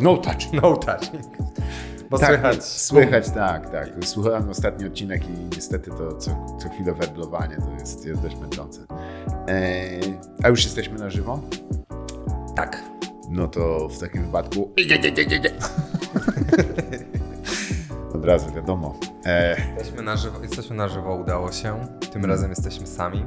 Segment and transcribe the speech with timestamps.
[0.00, 0.62] No touching.
[0.62, 1.22] No touching.
[2.10, 2.64] Bo Tak, słychać.
[2.64, 3.88] Słychać, tak, tak.
[4.04, 6.30] Słuchałem ostatni odcinek i niestety to co,
[6.62, 8.80] co chwilę werblowanie to jest, jest dość męczące.
[9.48, 11.40] Eee, a już jesteśmy na żywo?
[12.56, 12.82] Tak.
[13.30, 14.70] No to w takim wypadku.
[18.14, 18.94] Od razu wiadomo.
[19.24, 21.86] Eee, Jesteśmy na żywo, jesteśmy na żywo, udało się.
[22.12, 23.24] Tym razem jesteśmy sami.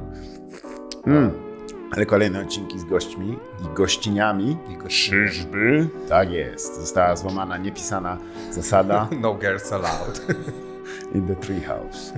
[1.06, 1.30] mm,
[1.96, 4.56] ale kolejne odcinki z gośćmi i gościniami.
[4.68, 5.28] I gościmy.
[5.28, 5.88] Czyżby?
[6.08, 6.80] Tak jest.
[6.80, 8.18] Została złamana niepisana
[8.50, 10.20] zasada No girls allowed.
[11.14, 12.12] in the treehouse.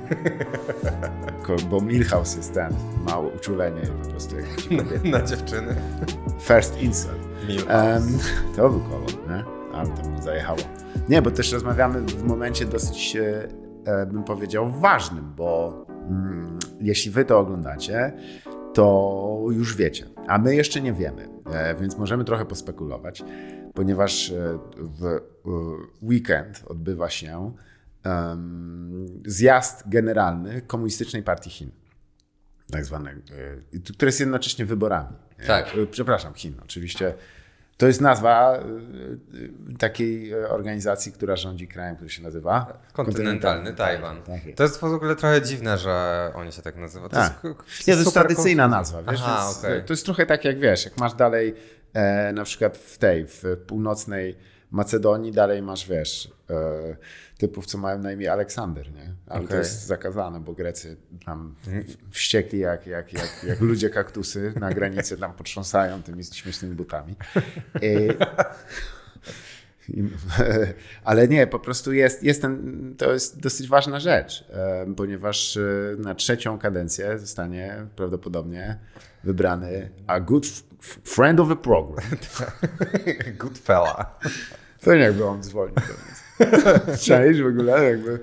[1.70, 2.74] Bo Milhouse jest ten,
[3.06, 4.70] mało uczulenie po prostu jak.
[5.04, 5.74] Na dziewczyny.
[6.40, 7.18] First insult.
[7.68, 8.02] Em,
[8.56, 9.44] to był kolor, nie?
[9.74, 10.58] Ale to mu zajechało.
[11.08, 13.48] Nie, bo też rozmawiamy w momencie dosyć, e,
[13.84, 15.72] e, bym powiedział, ważnym, bo
[16.10, 18.12] mm, jeśli wy to oglądacie,
[18.76, 23.24] to już wiecie, a my jeszcze nie wiemy, e, więc możemy trochę pospekulować,
[23.74, 25.20] ponieważ e, w e,
[26.02, 27.52] weekend odbywa się
[29.26, 31.70] zjazd generalny Komunistycznej Partii Chin
[32.70, 33.14] tak zwane,
[33.94, 35.16] które jest jednocześnie wyborami.
[35.46, 35.76] Tak.
[35.90, 36.54] Przepraszam, Chin.
[36.64, 37.14] Oczywiście
[37.76, 43.72] to jest nazwa e, e, takiej e, organizacji, która rządzi krajem, który się nazywa Kontynentalny
[43.74, 44.22] Tajwan.
[44.22, 44.58] Tak jest.
[44.58, 47.08] To jest w ogóle trochę dziwne, że oni się tak nazywają.
[47.08, 47.40] To Tak.
[47.44, 49.84] jest, Nie, to jest tradycyjna nazwa, wiesz, Aha, więc, okej.
[49.84, 51.54] To jest trochę tak jak wiesz, jak masz dalej
[51.92, 54.36] e, na przykład w tej, w północnej
[54.70, 56.30] Macedonii dalej masz, wiesz,
[57.38, 59.12] typów, co mają na imię Aleksander, nie?
[59.26, 59.58] Ale to Okej.
[59.58, 65.16] jest zakazane, bo Grecy tam w- wściekli jak, jak, jak, jak ludzie kaktusy na granicy
[65.18, 67.16] tam potrząsają tymi śmiesznymi butami.
[67.74, 67.80] E,
[69.88, 70.02] i-
[71.04, 75.60] Ale nie, po prostu jest, jest ten, to jest dosyć ważna rzecz, e, ponieważ e,
[75.98, 78.78] na trzecią kadencję zostanie prawdopodobnie
[79.24, 80.46] wybrany a good
[81.04, 82.06] friend of the program.
[83.38, 84.18] Good fella.
[84.80, 86.25] To nie jakby on nas.
[87.06, 88.18] Cześć w ogóle, jakby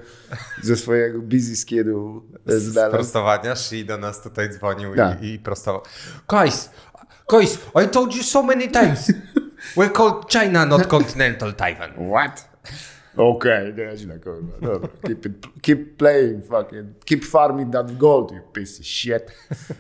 [0.62, 2.96] ze swojego busy schedule Z znalazł.
[2.96, 5.24] prostowania Shi do nas tutaj dzwonił Tak.
[5.24, 5.81] i, i prostował.
[6.28, 6.69] Guys,
[7.29, 9.12] guys, I told you so many times.
[9.78, 11.91] We're called China, not continental Taiwan.
[12.12, 12.53] What?
[13.18, 14.57] Okej, nieźle kurwa.
[14.62, 14.90] Dobra.
[15.07, 19.31] Keep, it, keep playing fucking, keep farming that gold, you piece of shit.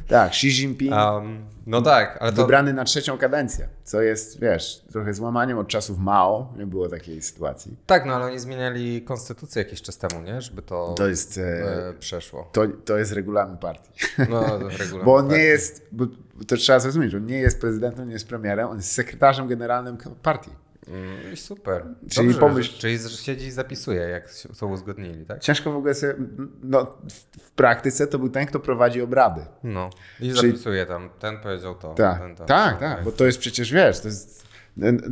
[0.07, 2.41] Tak, Xi Jinping Um, no tak, ale to...
[2.41, 7.21] wybrany na trzecią kadencję, co jest, wiesz, trochę złamaniem od czasów Mao, nie było takiej
[7.21, 7.77] sytuacji.
[7.85, 10.41] Tak, no ale oni zmieniali konstytucję jakiś czas temu, nie?
[10.41, 12.49] Żeby to, To jest, e, e, przeszło.
[12.51, 13.91] to, to jest regulamin partii.
[14.29, 16.05] No, regulamin Bo on nie jest, bo
[16.35, 19.97] bo to trzeba zrozumieć, on nie jest prezydentem, nie jest premierem, on jest sekretarzem generalnym
[20.23, 20.51] partii.
[20.87, 21.85] Mm, I super.
[22.09, 25.39] Czyli Dobrze, pomyśl- Czyli siedzi i zapisuje, jak są uzgodnili, tak?
[25.39, 26.15] Ciężko w ogóle sobie,
[26.63, 26.97] no
[27.39, 29.45] w, praktyce to był ten, kto prowadzi obrady.
[29.63, 29.89] No.
[30.19, 32.45] I Czyli- zapisuje tam, ten powiedział to, Tak, ten to.
[32.45, 34.43] tak, tak, bo to jest przecież, wiesz, to jest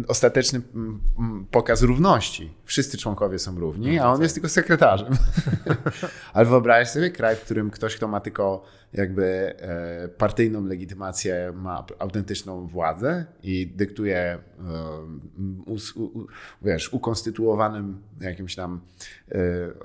[0.08, 0.62] ostateczny
[1.52, 2.54] pokaz równości.
[2.66, 5.14] Wszyscy członkowie są równi, a on jest tylko sekretarzem.
[6.34, 8.64] Ale wyobraź sobie kraj, w którym ktoś, kto ma tylko
[8.94, 14.40] jakby e, partyjną legitymację, ma autentyczną władzę i dyktuje e,
[15.66, 16.28] u, u,
[16.62, 18.82] wiesz, ukonstytuowanym jakimś tam
[19.32, 19.38] e,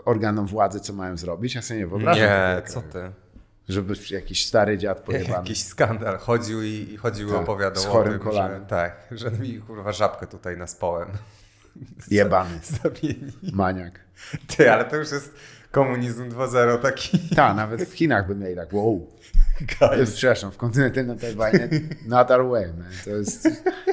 [0.05, 1.55] organom władzy, co mają zrobić.
[1.55, 2.25] Ja sobie nie wyobrażam.
[2.25, 3.13] Nie, co ty?
[3.69, 5.33] Żeby jakiś stary dziad pojebany.
[5.35, 6.19] Jakiś skandal.
[6.19, 8.61] Chodził i, i chodził Tak, opowiadał z o tym, kolanem.
[8.63, 11.09] że tak, że mi kurwa żabkę tutaj naspołem.
[12.11, 12.61] Jebany.
[12.83, 13.33] Zamieni.
[13.53, 14.01] Maniak.
[14.57, 15.35] Ty, ale to już jest
[15.71, 17.19] komunizm 2.0 taki.
[17.19, 19.07] Tak, nawet w Chinach by mieli tak, wow.
[19.81, 20.15] Guys.
[20.15, 21.69] Przepraszam, w kontynentalnym Tajwanie,
[22.07, 22.91] not our way, man.
[23.05, 23.49] To jest,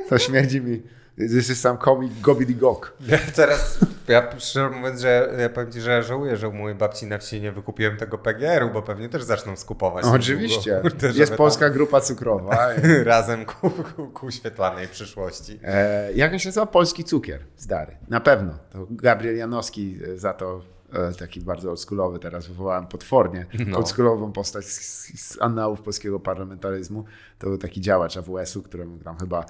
[0.10, 0.82] to śmierdzi mi,
[1.18, 2.94] this is some comic gobbledygok.
[3.08, 7.06] Ja teraz, ja szczerze mówiąc, że ja powiem ci, że żałuję, że u mojej babci
[7.06, 10.06] na wsi nie wykupiłem tego PGR-u, bo pewnie też zaczną skupować.
[10.06, 10.82] No, oczywiście,
[11.14, 12.58] jest polska grupa cukrowa.
[13.04, 15.60] Razem ku, ku, ku świetlanej przyszłości.
[15.64, 16.66] E, jak się nazywa?
[16.66, 17.98] Polski cukier, stary.
[18.10, 18.54] Na pewno.
[18.70, 20.62] To Gabriel Janowski e, za to
[20.94, 23.78] e, taki bardzo oldschoolowy teraz wywołałem potwornie No.
[23.78, 27.06] oldschoolową postać z, z annałów polskiego parlamentaryzmu.
[27.40, 29.46] To był taki działacz AWS-u, któremu tam chyba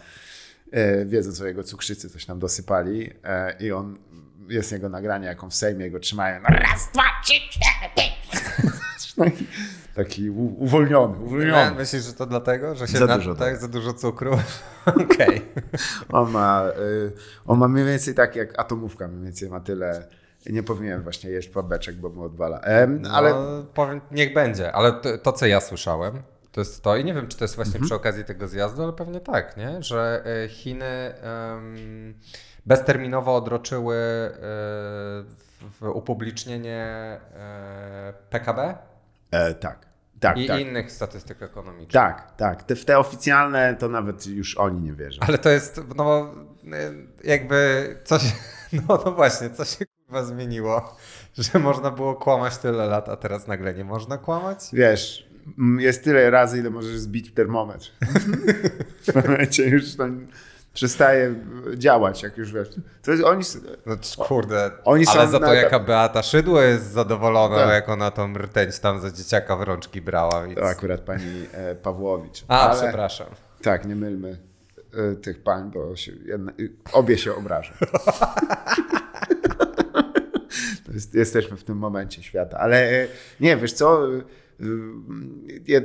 [1.05, 3.97] wiedząc o jego cukrzycy coś tam dosypali e, i on
[4.49, 6.41] jest jego nagranie, jak on w Sejmie go trzymają.
[6.41, 8.13] No raz, dwa, trzy, cztery, pięć.
[9.95, 11.71] Taki u- uwolniony, Ja, uwolniony.
[11.75, 13.57] myślisz, że to dlatego, że się Za na, dużo, tak, tak.
[13.61, 14.31] za dużo cukru?
[14.85, 15.41] Okej.
[16.11, 17.11] On ma, y,
[17.45, 20.07] on ma mniej więcej tak jak atomówka, mniej więcej ma tyle.
[20.45, 22.61] Nie powinien właśnie jeść babeczek, bo mu odwala.
[22.87, 23.33] No, ale
[23.73, 26.21] powiem, niech będzie, ale to, to, co ja słyszałem,
[26.53, 27.85] to jest to i nie wiem, czy to jest właśnie Mhm.
[27.85, 29.83] przy okazji tego zjazdu, ale pewnie tak, nie?
[29.83, 32.13] że e, Chiny em,
[32.65, 33.95] bezterminowo odroczyły
[35.81, 36.81] e, upublicznienie
[37.35, 38.77] e, PKB
[39.31, 39.85] e, tak,
[40.19, 40.59] tak, i tak.
[40.61, 41.91] innych statystyk ekonomicznych.
[41.91, 42.63] Tak, tak.
[42.63, 45.21] Te, w te oficjalne to nawet już oni nie wierzą.
[45.27, 46.33] Ale to jest, no
[47.23, 48.21] jakby coś,
[48.88, 50.95] no, no właśnie, co się kurwa zmieniło,
[51.38, 54.59] że można było kłamać tyle lat, a teraz nagle nie można kłamać?
[54.73, 55.32] Wiesz,
[55.80, 57.92] jest tyle razy, ile możesz zbić termometr.
[59.04, 60.04] w pewnym momencie już to
[60.74, 61.36] przestaje
[61.75, 62.69] działać, jak już wiesz.
[63.01, 63.44] To jest, oni,
[63.86, 63.95] No
[64.28, 67.69] kurde, Oni ale za to na- jaka Beata Szydło jest zadowolona, Tak.
[67.69, 70.44] jak ona tą rtęć tam za dzieciaka w rączki brała.
[70.48, 70.60] Więc...
[70.60, 72.44] to akurat pani e, Pawłowicz.
[72.48, 73.28] A, Ale- przepraszam.
[73.62, 74.38] Tak, nie mylmy
[74.94, 76.51] e, tych pań, bo się jedna,
[76.92, 77.74] obie się obrażą.
[80.94, 82.57] Jest, jesteśmy w tym momencie świata.
[82.57, 83.07] Ale e,
[83.40, 84.07] nie, wiesz co,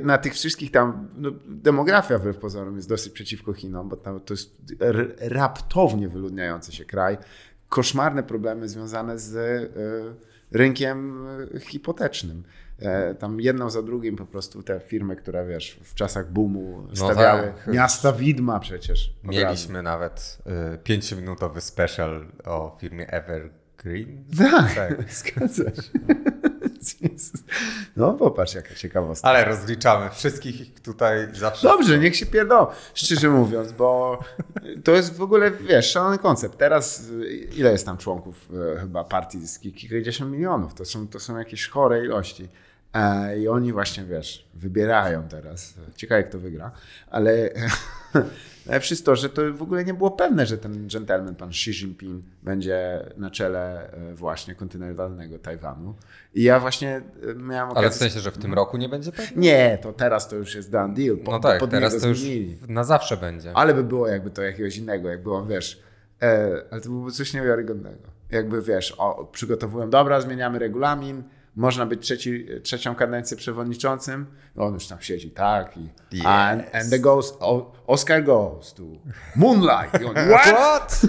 [0.03, 4.33] na tych wszystkich tam, no, demografia wbrew pozorom jest dosyć przeciwko Chinom, bo tam to
[4.33, 4.55] jest
[5.19, 7.17] raptownie wyludniający się kraj.
[7.69, 10.15] Koszmarne problemy związane z y,
[10.51, 12.43] rynkiem y, hipotecznym.
[12.79, 17.53] E, Tam jedną za drugim po prostu te firmy, które wiesz, w czasach boomu stawiały
[17.65, 17.67] tak.
[17.73, 19.13] miasta widma przecież.
[19.23, 19.45] od razu.
[19.45, 20.37] Mieliśmy nawet
[20.73, 24.25] y, pięciominutowy special o firmie Evergreen.
[24.37, 25.11] Tak, Tak.
[25.13, 25.89] zgadza się.
[27.97, 29.27] No popatrz, jaka ciekawostka.
[29.27, 31.67] Ale rozliczamy wszystkich tutaj zawsze.
[31.67, 34.19] Dobrze, niech się pierdą, szczerze mówiąc, bo
[34.83, 36.57] to jest w ogóle, wiesz, szalony koncept.
[36.57, 39.39] Teraz y, ile jest tam członków y, chyba partii
[39.75, 40.73] kilkadziesiąt milionów?
[40.73, 42.49] To są, to są jakieś chore ilości.
[42.93, 45.73] E, I oni właśnie, wiesz, wybierają teraz.
[45.95, 46.71] Ciekawe, kto wygra.
[47.09, 47.31] Ale
[48.69, 51.71] najlepsze jest to, że to w ogóle nie było pewne, że ten gentleman, pan Xi
[51.71, 55.95] Jinping, będzie na czele e, właśnie kontynentalnego Tajwanu.
[56.33, 57.01] I ja właśnie
[57.31, 57.87] e, miałem okazję...
[57.87, 59.41] Ale w sensie, że w tym roku nie będzie pewnie?
[59.41, 61.17] Nie, to teraz to już jest done deal.
[61.17, 62.57] Po, No tak, teraz to już zmienili.
[62.67, 63.51] na zawsze będzie.
[63.53, 65.83] Ale by było jakby to jakiegoś innego, jak było, wiesz,
[66.21, 68.09] e, ale to byłoby coś niewiarygodnego.
[68.31, 71.23] Jakby, wiesz, o, przygotowują, dobra, zmieniamy regulamin,
[71.59, 74.25] można być trzeci, trzecią kadencję przewodniczącym,
[74.57, 76.25] on już tam siedzi, tak, i Yes.
[76.25, 78.83] and, and the goes, o, Oscar goes to
[79.35, 80.01] Moonlight.
[80.01, 80.45] I, on, What?
[80.55, 81.01] What?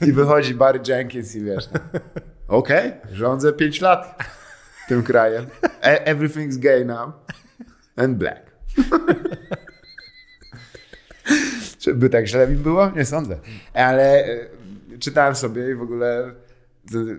[0.08, 1.82] I wychodzi Barry Jenkins i wiesz, tam,
[2.48, 4.24] okej, rządzę 5 lat
[4.88, 5.46] tym krajem,
[5.82, 7.10] E- everything's gay now
[7.96, 8.40] and black.
[11.78, 12.90] Czy by tak źle mi było?
[12.90, 13.36] Nie sądzę.
[13.74, 14.46] Ale e,
[14.98, 16.34] czytałem sobie i w ogóle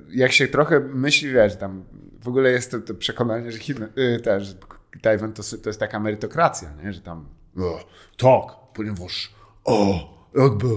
[0.09, 1.83] jak się trochę myśli, wiesz, tam
[2.21, 4.53] w ogóle jest to, to przekonanie, że Chiny, y, że
[5.01, 6.93] Tajwan to, to jest taka merytokracja, nie?
[6.93, 7.25] że tam
[7.57, 7.79] o,
[8.17, 9.33] tak, ponieważ
[9.65, 10.67] o, jakby,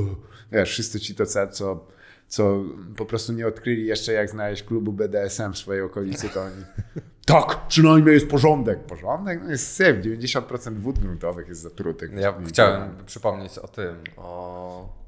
[0.52, 1.86] wiesz, wszyscy ci to co,
[2.28, 2.64] co,
[2.96, 6.64] po prostu nie odkryli jeszcze jak znaleźć klubu BDSM w swojej okolicy, to oni
[7.26, 8.84] tak, przynajmniej jest porządek.
[8.84, 9.40] Porządek?
[9.44, 12.12] No jest syf, 90% wód gruntowych jest zatrutych.
[12.12, 15.06] Ja chciałem przypomnieć o tym, o...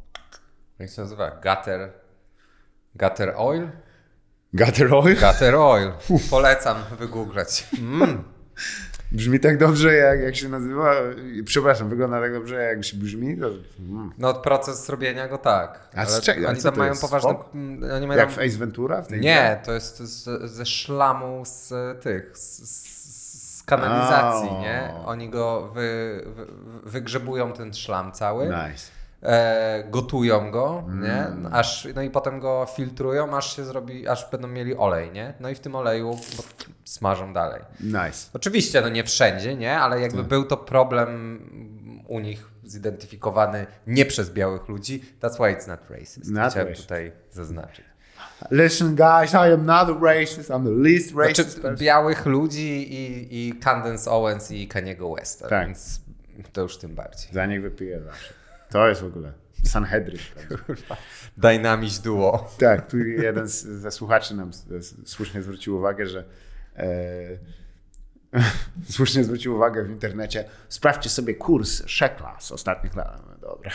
[0.79, 1.31] Jak się nazywa?
[1.31, 1.93] Gutter...
[2.99, 3.69] Gutter Oil?
[4.55, 5.17] Gutter oil?
[5.17, 5.93] Gutter Oil.
[6.31, 7.67] Polecam wygooglać.
[7.79, 8.25] Mm.
[9.13, 10.93] Brzmi tak dobrze, jak, jak się nazywa.
[11.45, 13.37] Przepraszam, wygląda tak dobrze, jak się brzmi.
[13.39, 13.47] To,
[13.79, 14.13] mm.
[14.19, 15.89] No proces robienia go tak.
[15.97, 16.49] A z czego?
[16.49, 17.03] Oni tam mają jest?
[17.03, 17.35] poważne...
[17.55, 19.03] Mm, Oni mają Jak w Ace Ventura?
[19.03, 19.11] W?
[19.11, 22.59] Nie, to jest z, ze szlamu z tych, z,
[23.59, 24.61] z, kanalizacji, O.
[24.61, 24.93] nie?
[25.07, 26.47] Oni go wy, wy,
[26.91, 28.91] wygrzebują ten szlam cały, Nice.
[29.23, 31.27] E, gotują go, nie?
[31.27, 31.49] Mm.
[31.55, 35.35] Aż, no i potem go filtrują, aż się zrobi, aż będą mieli olej, nie?
[35.41, 36.19] No i w tym oleju
[36.85, 37.63] smażą dalej.
[37.81, 38.31] Nice.
[38.33, 39.79] Oczywiście, no nie wszędzie, nie?
[39.79, 41.39] Ale jakby był to problem
[42.09, 45.05] u nich zidentyfikowany nie przez białych ludzi.
[45.21, 46.31] That's why it's not racist.
[46.31, 46.89] Not Chciałem racist.
[46.89, 47.85] tutaj zaznaczyć.
[48.51, 50.51] Listen, guys, I am not a racist.
[50.51, 51.77] I'm the least Znaczy, racist person.
[51.77, 55.67] białych ludzi i, i Candence Owens i Kaniego Westa, Tak.
[55.67, 56.01] więc
[56.53, 57.33] to już tym bardziej.
[57.33, 58.35] Za niech wypiję zawsze.
[58.71, 59.33] To jest w ogóle
[59.65, 60.19] Sanhedrin.
[60.49, 60.97] prawda?
[61.37, 62.49] Dynamić duo.
[62.59, 64.51] Tak, tu jeden z, ze słuchaczy nam
[65.05, 66.25] słusznie zwrócił uwagę, że
[66.77, 66.85] e,
[68.95, 73.23] słusznie zwrócił uwagę w internecie, sprawdźcie sobie kurs szekla z ostatnich lat.
[73.27, 73.71] No, Dobra.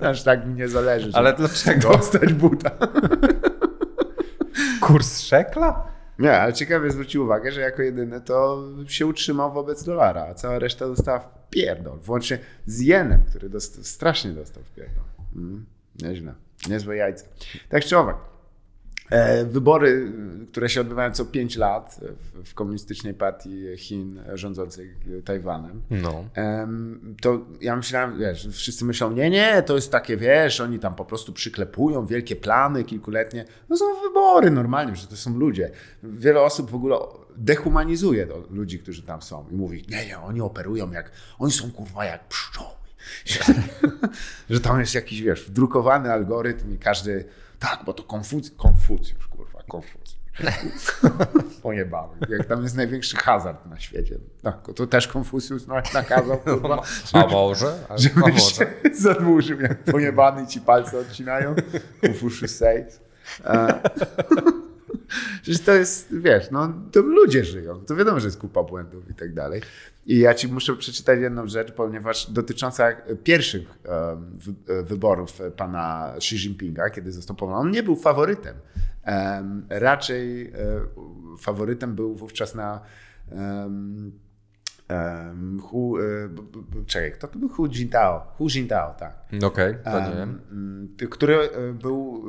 [0.10, 1.88] Aż tak mi nie zależy, Ale dlaczego?
[1.88, 2.70] dostać buta.
[4.80, 5.86] Kurs szekla?
[6.18, 10.58] Nie, ale ciekawie zwrócił uwagę, że jako jedyny to się utrzymał wobec dolara, a cała
[10.58, 11.98] reszta dostała w pierdol.
[11.98, 15.04] Włącznie z jenem, który dostał, strasznie dostał w pierdol.
[15.36, 15.66] Mm,
[16.02, 16.34] nieźle.
[16.68, 17.24] Niezłe jajce.
[17.68, 18.16] Tak czy owak.
[19.10, 19.88] E, wybory,
[20.42, 22.00] y, które się odbywają co 5 lat
[22.44, 24.94] w, komunistycznej partii Chin rządzącej
[25.24, 26.24] Tajwanem, No.
[27.22, 31.04] To ja myślałem, wiesz, wszyscy myślą, nie, nie, to jest takie, wiesz, oni tam po
[31.04, 33.44] prostu przyklepują wielkie plany kilkuletnie.
[33.68, 35.70] No są wybory normalnie, że to są ludzie.
[36.02, 36.96] Wiele osób w ogóle
[37.36, 41.70] dehumanizuje do ludzi, którzy tam są i mówi, nie, nie, oni operują jak, oni są
[41.72, 42.76] kurwa jak pszczoły.
[44.50, 47.24] że tam jest jakiś, wiesz, wdrukowany algorytm i każdy,
[47.58, 50.16] tak, bo to Konfuc- Konfucjusz, kurwa, Konfucjusz.
[51.62, 52.16] Pojebały.
[52.28, 54.18] Jak tam jest największy hazard na świecie.
[54.42, 57.78] Tak, to też Konfucjusz na- nakazał, kurwa, A może?
[57.88, 58.40] A, a może?
[58.40, 58.66] się
[59.02, 61.54] zadłużył jak pojebany ci palce odcinają.
[62.00, 63.00] Konfucius says.
[65.08, 67.80] E, Przecież to jest, wiesz, no to ludzie żyją.
[67.80, 69.62] To wiadomo, że jest kupa błędów i tak dalej.
[70.06, 72.92] I ja ci muszę przeczytać jedną rzecz, ponieważ dotycząca
[73.24, 73.68] pierwszych
[74.32, 78.54] wy- wyborów pana Xi Jinpinga, kiedy został powołany, on nie był faworytem.
[79.02, 80.52] Em, Raczej e,
[81.38, 82.80] faworytem był wówczas na
[84.88, 86.02] em, Hu, e,
[86.86, 87.48] czekaj, kto to był?
[87.48, 88.26] Hu Jintao.
[88.38, 89.14] Hu Jintao, tak.
[89.44, 90.88] Okej, to nie Em, wiem.
[90.98, 92.22] ty- który e, był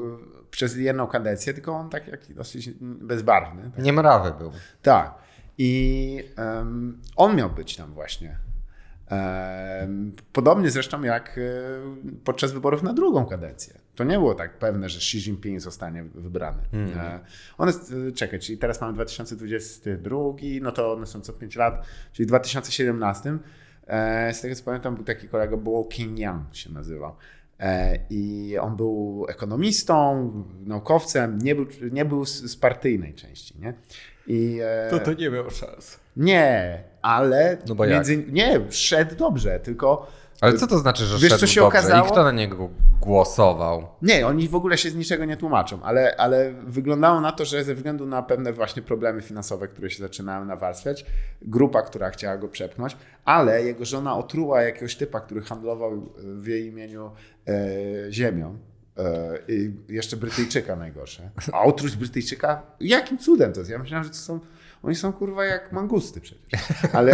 [0.43, 3.71] e, przez jedną kadencję, tylko on tak jak dosyć bezbarwny.
[3.75, 3.83] Tak.
[3.85, 4.51] Niemrawy był.
[4.81, 5.13] tak.
[5.57, 8.37] I em, on miał być tam właśnie.
[10.33, 11.41] Podobnie zresztą jak e,
[12.23, 13.73] podczas wyborów na drugą kadencję.
[13.95, 16.61] To nie było tak pewne, że Xi Jinping zostanie wybrany.
[16.95, 17.19] E,
[17.57, 20.19] on jest, e, czekaj, czyli teraz mamy 2022,
[20.61, 23.37] no to one są co 5 lat, czyli w 2017.
[23.87, 27.15] E, z tego co pamiętam, był taki kolega, było King Yang się nazywał.
[28.09, 30.31] I on był ekonomistą,
[30.65, 33.59] naukowcem, nie był, nie był z, partyjnej części.
[33.59, 33.73] Nie?
[34.27, 35.99] I, e, nie miał szans.
[36.17, 40.07] nie, ale No między, nie, szedł dobrze, tylko
[40.41, 41.79] Ale co to znaczy, że Wiesz, szedł co się dobrze?
[41.79, 42.07] okazało?
[42.07, 42.69] I kto na niego
[43.01, 43.87] głosował?
[44.01, 47.63] nie, oni w ogóle się z niczego nie tłumaczą, ale, ale wyglądało na to, że
[47.63, 51.05] ze względu na pewne właśnie problemy finansowe, które się zaczynały nawarstwiać,
[51.41, 56.65] grupa, która chciała go przepchnąć, ale jego żona otruła jakiegoś typa, który handlował w jej
[56.67, 57.11] imieniu
[57.47, 58.57] e, ziemią.
[58.97, 61.29] E, I jeszcze Brytyjczyka najgorsze.
[61.53, 62.61] A otruć Brytyjczyka?
[62.79, 63.71] Jakim cudem to jest?
[63.71, 64.39] Ja myślałem, że to są.
[64.83, 66.41] Oni są kurwa jak mangusty przecież.
[66.93, 67.13] Ale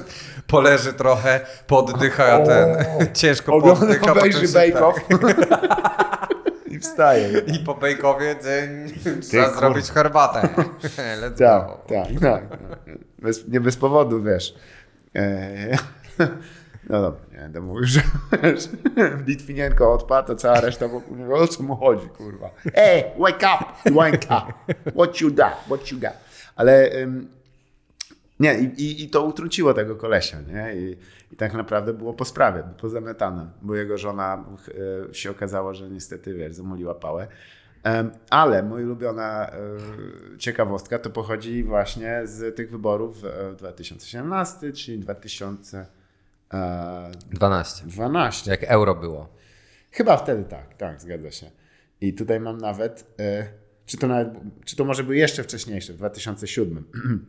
[0.46, 2.46] Poleży trochę, poddycha O!
[2.46, 2.76] ten,
[3.14, 4.12] ciężko ogląda, poddycha.
[4.12, 4.96] obejrzy Bake Off
[6.70, 7.38] i wstaje.
[7.38, 10.48] I po bejkowie dzień trzeba kur- zrobić herbatę.
[11.20, 11.80] Let's Tak, go.
[11.88, 12.58] tak, tak.
[13.18, 14.54] Bez, nie bez powodu, wiesz.
[15.16, 15.76] E,
[16.88, 18.00] no dobra, nie będę mówił, że
[18.42, 18.68] wiesz,
[19.26, 22.50] Litwinienko odpadł, to cała reszta wokół niego, o co mu chodzi, kurwa.
[22.74, 24.74] Hey, wake up, wake up.
[24.94, 26.12] What you got, what you got.
[26.56, 26.90] Ale
[28.40, 30.76] nie, i, i, to utruciło tego kolesia, nie?
[30.76, 30.96] I,
[31.32, 34.44] I tak naprawdę było po sprawie, pozamiatane, bo jego żona
[35.10, 37.28] e, się okazało, że niestety, wiesz, zamuliła pałę.
[38.30, 39.52] Ale moja ulubiona e,
[40.38, 47.84] ciekawostka to pochodzi właśnie z tych wyborów w 2017, czyli 2012.
[47.86, 48.50] 12.
[48.50, 49.28] Jak euro było.
[49.90, 51.50] Chyba wtedy tak, tak, zgadza się.
[52.00, 53.46] I tutaj mam nawet, e,
[53.86, 54.28] czy to nawet,
[54.64, 56.84] czy to może był jeszcze wcześniejszy, w 2007.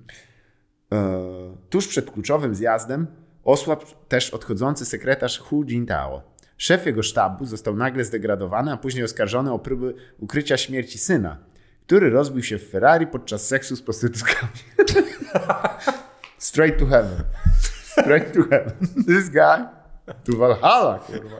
[0.93, 3.07] e, tuż przed kluczowym zjazdem
[3.43, 6.35] osłabł też odchodzący sekretarz Hu Jintao.
[6.57, 11.38] Szef jego sztabu został nagle zdegradowany, a później oskarżony o próby ukrycia śmierci syna,
[11.85, 14.51] który rozbił się w Ferrari podczas seksu z prostytutkami.
[16.38, 17.24] Straight to heaven.
[17.83, 18.74] Straight to heaven.
[19.07, 19.65] This guy
[20.24, 21.38] to Valhalla, kurwa.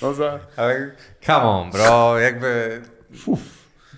[0.00, 0.40] Co za...
[0.56, 0.90] Ale
[1.26, 2.82] come on, bro, jakby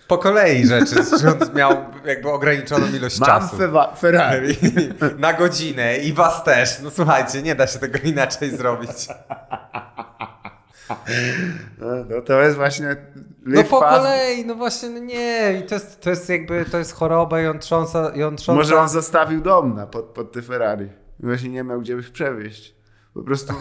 [0.08, 0.94] po kolei rzeczy,
[1.42, 1.72] on miał
[2.04, 3.56] jakby ograniczoną ilość Mam czasu.
[3.56, 4.56] fewa- Ferrari.
[5.18, 6.80] Na godzinę i was też.
[6.82, 9.08] No słuchajcie, nie da się tego inaczej zrobić.
[12.10, 12.96] No to jest właśnie.
[13.46, 13.96] No po fast.
[13.96, 15.60] kolei, no właśnie, no nie.
[15.60, 18.58] I to jest, to jest jakby, to jest choroba jątrząca, jątrząca.
[18.58, 20.86] Może on zostawił dom na, pod, pod te Ferrari.
[21.22, 22.74] I właśnie nie miał gdzie ich przewieźć.
[23.14, 23.54] Po prostu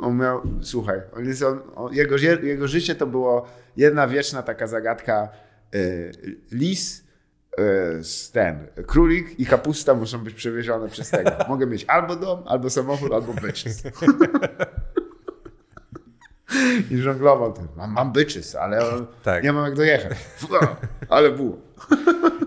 [0.00, 0.42] on miał.
[0.62, 5.28] Słuchaj, on jest, on, on, jego, jego życie to było jedna wieczna taka zagadka.
[5.74, 6.12] Y,
[6.52, 7.04] lis,
[8.02, 11.30] z ten, królik i kapusta muszą być przewiezione przez tego.
[11.48, 13.82] Mogę mieć albo dom, albo samochód, albo byczys.
[16.90, 17.68] I żonglował tym.
[17.76, 18.82] Mam, mam byczys, ale
[19.22, 19.44] Tak.
[19.44, 20.12] nie mam jak dojechać.
[21.08, 21.56] Ale było.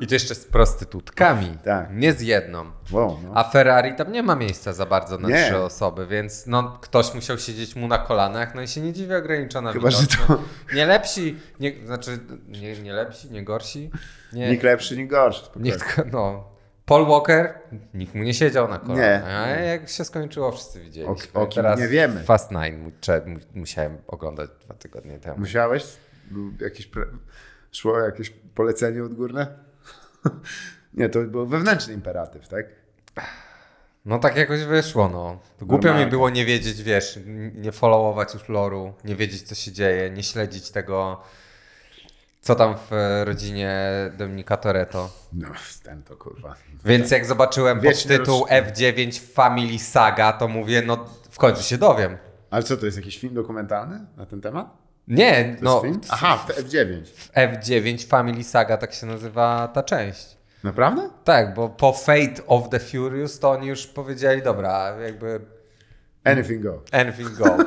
[0.01, 1.57] I to jeszcze z prostytutkami.
[1.65, 1.87] Tak.
[1.93, 2.65] Nie z jedną.
[2.91, 3.31] Wow, no.
[3.35, 5.45] A Ferrari tam nie ma miejsca za bardzo na Nie.
[5.45, 9.17] trzy osoby, więc no, ktoś musiał siedzieć mu na kolanach, no i się nie dziwię
[9.17, 10.37] ograniczona Chyba, że to
[10.73, 13.91] Nie lepsi, nie, znaczy nie, nie lepsi, nie gorsi.
[14.33, 15.43] Nie, nikt lepszy, nikt gorszy.
[15.55, 16.56] nikt, no.
[16.87, 17.53] Paul Walker,
[17.93, 19.23] nikt mu nie siedział na kolanach.
[19.23, 19.35] Nie.
[19.35, 21.33] A jak się skończyło, wszyscy widzieliśmy.
[21.33, 22.23] O- o kim nie wiemy.
[22.23, 22.91] Fast Nine
[23.55, 25.39] musiałem oglądać dwa tygodnie temu.
[25.39, 25.85] Musiałeś?
[26.31, 27.05] Był jakiś pre...
[27.71, 29.47] Szło jakieś polecenie odgórne?
[30.93, 32.65] Nie, to był wewnętrzny imperatyw, tak?
[34.05, 35.39] No tak jakoś wyszło, no.
[35.59, 36.05] Głupio Normalnie.
[36.05, 37.19] mi było nie wiedzieć, wiesz,
[37.55, 41.21] nie followować już loru, nie wiedzieć co się dzieje, nie śledzić tego,
[42.47, 43.79] co tam w e, rodzinie
[44.17, 45.09] Dominika Toretto.
[45.33, 45.47] No,
[45.83, 46.55] ten to kurwa.
[46.85, 51.77] Więc jak zobaczyłem Wieczny podtytuł roz- F9 Family Saga, to mówię, no w końcu się
[51.77, 52.17] dowiem.
[52.49, 54.67] Ale co, to jest jakiś film dokumentalny na ten temat?
[55.07, 56.01] Nie, To no jest film?
[56.09, 57.05] Aha, w F9.
[57.05, 60.37] w F9 Family Saga tak się nazywa ta część.
[60.63, 61.09] Naprawdę?
[61.23, 65.41] Tak, bo po Fate of the Furious to oni już powiedzieli, dobra, jakby
[66.23, 66.81] Anything go.
[66.91, 67.65] anything goes.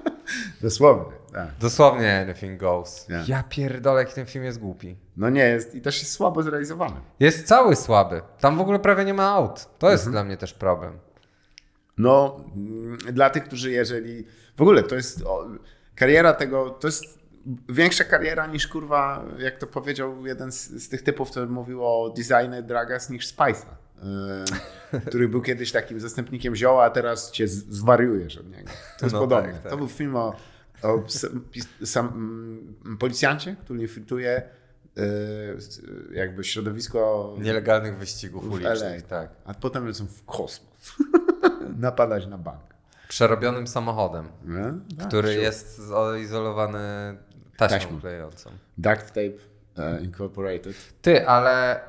[0.62, 1.21] Dosłownie.
[1.32, 1.48] Tak.
[1.60, 3.08] Dosłownie anything goes.
[3.08, 3.24] Nie.
[3.26, 4.96] Ja pierdolę, jaki ten film jest głupi.
[5.16, 6.96] No nie jest i też jest słabo zrealizowany.
[7.20, 8.22] Jest cały słaby.
[8.40, 9.68] Tam w ogóle prawie nie ma aut.
[9.78, 10.98] To jest dla mnie też problem.
[11.98, 14.26] No, mm, dla tych, którzy jeżeli.
[14.56, 15.22] W ogóle to jest.
[15.26, 15.46] O,
[15.94, 16.70] kariera tego.
[16.70, 17.04] To jest
[17.68, 22.14] większa kariera niż kurwa, jak to powiedział jeden z, z tych typów, który mówił o
[22.16, 23.66] designie Dragas niż Spice'a.
[24.92, 28.70] Yy, który był kiedyś takim zastępnikiem zioła, a teraz cię zwariujesz od niego.
[28.98, 29.52] To jest No podobne.
[29.52, 29.70] tak, tak.
[29.70, 30.36] To był film o,
[30.82, 31.04] o
[31.84, 34.42] sam, mm, policjancie, który infiltruje
[35.56, 39.30] s- jakby środowisko Nielegalnych wyścigów ulicznych, tak.
[39.44, 40.96] a potem lecą w kosmos.
[41.78, 42.60] Napadać na bank.
[43.08, 44.96] Przerobionym samochodem, Nie?
[44.98, 45.80] Tak, który jest
[46.22, 46.78] izolowany
[47.56, 48.00] taśmą, Taśmą.
[48.00, 48.50] klejącą.
[48.78, 49.30] Duct Tape
[49.76, 50.74] e, Incorporated.
[51.02, 51.80] Ty, ale...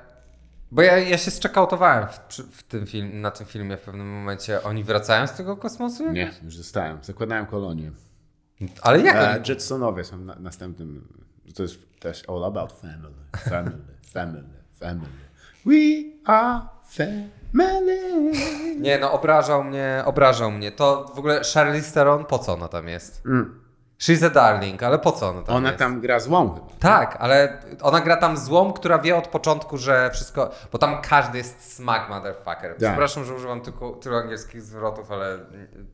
[0.71, 4.63] Bo ja, ja się zczekautowałem w, w tym film, na tym filmie w pewnym momencie.
[4.63, 6.11] Oni wracają z tego kosmosu?
[6.11, 6.97] Nie, już zostałem.
[7.03, 7.91] Zakładają kolonię.
[8.81, 9.41] Ale jak E.
[9.49, 11.07] Jetsonowie są na, następnym.
[11.55, 13.13] To jest też all about family.
[13.49, 13.77] Family,
[14.13, 14.43] family,
[14.79, 15.09] family.
[15.65, 15.73] We
[16.25, 18.31] are family.
[18.79, 20.71] Nie, no obrażał mnie, obrażał mnie.
[20.71, 23.23] To w ogóle Charlize Theron, po co ona tam jest?
[24.03, 25.79] She's a darling, ale po co ona tam Ona jest?
[25.79, 26.67] tam gra złą chyba.
[26.79, 30.51] Tak, ale ona gra tam złą, która wie od początku, że wszystko.
[30.71, 32.75] Bo tam każdy jest smack motherfucker.
[32.77, 35.39] Przepraszam, że używam tylko tylu angielskich zwrotów, ale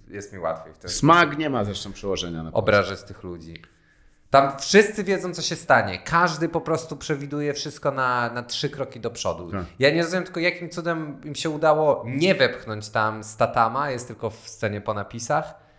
[0.07, 0.93] jest mi łatwiej wtedy.
[0.93, 2.51] Smag nie ma zresztą przełożenia na
[2.95, 3.63] z tych ludzi.
[4.29, 5.99] Tam wszyscy wiedzą, co się stanie.
[5.99, 9.51] Każdy po prostu przewiduje wszystko na, na trzy kroki do przodu.
[9.51, 9.65] Tak.
[9.79, 14.29] Ja nie rozumiem tylko, jakim cudem im się udało nie wepchnąć tam Statama, jest tylko
[14.29, 15.69] w scenie po napisach,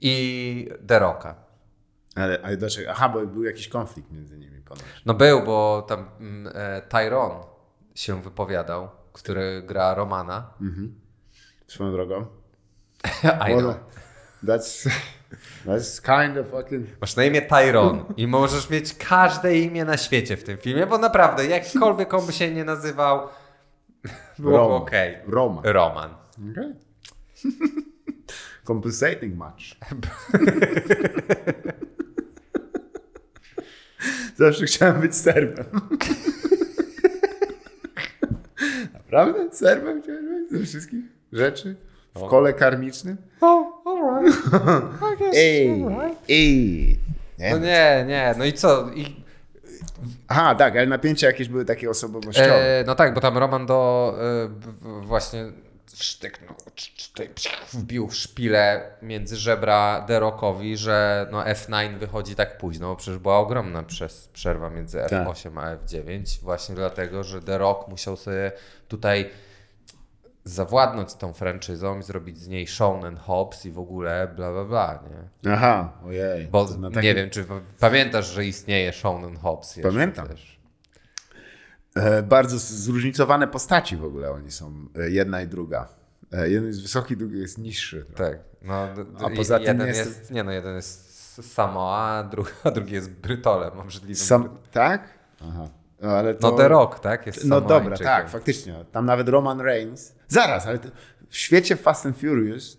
[0.00, 1.47] i The Rocka.
[2.14, 2.90] Ale, ale dlaczego?
[2.90, 4.84] Aha, bo był jakiś konflikt między nimi ponoć.
[5.06, 7.30] No był, bo tam mm, e, Tyron
[7.94, 10.50] się wypowiadał, który gra Romana.
[11.66, 12.26] Swoją drogą.
[13.50, 13.76] I know.
[14.44, 14.88] That's,
[15.66, 16.86] that's kind of fucking...
[17.00, 20.98] Masz na imię Tyron i możesz mieć każde imię na świecie w tym filmie, bo
[20.98, 23.28] naprawdę, jakkolwiek on by się nie nazywał,
[24.38, 24.82] byłoby Roman.
[24.82, 25.18] okej.
[25.26, 25.64] Roman.
[25.64, 26.14] Roman.
[26.50, 26.74] Okay.
[28.66, 29.62] Compensating match.
[34.36, 35.64] Zawsze chciałem być Serbem.
[38.94, 39.48] Naprawdę?
[39.52, 40.60] Serbem chciałeś być?
[40.60, 41.76] Ze wszystkich rzeczy?
[42.14, 43.16] W kole karmicznym?
[43.40, 44.42] Oh, alright.
[45.34, 45.84] Ej,
[46.28, 46.98] ej.
[47.38, 47.50] Nie?
[47.50, 48.90] No nie, nie, no i co?
[48.94, 49.16] I,
[50.28, 52.80] Aha, tak, ale napięcia jakieś były takie osobowościowe.
[52.80, 54.14] e, no tak, bo tam Roman do
[54.48, 55.44] b- właśnie
[55.96, 56.54] sztyknął,
[57.72, 63.82] wbił szpilę między żebra Derokowi, że no F9 wychodzi tak późno, bo przecież była ogromna
[63.82, 65.28] przez przerwa między Tak.
[65.28, 68.52] F8 a F9, właśnie dlatego, że Derok musiał sobie
[68.88, 69.30] tutaj
[70.44, 75.02] zawładnąć tą franczyzą i zrobić z niej Shonen Hobbs i w ogóle bla bla bla,
[75.10, 75.52] nie?
[75.52, 76.46] Aha, ojej.
[76.46, 77.44] Bo na nie wiem, czy
[77.80, 80.28] pamiętasz, że istnieje Shonen Hobbs Pamiętam.
[80.28, 80.57] Też.
[81.98, 85.88] E, bardzo zróżnicowane postaci w ogóle oni są, e, jedna i druga.
[86.32, 88.06] E, jeden jest wysoki, drugi jest niższy.
[88.16, 88.38] Tak.
[88.62, 88.88] No,
[89.24, 91.08] A poza tym jeden nie jest, jest- nie no, jeden jest
[91.52, 94.26] Samoa, a drugi, a drugi jest Brytolem, obrzydliwym.
[94.26, 95.08] Sam, tak?
[95.48, 95.68] Aha.
[96.00, 96.50] No, ale to...
[96.50, 97.26] No The Rock, tak?
[97.26, 98.84] Jest No dobra, tak, faktycznie.
[98.92, 100.14] Tam nawet Roman Reigns.
[100.28, 100.88] Zaraz, ale to,
[101.28, 102.78] w świecie Fast and Furious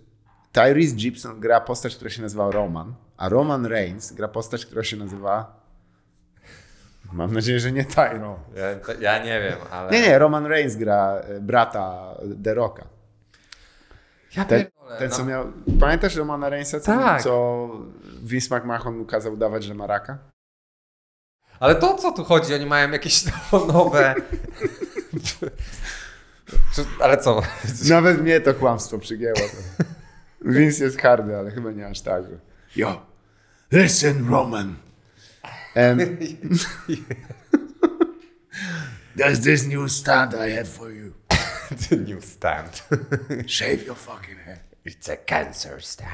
[0.51, 4.97] Tyrese Gibson gra postać, która się nazywa Roman, a Roman Reigns gra postać, która się
[4.97, 5.58] nazywa...
[7.11, 8.35] Mam nadzieję, że nie Tyron.
[8.55, 9.91] Ja, to- ja nie wiem, ale...
[9.91, 12.85] Nie, nie, Roman Reigns gra e, brata The Rocka.
[14.37, 15.15] Ja Ten, pierdolę, ten no.
[15.15, 15.45] co miał...
[15.79, 17.21] Pamiętasz Romana Reignsa, co, Tak.
[17.21, 17.69] co
[18.23, 20.17] Vince McMahon mu kazał udawać, że ma raka?
[21.59, 22.53] Ale to o co tu chodzi?
[22.55, 24.15] Oni mają jakieś no- nowe...
[27.01, 27.41] Ale co?
[27.89, 29.39] Nawet mnie to kłamstwo przygięło.
[30.41, 32.23] Vince jest hardy, ale chyba nie aż tak.
[32.23, 32.37] że-
[32.75, 33.01] Yo,
[33.71, 34.75] listen Roman.
[35.75, 36.17] Um,
[39.15, 41.13] there's this new stunt I have for you.
[41.89, 42.81] The new stand.
[43.47, 44.59] Shave your fucking head.
[44.85, 46.09] It's a cancer stand.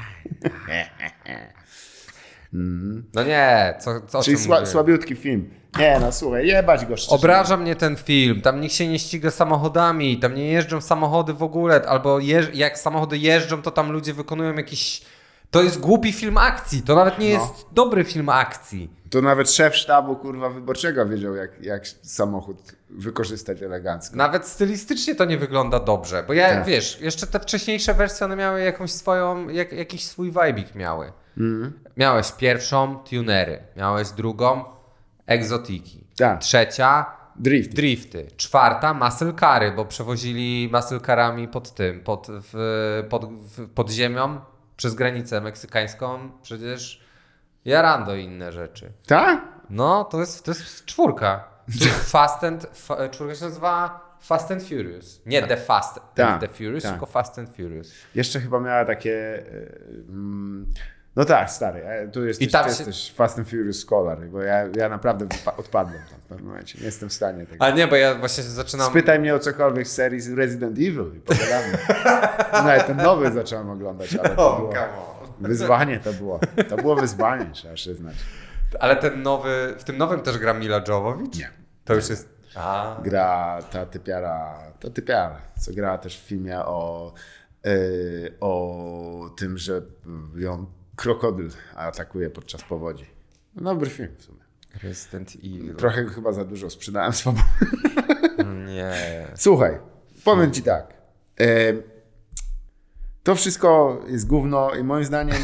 [3.14, 4.70] No nie, co, co Czyli sła, mówię?
[4.70, 5.50] słabiutki film.
[5.78, 7.14] Nie no, słuchaj, jebać go szczerze.
[7.16, 8.40] Obraża mnie ten film.
[8.40, 12.18] Tam nikt się nie ściga samochodami, tam nie jeżdżą samochody w ogóle, albo
[12.54, 15.02] jak samochody jeżdżą, to tam ludzie wykonują jakiś.
[15.50, 16.82] To jest głupi film akcji.
[16.82, 17.40] To nawet nie No.
[17.40, 18.90] jest dobry film akcji.
[19.10, 24.16] To nawet szef sztabu kurwa wyborczego wiedział, jak, jak samochód wykorzystać elegancko.
[24.16, 26.64] Nawet stylistycznie to nie wygląda dobrze, bo ja Tak.
[26.64, 31.12] wiesz, jeszcze te wcześniejsze wersje one miały jakąś swoją, jak, jakiś swój vibe'ik miały.
[31.96, 34.64] Miałeś pierwszą tunery, miałeś drugą
[35.26, 36.40] egzotiki, Tak.
[36.40, 37.06] trzecia
[37.36, 37.74] Drift.
[37.74, 42.52] drifty, czwarta muscle cary, bo przewozili muscle carami pod tym, pod, w,
[43.10, 44.40] pod, w, pod ziemią
[44.76, 47.04] przez granicę meksykańską, przecież
[47.64, 48.92] jarando i inne rzeczy.
[49.06, 49.42] Tak?
[49.70, 51.48] No, to jest, to jest czwórka.
[51.78, 55.20] To jest Fast and, fa, czwórka się nazywa Fast and Furious.
[55.26, 56.92] Nie The Fast Tak, and The Furious, tak.
[56.92, 57.92] tylko Fast and Furious.
[58.14, 59.44] Jeszcze chyba miała takie...
[60.08, 60.66] mm,
[61.16, 64.42] No tak, stary, e, tu jesteś, I tam się- jesteś Fast and Furious Scholar, bo
[64.42, 65.26] ja, ja naprawdę
[65.56, 66.78] odpadłem tam w pewnym momencie.
[66.78, 67.64] Nie jestem w stanie tego.
[67.64, 68.90] A nie, bo ja właśnie zaczynam...
[68.90, 71.78] Spytaj mnie o cokolwiek z serii Resident Evil i pogadamy.
[72.52, 74.72] Nawet ten nowy zacząłem oglądać, ale to było
[75.40, 76.40] wyzwanie to było.
[76.68, 78.16] To było wyzwanie, trzeba przyznać.
[78.80, 81.34] Ale ten nowy, w tym nowym też gra Mila Jovovich?
[81.34, 81.50] Nie.
[81.84, 82.36] To już jest...
[82.54, 87.12] A, Gra ta typiara, ta typiara, co grała też w filmie o,
[87.66, 89.82] y, o tym, że
[90.36, 93.06] ją krokodyl atakuje podczas powodzi.
[93.54, 94.38] No, Dobry film w sumie.
[94.82, 95.74] Resident Evil.
[95.74, 97.44] Trochę chyba za dużo sprzedałem swobody.
[98.66, 98.92] Nie.
[99.34, 99.78] Słuchaj,
[100.24, 100.94] powiem ci tak.
[101.40, 101.46] E,
[103.22, 105.36] to wszystko jest gówno i moim zdaniem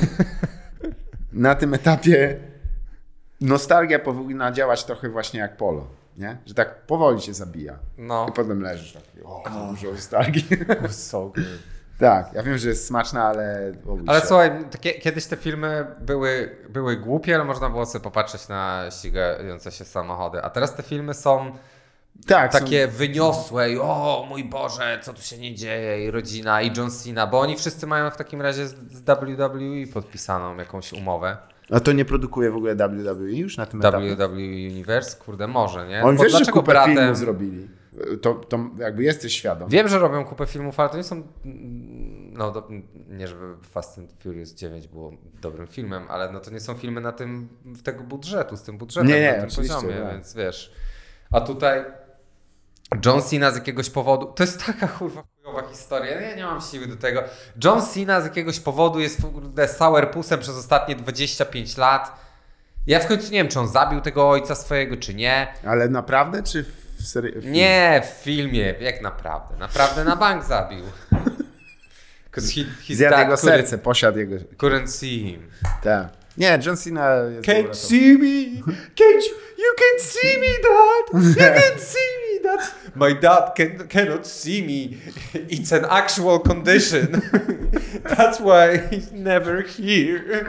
[1.33, 2.41] na tym etapie
[3.41, 5.87] nostalgia powinna działać trochę właśnie jak polo.
[6.17, 6.37] Nie?
[6.47, 7.79] Że tak powoli cię zabija.
[7.99, 8.27] No.
[8.29, 10.47] I potem leżysz taki, o, dużo nostalgii.
[10.91, 11.45] So good.
[12.03, 13.73] Tak, ja wiem, że jest smaczna, ale...
[14.07, 14.27] Ale się.
[14.27, 14.51] słuchaj,
[15.03, 20.43] kiedyś te filmy były, były głupie, ale można było sobie popatrzeć na ścigające się samochody.
[20.43, 21.53] A teraz te filmy są
[22.27, 26.63] tak, są- takie wyniosłe i o mój Boże, co tu się nie dzieje i rodzina
[26.63, 30.93] i John Cena, bo oni wszyscy mają w takim razie z, z WWE podpisaną jakąś
[30.93, 31.37] umowę.
[31.71, 34.17] A to nie produkuje w ogóle WWE już na tym etapie?
[34.17, 34.35] WWE
[34.71, 36.03] Universe, kurde, może, nie?
[36.03, 36.97] Oni wiesz, że dlaczego kupę bratem...
[36.97, 37.82] filmów zrobili.
[38.23, 39.69] To, to jakby jesteś świadom.
[39.69, 41.23] Wiem, że robią kupę filmów, ale to nie są.
[42.33, 42.69] No, do,
[43.09, 47.01] nie żeby Fast and Furious 9 było dobrym filmem, ale no to nie są filmy
[47.01, 50.13] na tym, w tego budżetu, z tym budżetem, Nie, nie, na tym poziomie, tak.
[50.13, 50.73] więc wiesz.
[51.31, 51.85] A tutaj
[53.07, 54.27] John Cena z jakiegoś powodu.
[54.27, 56.21] To jest taka kurwa chujowa historia.
[56.21, 57.23] Ja nie mam siły do tego.
[57.65, 62.21] John Cena z jakiegoś powodu jest kurde sourpussem przez ostatnie 25 lat.
[62.87, 65.55] Ja w końcu nie wiem, czy on zabił tego ojca swojego, czy nie.
[65.67, 66.65] Ale naprawdę, czy
[67.03, 67.41] w serii?
[67.41, 69.57] w Nie, w filmie, jak naprawdę.
[69.59, 70.85] Naprawdę na bank zabił.
[72.35, 74.37] He, Zjadł jego serce, posiadł jego...
[74.37, 75.51] couldn't see him.
[75.83, 76.22] Tak.
[76.39, 78.63] Nie, John Cena jest Can't see me.
[78.95, 81.23] Can't you, you can see me, dad.
[81.29, 82.75] You can see me, dad.
[82.95, 84.97] My dad can, cannot see me.
[85.49, 87.23] It's an actual condition.
[88.17, 90.45] That's why he's never here.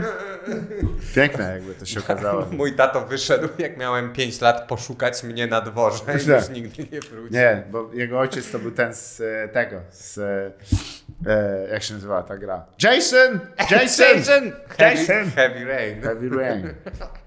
[1.16, 2.46] Piękne jakby to się okazało.
[2.52, 7.00] Mój tato wyszedł, jak miałem 5 lat, poszukać mnie na dworze i już nigdy nie
[7.00, 7.32] wrócił.
[7.32, 10.20] Nie, bo jego ojciec to był ten z e, tego, z...
[11.28, 12.66] e, jak się nazywa ta gra?
[12.84, 13.40] Jason!
[13.72, 14.08] Jason!
[14.08, 14.52] Jason!
[14.78, 15.32] Heavy, Jason!
[15.32, 16.02] heavy rain.
[16.02, 16.74] Heavy rain.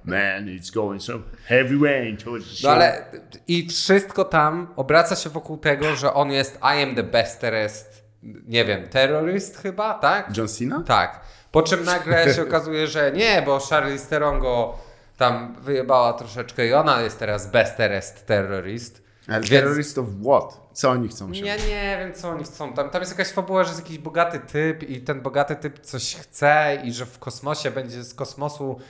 [0.04, 3.04] Man, it's going some heavy rain towards the No ale
[3.48, 8.04] i wszystko tam obraca się wokół tego, że on jest I am the best terrorist,
[8.22, 10.36] nie wiem, terroryst chyba, tak?
[10.36, 10.82] John Cena?
[10.86, 11.20] Tak.
[11.50, 14.78] Po czym nagle się okazuje, że nie, bo Charlize Theron go
[15.16, 19.05] tam wyjebała troszeczkę i ona jest teraz best terrorist terrorist.
[19.28, 20.60] Ale Więc- terrorystów what?
[20.72, 21.44] Co oni chcą się?
[21.44, 22.72] Ja nie wiem, co oni chcą.
[22.72, 26.16] Tam, tam jest jakaś fabuła, że jest jakiś bogaty typ i ten bogaty typ coś
[26.16, 28.80] chce i że w kosmosie będzie z kosmosu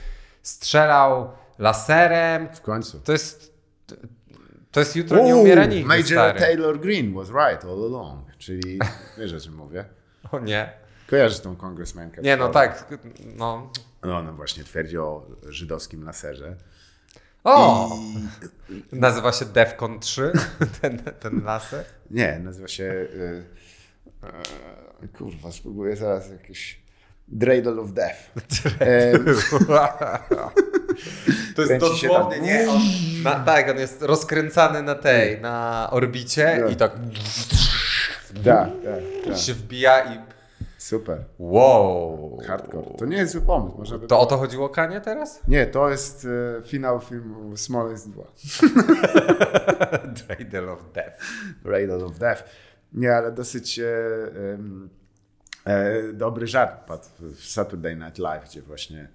[0.41, 2.47] strzelał laserem.
[2.53, 2.99] W końcu.
[2.99, 3.57] To jest...
[4.71, 6.39] To jest jutro nie umiera nikt, Major stary.
[6.39, 8.37] Taylor Green was right all along.
[8.37, 8.79] Czyli,
[9.17, 9.85] wiesz o czym mówię?
[10.31, 10.73] O nie.
[11.09, 12.21] Kojarzysz tą kongresmenkę?
[12.21, 12.87] Nie, no tak.
[13.35, 13.71] No.
[14.03, 16.55] No, no właśnie, twierdzi o żydowskim laserze.
[17.43, 17.89] O!
[18.91, 20.31] Nazywa się Defcon 3,
[20.81, 21.85] ten, ten laser.
[22.11, 22.83] Nie, nazywa się...
[22.83, 23.43] Y,
[25.03, 26.87] y, kurwa, spróbuję zaraz jakieś...
[27.29, 28.19] Dreidel of Death.
[28.79, 29.25] Em,
[31.55, 32.69] To jest dosłownie, nie?
[32.69, 32.81] On,
[33.23, 36.91] na, tak, on jest rozkręcany na tej, na orbicie i tak
[38.43, 39.37] tak, tak, tak.
[39.37, 40.19] się wbija i
[40.77, 41.25] Super.
[41.39, 42.39] wow.
[42.47, 42.97] Hardcore.
[42.97, 43.77] To nie jest zły pomysł.
[43.77, 44.07] Można by...
[44.07, 45.41] To o to chodziło Kanie teraz?
[45.47, 46.27] Nie, to jest
[46.59, 48.23] e, finał filmu Smolensk 2.
[50.27, 51.17] Dreidel of Death.
[51.63, 52.43] Raiders of Death.
[52.93, 53.87] Nie, ale dosyć e,
[55.65, 59.09] e, dobry żart padł w Saturday Night Live, gdzie właśnie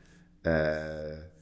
[0.47, 1.33] e,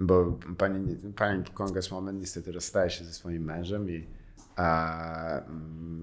[0.00, 4.06] bo pani, pani Congresswoman niestety rozstaje się ze swoim mężem i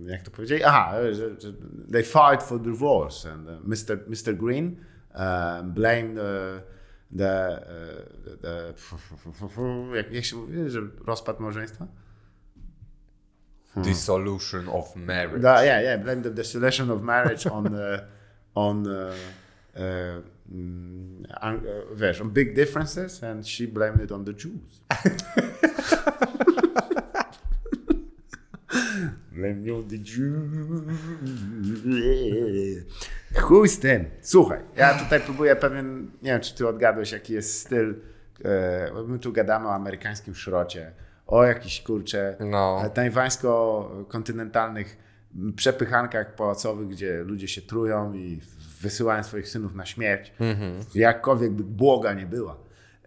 [0.06, 0.64] jak to powiedzieli?
[0.64, 1.54] Aha, że, że
[1.92, 3.98] they fight for divorce and uh, Mr.
[4.08, 4.38] Mr.
[4.38, 4.76] Green
[5.16, 6.62] uh, blamed the,
[7.18, 7.68] the, uh,
[8.24, 8.74] the, the
[9.98, 11.88] jak, jak się mówi, że rozpad małżeństwa?
[13.76, 15.42] Dissolution of marriage.
[15.42, 18.00] The, yeah, yeah, blame the dissolution of marriage on uh,
[18.56, 18.94] on uh,
[20.52, 21.60] mm, e,
[21.96, 24.82] wiesz, on big differences and she blamed it on the Jews.
[29.98, 30.50] Jews.
[33.42, 34.06] Chuj z tym.
[34.22, 37.96] Słuchaj, ja tutaj próbuję pewien, nie wiem, czy ty odgadłeś, jaki jest styl.
[38.46, 40.92] E, my tu gadamy o amerykańskim szrocie,
[41.28, 42.82] o jakichś, kurcze, No.
[42.86, 44.98] e, tajwańsko-kontynentalnych
[45.56, 48.42] przepychankach pałacowych, gdzie ludzie się trują i
[48.82, 50.34] wysyłają swoich synów na śmierć.
[50.96, 52.58] Jakkolwiek by błoga nie była.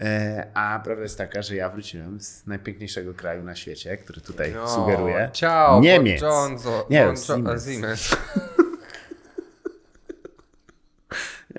[0.03, 4.53] E, A prawda jest taka, że ja wróciłem z najpiękniejszego kraju na świecie, który tutaj
[4.55, 5.31] No, sugeruję.
[5.33, 6.21] Ciao, Niemiec.
[6.21, 7.65] Buongiorno, Nie, buongiorno, Siemens.
[7.67, 8.17] Siemens.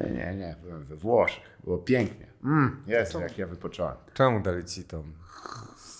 [0.02, 1.44] Nie, nie, nie, byłem we Włoszech.
[1.64, 2.28] Było pięknie.
[2.44, 3.96] Mm, Jezu, jak ja wypocząłem.
[4.14, 5.04] Czemu dali ci tą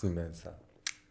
[0.00, 0.50] Siemensa?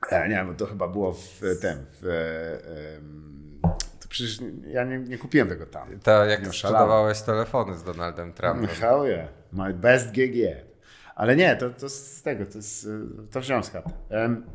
[0.09, 3.59] E, Nie, bo to chyba było w tym, w, e, em,
[4.01, 5.99] to przecież ja nie, nie kupiłem tego tam.
[5.99, 8.61] To jak Nie sprzedawałeś telefony z Donaldem Trumpem.
[8.61, 9.29] Michał, yeah.
[9.51, 10.72] my best gig yet.
[11.15, 12.89] Ale nie, to, to z tego, to, jest, y,
[13.31, 13.71] to wziąłem z.
[14.09, 14.45] Em,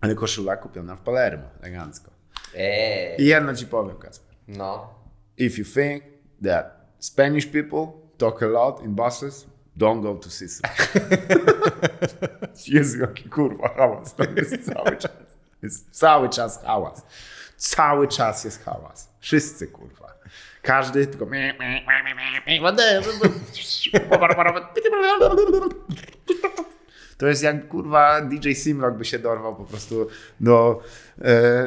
[0.00, 2.10] Ale koszula kupiona w Palermo, elegancko.
[2.54, 3.22] Eee.
[3.22, 4.36] I jedno ci powiem, Kacper.
[4.48, 4.94] No.
[5.36, 6.04] If you think
[6.44, 7.86] that Spanish people
[8.18, 10.70] talk a lot in buses, don't go to Sicily.
[12.66, 15.12] Jezu, jaki kurwa hałas to jest cały czas.
[15.62, 17.02] Jest cały czas hałas.
[17.56, 19.08] Cały czas jest hałas.
[19.20, 20.03] Wszyscy kurwa.
[20.64, 21.26] Każdy tylko...
[27.18, 30.08] To jest jak kurwa DJ Simlock by się dorwał po prostu
[30.40, 30.82] do
[31.22, 31.66] e,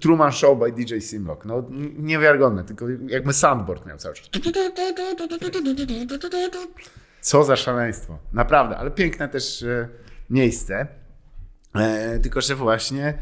[0.00, 1.44] Truman Show by DJ Simlock.
[1.44, 1.64] No
[1.98, 4.28] niewiarygodne, tylko jakby soundboard miał cały czas.
[7.20, 8.18] Co za szaleństwo.
[8.32, 9.88] Naprawdę, ale piękne też e,
[10.30, 10.86] miejsce.
[11.74, 13.14] E, tylko, że właśnie e,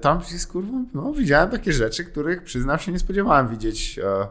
[0.00, 4.26] tam jest kurwa, no widziałem takie rzeczy, których przyznam się nie spodziewałem widzieć, e,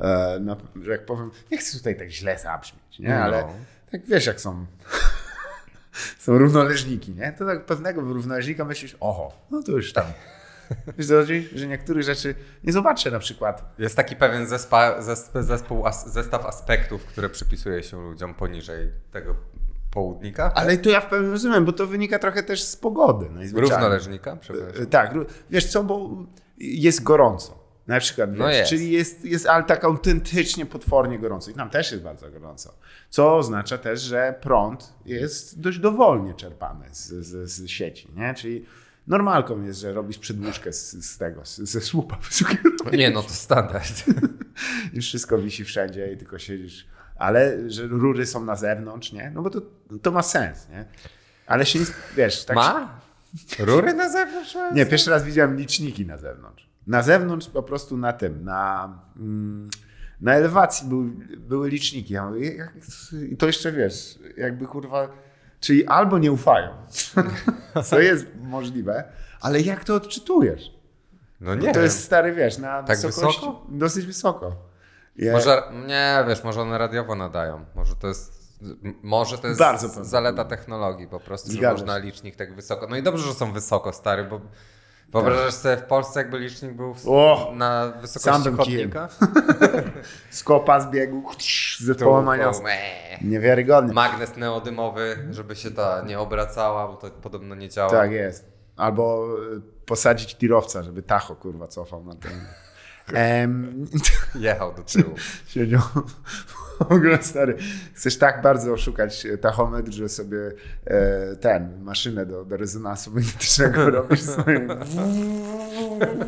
[0.00, 3.08] e, na, że jak powiem, nie chcę tutaj tak źle zabrzmieć, nie?
[3.08, 3.14] No.
[3.14, 3.44] Ale
[3.90, 4.66] tak wiesz jak są
[6.24, 7.32] są równoleżniki, nie?
[7.32, 10.06] To tak pewnego równoleżnika myślisz, oho, no to już tam.
[10.98, 11.48] Wiesz co chodzi?
[11.54, 13.74] Że niektórych rzeczy nie zobaczę na przykład.
[13.78, 19.34] Jest taki pewien zespa, zesp, zespół, zestaw aspektów, które przypisuje się ludziom poniżej tego
[19.90, 20.52] południka.
[20.54, 23.26] Ale to ja w pełni rozumiem, bo to wynika trochę też z pogody.
[23.30, 23.60] No.
[23.60, 24.82] Równoleżnika, przepraszam.
[24.82, 25.14] E, Tak,
[25.50, 26.10] wiesz co, bo
[26.58, 27.58] jest gorąco.
[27.86, 28.70] Na przykład, wiesz, No jest.
[28.70, 31.50] czyli jest, jest ale tak autentycznie potwornie gorąco.
[31.50, 32.74] I tam też jest bardzo gorąco.
[33.10, 38.34] Co oznacza też, że prąd jest dość dowolnie czerpany z, z, z sieci, nie?
[38.34, 38.64] Czyli
[39.06, 42.18] normalką jest, że robisz przedłużkę z, z tego, ze słupa.
[42.92, 44.04] Nie, no to standard.
[44.94, 46.86] I wszystko wisi wszędzie i tylko siedzisz.
[47.18, 49.30] Ale że rury są na zewnątrz, nie?
[49.34, 49.60] No bo to,
[50.02, 50.84] to ma sens, nie?
[51.46, 51.84] Ale się nie,
[52.16, 53.00] wiesz, tak się- Ma?
[53.58, 54.54] Rury na zewnątrz?
[54.54, 54.70] ma?
[54.70, 56.68] nie, pierwszy raz widziałem liczniki na zewnątrz.
[56.86, 59.70] Na zewnątrz po prostu na tym, na, mm,
[60.20, 61.04] na elewacji były,
[61.38, 62.14] były liczniki.
[62.14, 62.72] Ja mówię, jak,
[63.30, 65.08] I to jeszcze wiesz, jakby kurwa,
[65.60, 66.70] czyli albo nie ufają,
[67.84, 69.04] co jest możliwe,
[69.40, 70.70] ale jak to odczytujesz?
[71.40, 71.74] No nie.
[71.74, 73.66] to jest stary, wiesz, na Tak wysokość, wysoko?
[73.68, 74.67] dosyć wysoko.
[75.18, 77.64] Je- Może, nie, wiesz, może one radiowo nadają.
[77.74, 78.58] Może to jest,
[79.02, 82.86] może to jest Bardzo zaleta technologii po prostu, że można licznik tak wysoko.
[82.86, 84.40] No i dobrze, że są wysoko, stary, bo
[85.12, 87.52] wyobrażasz sobie w Polsce, jakby licznik był w, O!
[87.56, 89.08] na wysokości chodnika?
[90.30, 91.22] Z kopa zbiegł
[91.80, 92.50] ze połamania.
[93.22, 93.92] Niewiarygodnie.
[93.92, 97.90] Magnes neodymowy, żeby się ta nie obracała, bo to podobno nie działa.
[97.90, 98.44] Tak jest.
[98.76, 99.26] Albo
[99.56, 102.32] y, posadzić tirowca, żeby tacho kurwa cofał na ten.
[103.14, 103.86] Em,
[104.34, 105.14] Jechał do tyłu.
[105.48, 105.80] siedział.
[106.78, 107.56] W ogóle stary,
[107.94, 110.38] chcesz tak bardzo oszukać tachometr, że sobie
[110.86, 114.66] e, ten, maszynę do, do rezonansu magnetycznego robisz sobie.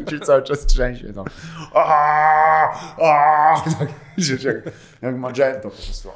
[0.08, 1.24] Ci cały czas trzęsie tam.
[1.74, 2.68] Aaaa,
[3.02, 3.88] aaaa, tak,
[4.44, 4.56] jak,
[5.02, 6.08] jak Magento po prostu.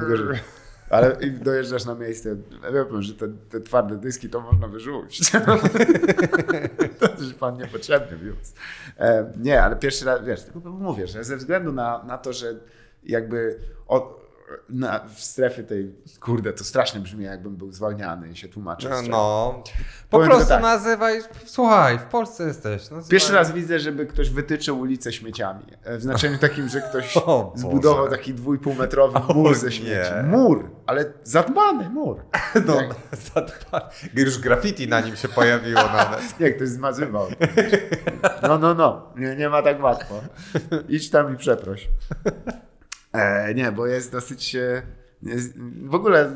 [0.00, 0.61] Tylko, że-
[0.92, 5.30] Ale dojeżdżasz na miejsce, ja wiem, że te, te twarde dyski to można wyrzucić.
[7.00, 8.52] to już pan niepotrzebny wiózł.
[8.98, 12.54] E, nie, ale pierwszy raz, wiesz, tylko mówię, że ze względu na, na to, że
[13.04, 14.21] jakby od,
[14.68, 18.88] na, w strefie tej, kurde, to strasznie brzmi, jakbym był zwalniany i się tłumaczę.
[18.88, 19.62] No, no.
[20.10, 20.62] Po Powiem prostu tak.
[20.62, 22.82] nazywaj, słuchaj, w Polsce jesteś.
[22.82, 23.08] Nazywaj.
[23.10, 25.64] Pierwszy raz widzę, żeby ktoś wytyczył ulicę śmieciami.
[25.84, 27.60] E, W znaczeniu takim, że ktoś O Boże.
[27.60, 29.72] zbudował taki dwójpółmetrowy mur ze nie.
[29.72, 30.10] śmieci.
[30.24, 32.16] Mur, ale zadbany mur.
[32.66, 32.76] No,
[33.34, 36.20] zadba- już graffiti na nim się pojawiło nawet.
[36.40, 37.26] Jak ktoś zmazywał.
[38.42, 39.12] No, no, no.
[39.16, 40.20] Nie, nie ma tak łatwo.
[40.88, 41.88] Idź tam i przeproś.
[43.12, 44.54] E, nie, bo jest dosyć...
[44.56, 44.82] e,
[45.22, 46.32] Jest, w ogóle,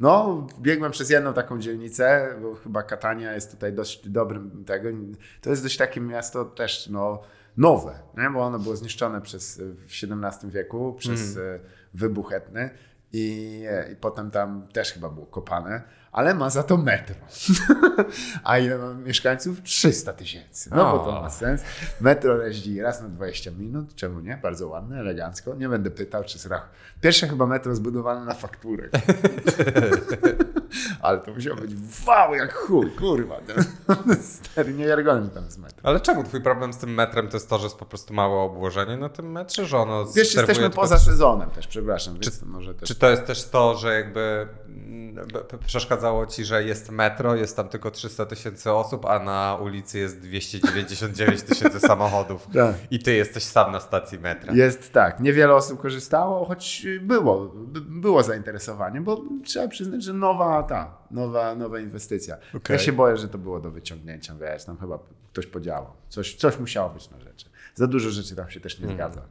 [0.00, 4.88] no, biegłem przez jedną taką dzielnicę, bo chyba Katania jest tutaj dość dobrym tego.
[5.40, 7.22] To jest dość takie miasto też, no,
[7.56, 8.30] nowe, nie?
[8.30, 11.60] bo ono było zniszczone przez, w XVII wieku przez e,
[11.94, 12.70] wybuch etny
[13.12, 15.82] i, e, i potem tam też chyba było kopane,
[16.16, 17.16] ale ma za to metro.
[18.44, 19.62] A ile ma mieszkańców?
[19.62, 20.70] 300 tysięcy.
[20.70, 21.62] No bo to ma sens.
[22.00, 24.36] Metro jeździ raz na 20 minut, czemu nie?
[24.42, 25.54] Bardzo ładne, elegancko.
[25.54, 26.70] Nie będę pytał, czy z rach...
[27.00, 28.88] Pierwsze chyba metro zbudowane na fakturę.
[31.02, 31.70] Ale to musiało być
[32.06, 33.36] wow, jak chuj, kurwa.
[34.22, 35.78] Stary, niewiarygodny tam jest metro.
[35.82, 38.34] Ale czemu twój problem z tym metrem to jest to, że jest po prostu małe
[38.40, 42.14] obłożenie na tym metrze, że ono Wiesz, jesteśmy tylko poza trzy- sezonem też, przepraszam.
[42.14, 42.88] Więc to może też...
[42.88, 45.26] Czy to jest też to, że jakby mm,
[45.66, 50.20] przeszkadzało ci, że jest metro, jest tam tylko 300 tysięcy osób, a na ulicy jest
[50.20, 52.74] 299 tysięcy samochodów Tak.
[52.90, 54.54] i ty jesteś sam na stacji metra.
[54.54, 60.62] Jest tak, niewiele osób korzystało, choć było, by- było zainteresowanie, bo trzeba przyznać, że nowa
[60.66, 62.36] ta, nowa, nowa inwestycja.
[62.54, 62.74] Okej.
[62.74, 64.98] Ja się boję, że to było do wyciągnięcia, wiesz, tam chyba
[65.32, 65.92] ktoś podziałał.
[66.08, 67.46] Coś, coś musiało być na rzeczy.
[67.74, 69.22] Za dużo rzeczy tam się też nie zgadza.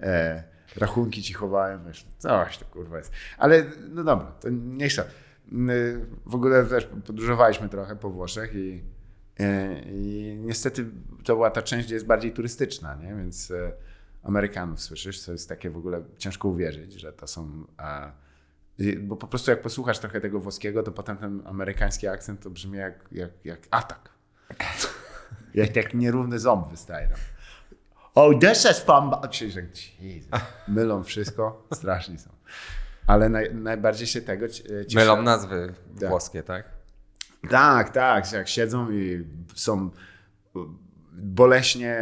[0.00, 0.42] E,
[0.76, 3.12] rachunki ci chowałem, wiesz, coś to kurwa jest.
[3.38, 5.04] Ale no dobra, to mniejsza.
[6.26, 8.82] W ogóle też podróżowaliśmy trochę po Włoszech i,
[9.40, 10.86] e, i niestety
[11.24, 13.14] to była ta część, gdzie jest bardziej turystyczna, nie?
[13.14, 13.72] więc e,
[14.22, 17.66] Amerykanów słyszysz, co jest takie w ogóle ciężko uwierzyć, że to są...
[19.00, 22.78] Bo po prostu jak posłuchasz trochę tego włoskiego, to potem ten amerykański akcent to brzmi
[22.78, 24.08] jak, jak, jak atak.
[25.54, 27.18] jak, jak nierówny ząb wystaje tam.
[28.14, 29.14] Oh, this is from...
[29.30, 29.60] Czyli, że
[30.00, 30.30] Jesus.
[30.68, 32.30] Mylą wszystko, straszni są.
[33.06, 35.04] Ale naj, najbardziej się tego ci- e, cieszę.
[35.04, 36.08] Mylą nazwy Tak.
[36.08, 36.64] włoskie, tak?
[37.50, 39.90] Tak, tak, jak siedzą i są
[41.18, 41.96] boleśnie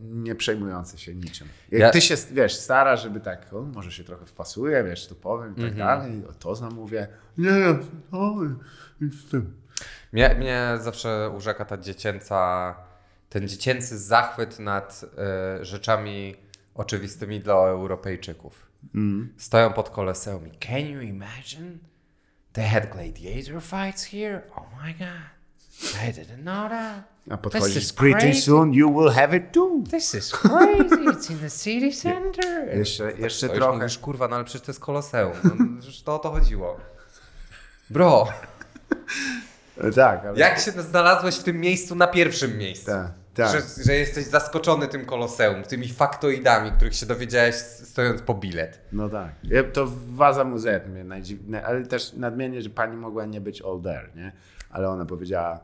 [0.00, 1.48] nie przejmujące się niczym.
[1.70, 5.14] Jak Ja- ty się, wiesz, starasz, żeby tak, o, może się trochę wpasuje, wiesz, to
[5.14, 5.76] powiem i tak Mhm.
[5.76, 7.08] dalej, o to zamówię.
[7.38, 7.78] Nie, nie,
[8.12, 8.34] o,
[9.00, 9.54] jestem.
[10.12, 12.74] Mnie, mnie zawsze urzeka ta dziecięca,
[13.28, 16.34] ten dziecięcy zachwyt nad e, rzeczami
[16.74, 18.68] oczywistymi dla Europejczyków.
[19.36, 21.70] Stoją pod koleseum i can you imagine?
[22.52, 24.42] They had gladiator fights here?
[24.56, 25.37] Oh my god.
[25.82, 27.04] I didn't know that.
[27.30, 28.40] A This podchodzisz, is pretty crazy.
[28.42, 29.84] soon you will have it too.
[29.90, 31.04] This is crazy.
[31.04, 32.76] It's in the city center.
[32.78, 33.78] Jeszcze, jeszcze Stoisz, trochę.
[33.78, 35.32] Mówisz, kurwa, no ale przecież to jest koloseum.
[35.44, 36.76] No, przecież to o to chodziło.
[37.90, 38.28] Bro,
[39.94, 40.38] Tak, ale...
[40.38, 42.86] jak się znalazłeś w tym miejscu na pierwszym miejscu?
[42.86, 43.52] Tak, tak.
[43.52, 48.80] Że, że jesteś zaskoczony tym koloseum, tymi faktoidami, których się dowiedziałeś stojąc po bilet.
[48.92, 49.28] No tak.
[49.44, 53.80] Ja- To waza muzeum mnie najdziwne, ale też nadmienię, że pani mogła nie być all
[53.82, 54.32] there, nie?
[54.70, 55.60] Ale ona powiedziała,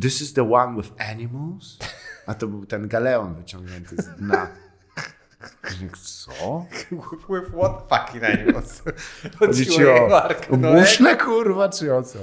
[0.00, 1.78] this is the one with animals?
[2.26, 4.48] A to był ten galeon wyciągnięty z dna.
[6.02, 6.66] Co?
[7.30, 8.82] With what fucking animals?
[9.38, 12.18] Chodzi ci o, o muszle, kurwa, czy o co?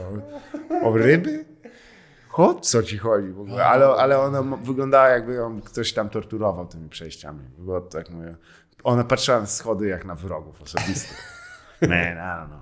[0.84, 1.46] O ryby?
[2.34, 3.66] O co ci chodzi w ogóle?
[3.66, 7.40] Ale, ale ona wyglądała jakby ją ktoś tam torturował tymi przejściami.
[7.58, 8.36] Bo tak mówię,
[8.84, 11.18] ona patrzyła na schody jak na wrogów osobistych.
[11.82, 12.62] Man, I don't know.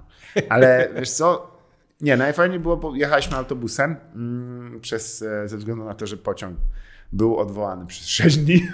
[0.49, 1.48] Ale wiesz co?
[2.01, 6.57] Nie, najfajniej było, bo jechaliśmy autobusem mm, przez, e, ze względu na to, że pociąg
[7.11, 8.67] był odwołany przez 6 dni.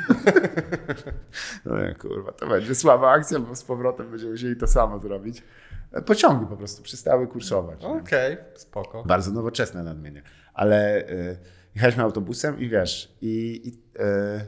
[1.65, 5.43] No nie, kurwa, to będzie słaba akcja, bo z powrotem będziemy musieli to samo zrobić.
[5.91, 7.81] E, Pociągi po prostu przestały kursować.
[7.81, 7.87] nie?
[7.87, 9.03] Okej, spoko.
[9.03, 10.21] Bardzo nowoczesne nadmienię.
[10.53, 11.37] Ale y,
[11.75, 13.69] jechaliśmy autobusem i wiesz, i, i
[14.01, 14.45] y,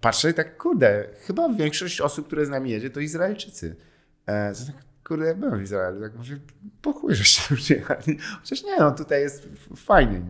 [0.00, 3.76] patrzę i tak, kurde, chyba większość osób, które z nami jedzie, to Izraelczycy.
[4.26, 6.38] E, tak, kurde, ja byłem w Izraelu, tak mówię,
[6.82, 8.18] po chuj, żeście przyjechali.
[8.40, 10.22] Chociaż nie, no tutaj jest fajnie,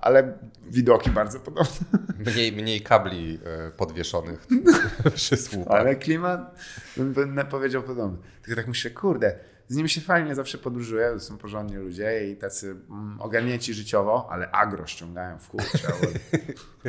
[0.00, 1.86] ale widoki bardzo podobne.
[2.18, 4.46] Mniej, mniej kabli e, podwieszonych
[5.14, 5.80] przy słupach.
[5.80, 6.58] Ale klimat,
[6.96, 8.18] bym, powiedział podobny.
[8.42, 12.76] Tylko tak myślę, kurde, z nimi się fajnie zawsze podróżuje, są porządni ludzie i tacy
[12.90, 16.12] mm, ogarnięci życiowo, ale agro ściągają w trzeba było-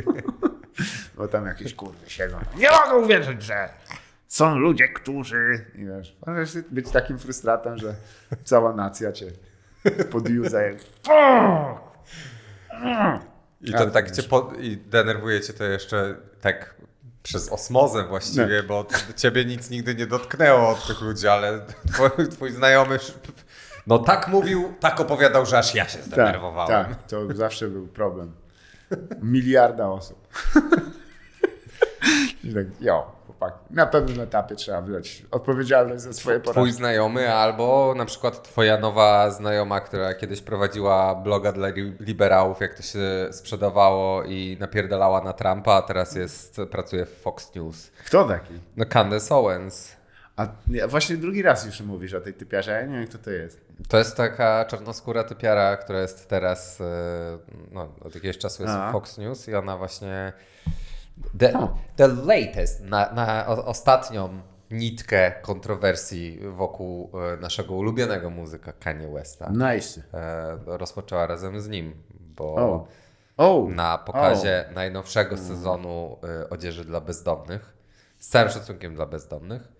[1.16, 2.38] Bo tam jakieś kurwy siedzą.
[2.56, 3.68] Nie mogę uwierzyć, że
[4.28, 5.64] są ludzie, którzy...
[5.74, 7.94] I wiesz, możesz być takim frustratem, że
[8.44, 9.26] cała nacja cię
[10.12, 10.58] podjuza.
[13.60, 16.74] i- to tak to cię po, i denerwuje cię to jeszcze tak
[17.22, 18.86] przez osmozę właściwie, bo
[19.16, 21.60] ciebie nic nigdy nie dotknęło od tych ludzi, ale
[21.92, 22.98] twój, twój znajomy
[23.86, 26.84] no tak mówił, tak opowiadał, że aż ja się zdenerwowałem.
[26.86, 28.32] Tak, tak, to zawsze był problem.
[29.22, 30.28] Miliarda osób.
[32.44, 36.72] I tak, jo, chłopaki, na pewnym etapie trzeba wziąć odpowiedzialność za swoje Twój porażki.
[36.76, 42.74] znajomy albo na przykład twoja nowa znajoma, która kiedyś prowadziła bloga dla li- liberałów, jak
[42.74, 43.00] to się
[43.32, 47.90] sprzedawało i napierdalała na Trumpa, a teraz jest, pracuje w Fox News.
[48.06, 48.54] Kto taki?
[48.76, 49.98] No Candace Owens.
[50.36, 53.30] A nie, właśnie drugi raz już mówisz o tej typiarze, ja nie wiem kto to
[53.30, 53.60] jest.
[53.88, 56.84] To jest taka czarnoskóra typiara, która jest teraz, e,
[57.72, 60.32] no, od jakiegoś czasu jest w Fox News i ona właśnie
[61.38, 61.74] The, O.
[61.96, 64.28] the latest, na, na ostatnią
[64.70, 70.02] nitkę kontrowersji wokół e, naszego ulubionego muzyka Kanye Westa Nice.
[70.14, 72.86] e, rozpoczęła razem z nim, bo O.
[73.36, 73.66] O.
[73.70, 77.76] na pokazie najnowszego sezonu e, odzieży dla bezdomnych,
[78.18, 79.78] z całym szacunkiem dla bezdomnych,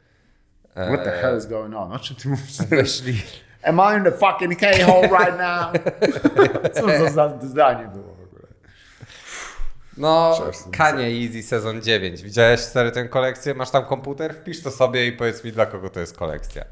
[0.75, 1.93] What the hell is going on?
[1.93, 2.57] O czym ty mówisz?
[2.71, 3.23] weszli
[3.63, 5.73] Am I in the fucking K-hole right now?
[6.75, 8.08] Co to za zdanie było?
[9.99, 10.73] No, Czasem.
[10.73, 12.23] Kanye Easy sezon 9.
[12.23, 13.55] Widziałeś stary tę kolekcję?
[13.55, 14.35] Masz tam komputer?
[14.35, 16.65] Wpisz to sobie i powiedz mi, dla kogo to jest kolekcja.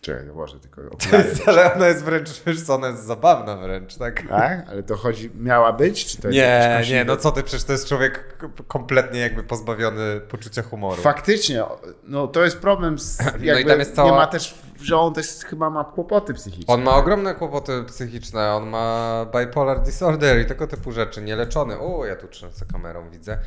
[0.00, 1.28] Czekaj, może tylko To okulary.
[1.28, 4.28] jest, ale ona jest wręcz, wiesz co, ona jest zabawna wręcz, tak?
[4.28, 4.68] Tak?
[4.68, 6.06] Ale to chodzi, miała być?
[6.06, 9.42] Czy to jest Nie, nie, no co ty, przecież to jest człowiek k- kompletnie jakby
[9.42, 11.02] pozbawiony poczucia humoru.
[11.02, 11.64] Faktycznie,
[12.04, 15.14] no to jest problem z, i jakby, tam jest cała- nie ma też, że on
[15.14, 16.74] też chyba ma kłopoty psychiczne.
[16.74, 21.78] On ma ogromne kłopoty psychiczne, on ma bipolar disorder i tego typu rzeczy, nieleczony.
[21.78, 23.38] O, ja tu trzęsę kamerą, widzę.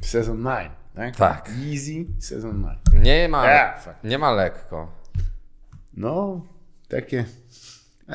[0.00, 1.16] Sezon 9, tak?
[1.16, 1.48] Tak.
[1.48, 3.04] Easy, sezon 9.
[3.04, 4.92] Nie ma, Yeah, nie ma lekko.
[5.96, 6.40] No,
[6.88, 7.24] takie...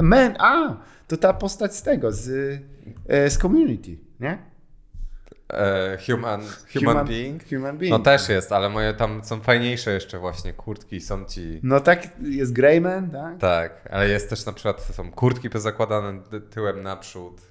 [0.02, 2.30] Man, a, to ta postać z tego, z,
[3.08, 4.49] e, z Community, nie?
[5.54, 6.42] E, human,
[6.74, 7.44] human, being?
[7.50, 7.92] Human being.
[7.92, 11.60] No też jest, ale moje tam są fajniejsze jeszcze właśnie kurtki, są ci...
[11.64, 13.38] No tak, jest Greyman, tak?
[13.38, 17.42] Tak, ale jest też na przykład, są kurtki pozakładane tyłem naprzód.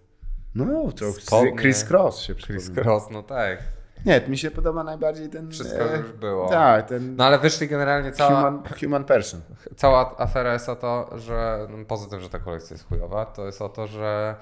[0.54, 1.56] No, to Spodnie.
[1.56, 2.82] Chris Cross się Chris przypomina.
[2.82, 3.58] Cross, no tak.
[4.06, 5.50] Nie, mi się podoba najbardziej ten...
[5.50, 6.48] Wszystko e, już było.
[6.48, 9.40] Tak, ten No ale wyszli generalnie cała, human, human person.
[9.76, 13.46] cała afera jest o to, że no, poza tym, że ta kolekcja jest chujowa, to
[13.46, 14.36] jest o to, że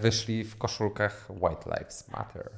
[0.00, 2.50] wyszli w koszulkach White Lives Matter.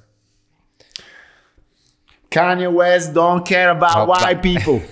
[2.31, 4.14] Kanye West don't care about Dobra.
[4.28, 4.81] white people.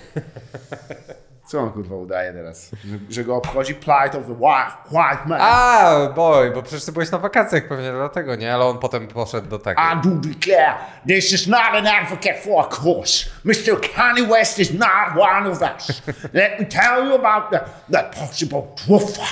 [1.49, 2.71] Co on kurwa udaje teraz?
[2.85, 5.39] Że, że go obchodzi plight of the white, white man.
[5.41, 8.53] A, boy, bo przecież ty byłeś na wakacjach pewnie dlatego, nie?
[8.53, 9.81] Ale on potem poszedł do tego.
[9.81, 10.75] I do declare
[11.07, 13.29] this is not an advocate for a cause.
[13.45, 13.81] Mr.
[13.95, 16.01] Kanye West is not one of us.
[16.33, 17.59] Let me tell you about the,
[17.91, 19.19] the possible truth.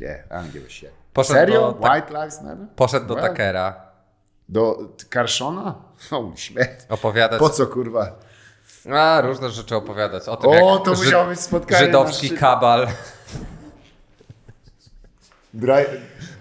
[0.00, 0.92] Yeah, I don't give a shit.
[1.18, 1.60] Poszedł Serio?
[1.60, 2.66] do tak- White Lives Matter?
[2.76, 3.80] Poszedł do Well, Takera
[4.48, 4.78] Do
[5.10, 5.74] Karszona?
[6.10, 6.58] Holy shit.
[6.88, 7.38] opowiadać.
[7.38, 8.18] Po co kurwa?
[8.92, 10.28] A, różne rzeczy opowiadać.
[10.28, 12.86] O tym, O, jak to musiało być spotkanie Żydowski kabal.
[15.54, 15.86] Dry,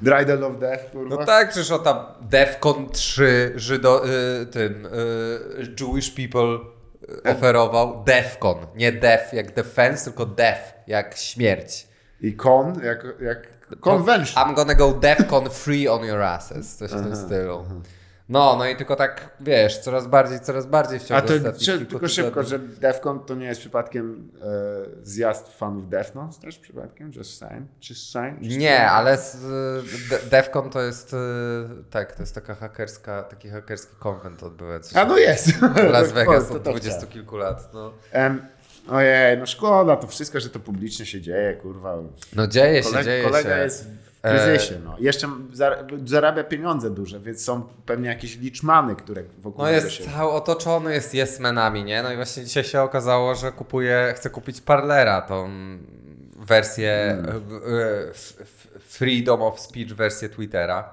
[0.02, 1.16] Dreidel of Death, kurwa?
[1.16, 4.04] No tak, przecież o tam Defcon 3 Żydo,
[4.42, 6.60] y, tym y, Jewish people
[7.26, 8.04] y, oferował.
[8.04, 11.88] Defcon, nie def jak defense, tylko def jak śmierć.
[12.22, 14.44] I con, jak, jak convention.
[14.44, 16.76] I'm gonna go Defcon free on your asses.
[16.76, 17.66] Coś w tym stylu.
[18.30, 21.86] No, no i tylko tak, wiesz, coraz bardziej, coraz bardziej w ciągu A to czy,
[21.86, 24.46] tylko szybko, że Defcon to nie jest przypadkiem e,
[25.04, 27.12] zjazd fanów Deftones też przypadkiem?
[27.16, 27.68] Just saying?
[27.90, 28.42] Just saying?
[28.42, 29.38] Just Nie, ale z,
[30.10, 31.18] de, Defcon to jest, y,
[31.90, 35.52] tak, to jest taka hakerska, taki hakerski konwent odbywający A no jest.
[35.52, 37.74] w Las Vegas od dwudziestu kilku lat.
[37.74, 37.94] No.
[38.12, 38.48] Em,
[38.90, 41.98] ojej, no szkoda, to wszystko, że to publicznie się dzieje, kurwa.
[42.36, 43.56] No dzieje się, Kolega, dzieje kolega się.
[43.56, 44.96] E, jest w kryzysie, no.
[45.00, 50.04] Jeszcze zar- zarabia pieniądze duże, więc są pewnie jakieś liczmany, które wokół No jest się...
[50.04, 52.04] cały otoczony jest yes-menami, nie?
[52.04, 55.50] No i właśnie dzisiaj się okazało, że kupuje, chce kupić Parlera, tą
[56.40, 57.30] wersję Mm.
[57.30, 58.14] e, e,
[58.80, 60.92] Freedom of Speech wersję Twittera.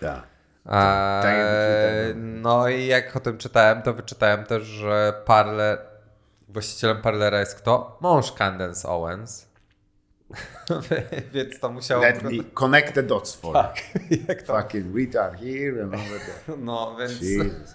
[0.00, 0.22] Tak.
[0.64, 1.36] A, tak
[2.16, 5.78] no i jak o tym czytałem, to wyczytałem też, że Parler,
[6.52, 7.98] właścicielem Parlera jest kto?
[8.00, 9.52] Mąż Candence Owens.
[11.34, 12.02] Więc to musiało...
[12.02, 13.76] Let me connect the dots for Tak,
[14.28, 14.62] jak to...
[14.62, 16.58] Fucking retard here and over there.
[16.64, 17.22] No, więc...
[17.22, 17.74] Jesus.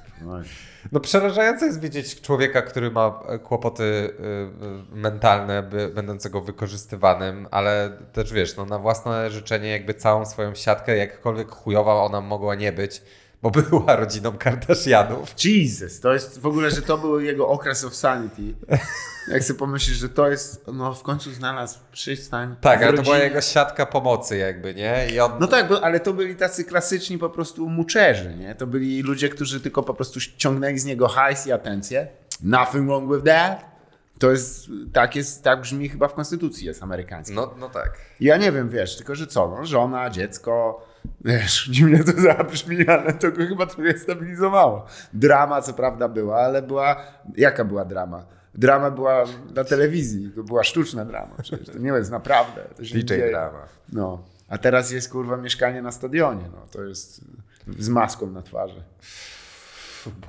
[0.91, 7.97] No przerażające jest widzieć człowieka, który ma e, kłopoty y, mentalne, by, będącego wykorzystywanym, ale
[8.13, 12.71] też wiesz, no na własne życzenie jakby całą swoją siatkę, jakkolwiek chujowa ona mogła nie
[12.71, 13.01] być,
[13.41, 15.33] bo była rodziną Kardashianów.
[15.45, 18.41] Jesus, to jest w ogóle, że to był jego okres of sanity.
[19.27, 22.55] Jak sobie pomyślisz, że to jest, no w końcu znalazł przystań.
[22.61, 25.07] Tak, ale to była jego siatka pomocy jakby, nie?
[25.23, 25.31] On...
[25.39, 28.55] No tak, bo, ale to byli tacy klasyczni po prostu muczerzy, nie?
[28.55, 32.07] To byli ludzie, którzy tylko po prostu ciągnęli z niego hajs i atencję.
[32.43, 33.65] Nothing wrong with that.
[34.19, 37.35] To jest, tak jest, tak brzmi chyba w konstytucji jest amerykańskiej.
[37.35, 37.99] No, no tak.
[38.19, 40.86] Ja nie wiem, wiesz, tylko że co, no, żona, dziecko,
[41.25, 44.85] wiesz, dziwnie to zabrzmi, ale to go chyba trochę stabilizowało.
[45.13, 47.03] Drama co prawda była, ale była,
[47.37, 48.25] jaka była drama?
[48.55, 49.23] Drama była
[49.55, 52.61] na telewizji, to była sztuczna drama przecież, to nie jest naprawdę.
[52.61, 53.29] To DJ dzieje.
[53.29, 53.67] drama.
[53.93, 57.21] No, a teraz jest kurwa mieszkanie na stadionie, no, to jest
[57.79, 58.83] z maską na twarzy.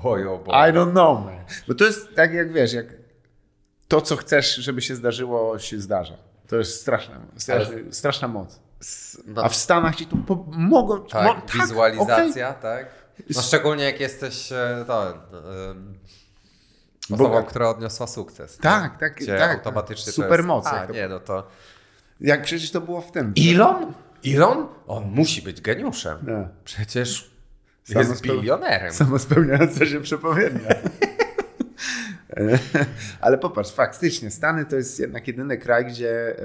[0.03, 0.51] Bojo, bo...
[0.51, 1.45] I don't know, man.
[1.67, 2.85] Bo to jest tak jak, wiesz, jak
[3.87, 6.17] to, co chcesz, żeby się zdarzyło, się zdarza.
[6.47, 8.59] To jest straszna, straszna, straszna moc.
[9.25, 11.05] No, A w Stanach ci to po- mogą.
[11.05, 12.85] tak, mo- wizualizacja, tak?
[13.35, 15.15] No szczególnie jak jesteś e, to, e,
[17.13, 18.57] osobą, Boga- która odniosła sukces.
[18.57, 19.51] Tak, tak, Gdzie tak.
[19.57, 20.45] automatycznie Super to jest,
[20.89, 21.47] A, nie, no to...
[22.21, 23.33] Jak przecież to było w tym.
[23.53, 23.93] Elon?
[24.25, 24.67] Elon?
[24.87, 26.17] On musi być geniuszem.
[26.63, 27.31] Przecież
[27.83, 28.93] Samo jest speł- bilionerem.
[28.93, 30.69] Samospełniająca się przepowiednia.
[33.21, 36.35] Ale popatrz, faktycznie, Stany to jest jednak jedyny kraj, gdzie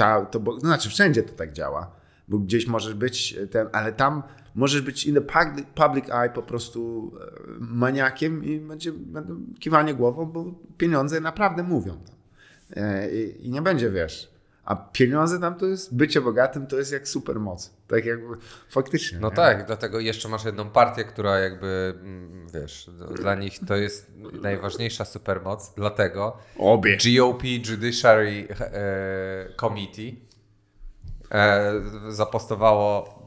[0.00, 1.90] ta, to, bo, no znaczy wszędzie to tak działa,
[2.28, 4.22] bo gdzieś możesz być ten, ale tam
[4.54, 9.94] możesz być in the public, public eye po prostu e, maniakiem i będzie będą kiwanie
[9.94, 10.44] głową, bo
[10.78, 11.92] pieniądze naprawdę mówią.
[11.92, 12.16] Tam.
[12.84, 14.30] E, I, I nie będzie, wiesz,
[14.70, 17.74] a pieniądze tam to jest, bycie bogatym to jest jak supermoc.
[17.88, 18.36] Tak jakby
[18.68, 19.18] faktycznie.
[19.18, 19.36] No nie?
[19.36, 24.12] tak, dlatego jeszcze masz jedną partię, która jakby, mm, wiesz, dla nich to jest
[24.42, 26.96] najważniejsza supermoc, dlatego Obie.
[26.96, 30.24] GOP Judiciary e, Committee
[31.30, 31.72] e,
[32.08, 33.20] zapostowało,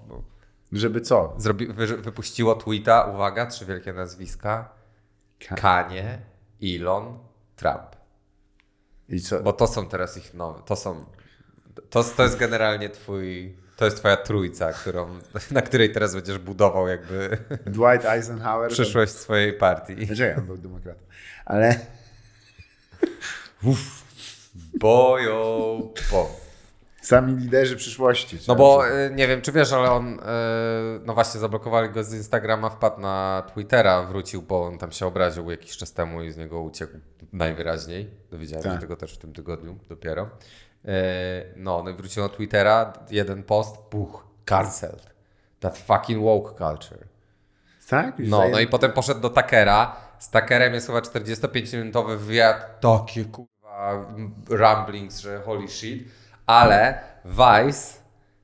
[0.71, 1.33] Żeby co?
[1.37, 4.69] zrobi, wy, wypuściło tweeta, uwaga, trzy wielkie nazwiska,
[5.55, 6.21] Kanye,
[6.63, 7.19] Elon,
[7.55, 7.95] Trump.
[9.09, 9.39] I co?
[9.39, 11.05] Bo to są teraz ich nowe, to są,
[11.89, 15.19] to, to jest generalnie twój, to jest twoja trójca, którą,
[15.51, 18.71] na której teraz będziesz budował jakby Dwight Eisenhower.
[18.71, 20.05] przyszłość swojej partii.
[20.05, 20.99] Znaczy, on był demokratą.
[21.45, 21.79] Ale
[24.79, 25.79] Bojo,
[26.11, 26.29] bo.
[27.01, 28.39] sami liderzy przyszłości.
[28.47, 30.21] No bo y, nie wiem, czy wiesz, ale on, y,
[31.05, 35.51] no właśnie zablokowali go z Instagrama, wpadł na Twittera, wrócił, bo on tam się obraził
[35.51, 36.93] jakiś czas temu i z niego uciekł
[37.33, 38.09] najwyraźniej.
[38.31, 38.73] Dowiedziałem Tak.
[38.73, 40.29] się tego też w tym tygodniu dopiero.
[40.85, 45.13] Y, No, no i wrócił na Twittera, jeden post, puch, cancelled.
[45.59, 47.07] That fucking woke culture.
[47.89, 48.19] tak?
[48.19, 49.95] Już No, no i potem poszedł do Takera.
[50.19, 52.79] Z Takerem jest chyba 45-minutowy wywiad.
[52.81, 54.05] Takie kurwa
[54.49, 56.07] ramblings, że holy shit.
[56.45, 57.93] Ale Vice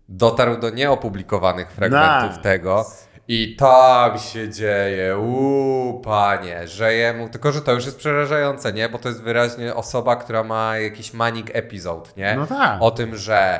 [0.09, 2.43] dotarł do nieopublikowanych fragmentów Nice.
[2.43, 2.85] tego.
[3.31, 8.89] I tam się dzieje, uuu, panie, że jemu, tylko że to już jest przerażające, nie?
[8.89, 12.35] Bo to jest wyraźnie osoba, która ma jakiś manic episode, nie?
[12.35, 12.81] No tak.
[12.81, 13.37] O tym, że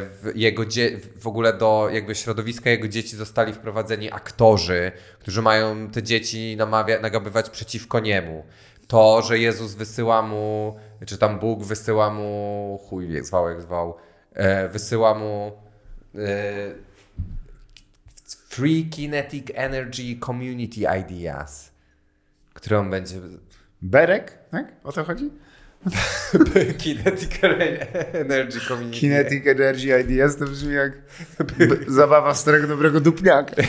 [0.00, 5.90] w jego dzie- w ogóle do jakby środowiska jego dzieci zostali wprowadzeni aktorzy, którzy mają
[5.90, 8.44] te dzieci namawia- nagabywać przeciwko niemu.
[8.88, 10.76] To, że Jezus wysyła mu,
[11.06, 13.96] czy tam Bóg wysyła mu, chuj zwał jak zwał,
[14.34, 15.52] e, wysyła mu
[16.14, 16.87] e,
[18.48, 21.72] Free Kinetic Energy Community Ideas,
[22.54, 23.20] które on będzie...
[23.82, 24.72] Berek, tak?
[24.84, 25.30] O to chodzi?
[26.78, 27.38] Kinetic
[28.12, 30.92] Energy Community Kinetic Energy Ideas to brzmi jak
[31.86, 33.56] zabawa starego dobrego dupniaka.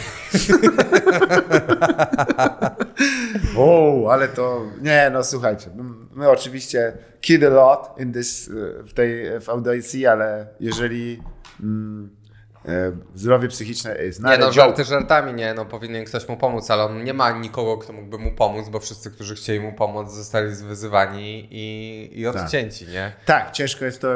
[3.57, 4.65] o, ale to...
[4.81, 5.69] Nie, no słuchajcie,
[6.15, 8.49] my oczywiście kid a lot in this,
[8.83, 11.21] w tej w audycji, ale jeżeli
[11.59, 12.18] mm,
[13.15, 16.71] zdrowie psychiczne jest Nie not a no, żarty żartami, nie, no powinien ktoś mu pomóc,
[16.71, 20.11] ale on nie ma nikogo, kto mógłby mu pomóc, bo wszyscy, którzy chcieli mu pomóc,
[20.11, 23.13] zostali wyzywani i, i odcięci, nie?
[23.25, 24.07] Tak, ciężko jest to.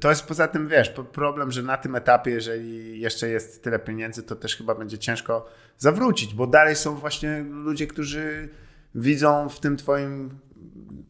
[0.00, 4.22] To jest poza tym, wiesz, problem, że na tym etapie, jeżeli jeszcze jest tyle pieniędzy,
[4.22, 5.46] to też chyba będzie ciężko
[5.78, 8.48] zawrócić, bo dalej są właśnie ludzie, którzy
[8.94, 10.38] widzą w tym twoim,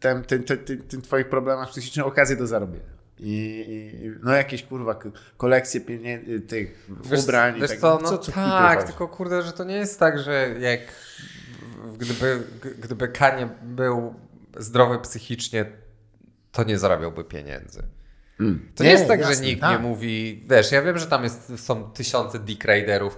[0.01, 3.00] tym, tym, tym, tym twoich problemach psychicznych okazję do zarobienia.
[3.23, 3.65] I,
[4.03, 5.01] i no jakieś kurwa
[5.37, 9.43] kolekcje pieniędzy, tych Wiesz, ubrań i wiesz tak co, no co, co tak, tylko kurde,
[9.43, 10.81] że to nie jest tak, że jak
[11.99, 12.43] gdyby,
[12.79, 14.15] gdyby Kanie był
[14.57, 15.67] zdrowy psychicznie,
[16.53, 17.83] to nie zarabiałby pieniędzy.
[18.41, 18.73] Mm.
[18.75, 19.73] To nie, jest tak, jasne, że nikt tak.
[19.73, 22.65] nie mówi, wiesz, ja wiem, że tam jest, są tysiące dick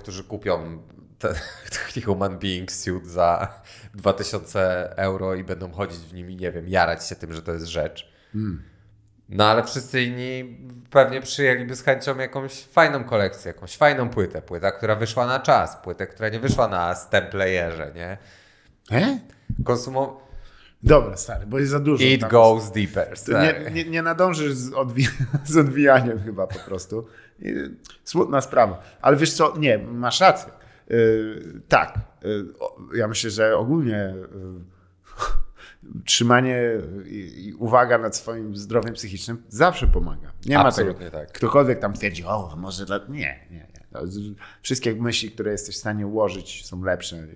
[0.00, 0.82] którzy kupią
[1.18, 1.34] ten
[2.05, 3.61] human being suit za
[3.94, 7.53] 2000 euro i będą chodzić w nim i nie wiem, jarać się tym, że to
[7.53, 8.12] jest rzecz.
[8.32, 8.71] Hmm.
[9.33, 10.59] No ale wszyscy inni
[10.91, 15.76] pewnie przyjęliby z chęcią jakąś fajną kolekcję, jakąś fajną płytę, płyta, która wyszła na czas,
[15.76, 18.18] płytę, która nie wyszła na stemplayerze, nie?
[18.99, 19.18] E?
[19.64, 20.22] Konsumo...
[20.83, 22.05] Dobra, stary, bo jest za dużo.
[22.05, 23.18] It goes deeper.
[23.18, 23.64] Stary.
[23.64, 25.07] nie, nie, nie nadążysz z, odwi
[25.45, 27.07] z odwijaniem chyba po prostu.
[28.05, 28.83] Smutna sprawa.
[29.03, 30.53] Ale wiesz co, nie, masz rację.
[30.89, 32.47] Yy, tak, yy,
[32.95, 34.72] ja myślę, że ogólnie yy,
[36.05, 36.61] trzymanie
[37.07, 40.33] i, uwaga nad swoim zdrowiem psychicznym zawsze pomaga.
[40.47, 40.91] Nie ma tego.
[40.91, 41.33] Absolutnie tak.
[41.33, 43.01] Ktokolwiek tam twierdzi, o, może dla...
[43.09, 43.83] Nie, nie, nie.
[44.62, 47.26] Wszystkie myśli, które jesteś w stanie ułożyć, są lepsze.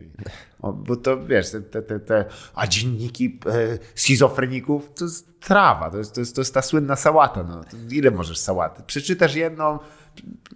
[0.63, 2.25] O, bo to wiesz, te, te, te, te
[2.55, 6.97] a dzienniki e, schizofreników to jest trawa, to jest, to jest, to jest ta słynna
[6.97, 7.43] sałata.
[7.43, 7.61] No.
[7.91, 8.83] Ile możesz sałaty?
[8.87, 9.79] Przeczytasz jedną,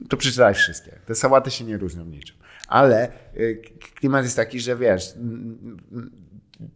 [0.08, 0.90] to przeczytaj wszystkie.
[1.06, 2.36] Te sałaty się nie różnią niczym.
[2.68, 3.10] Ale e,
[3.94, 5.14] klimat jest taki, że wiesz,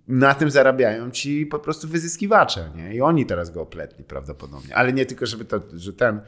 [0.08, 2.94] na tym zarabiają ci po prostu wyzyskiwacze, nie?
[2.94, 4.76] I oni teraz go opletli prawdopodobnie.
[4.76, 6.20] Ale nie tylko, żeby to, że ten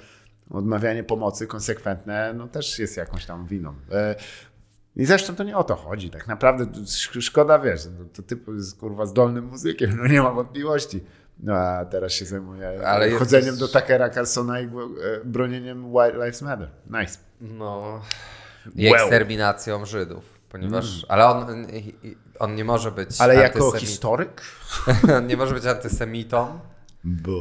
[0.50, 3.74] odmawianie pomocy konsekwentne, no też jest jakąś tam winą.
[3.92, 4.14] E,
[4.96, 6.10] I zresztą to nie o to chodzi.
[6.10, 10.22] Tak naprawdę to sz- szkoda, wiesz, no, to typ jest kurwa zdolnym muzykiem, no nie
[10.22, 11.04] ma wątpliwości.
[11.40, 14.70] No a teraz się zajmuje Ale jest- chodzeniem do Tuckera Carlsona i e,
[15.24, 16.70] bronieniem White Lives Matter.
[16.86, 17.18] Nice.
[17.40, 18.00] No.
[18.74, 20.35] I eksterminacją Żydów.
[20.48, 21.66] Ponieważ, ale on,
[22.38, 23.30] on nie może być Mm.
[23.30, 24.42] Ale jako historyk?
[25.18, 26.58] on nie może być antysemitą.
[27.04, 27.32] Bo...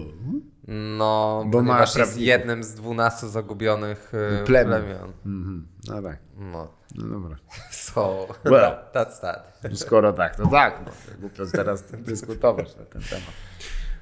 [0.98, 2.22] No, Bo ponieważ jest prawników.
[2.28, 4.82] jednym z dwunastu zagubionych y, Plemion.
[4.84, 5.12] plemion.
[5.26, 5.68] Mhm.
[5.88, 6.68] No tak, No.
[6.96, 7.36] no dobra.
[7.72, 8.76] So, Well.
[8.94, 9.58] that's that.
[9.74, 10.82] Skoro tak, to tak.
[10.86, 13.32] No, głupio teraz dyskutować na ten temat.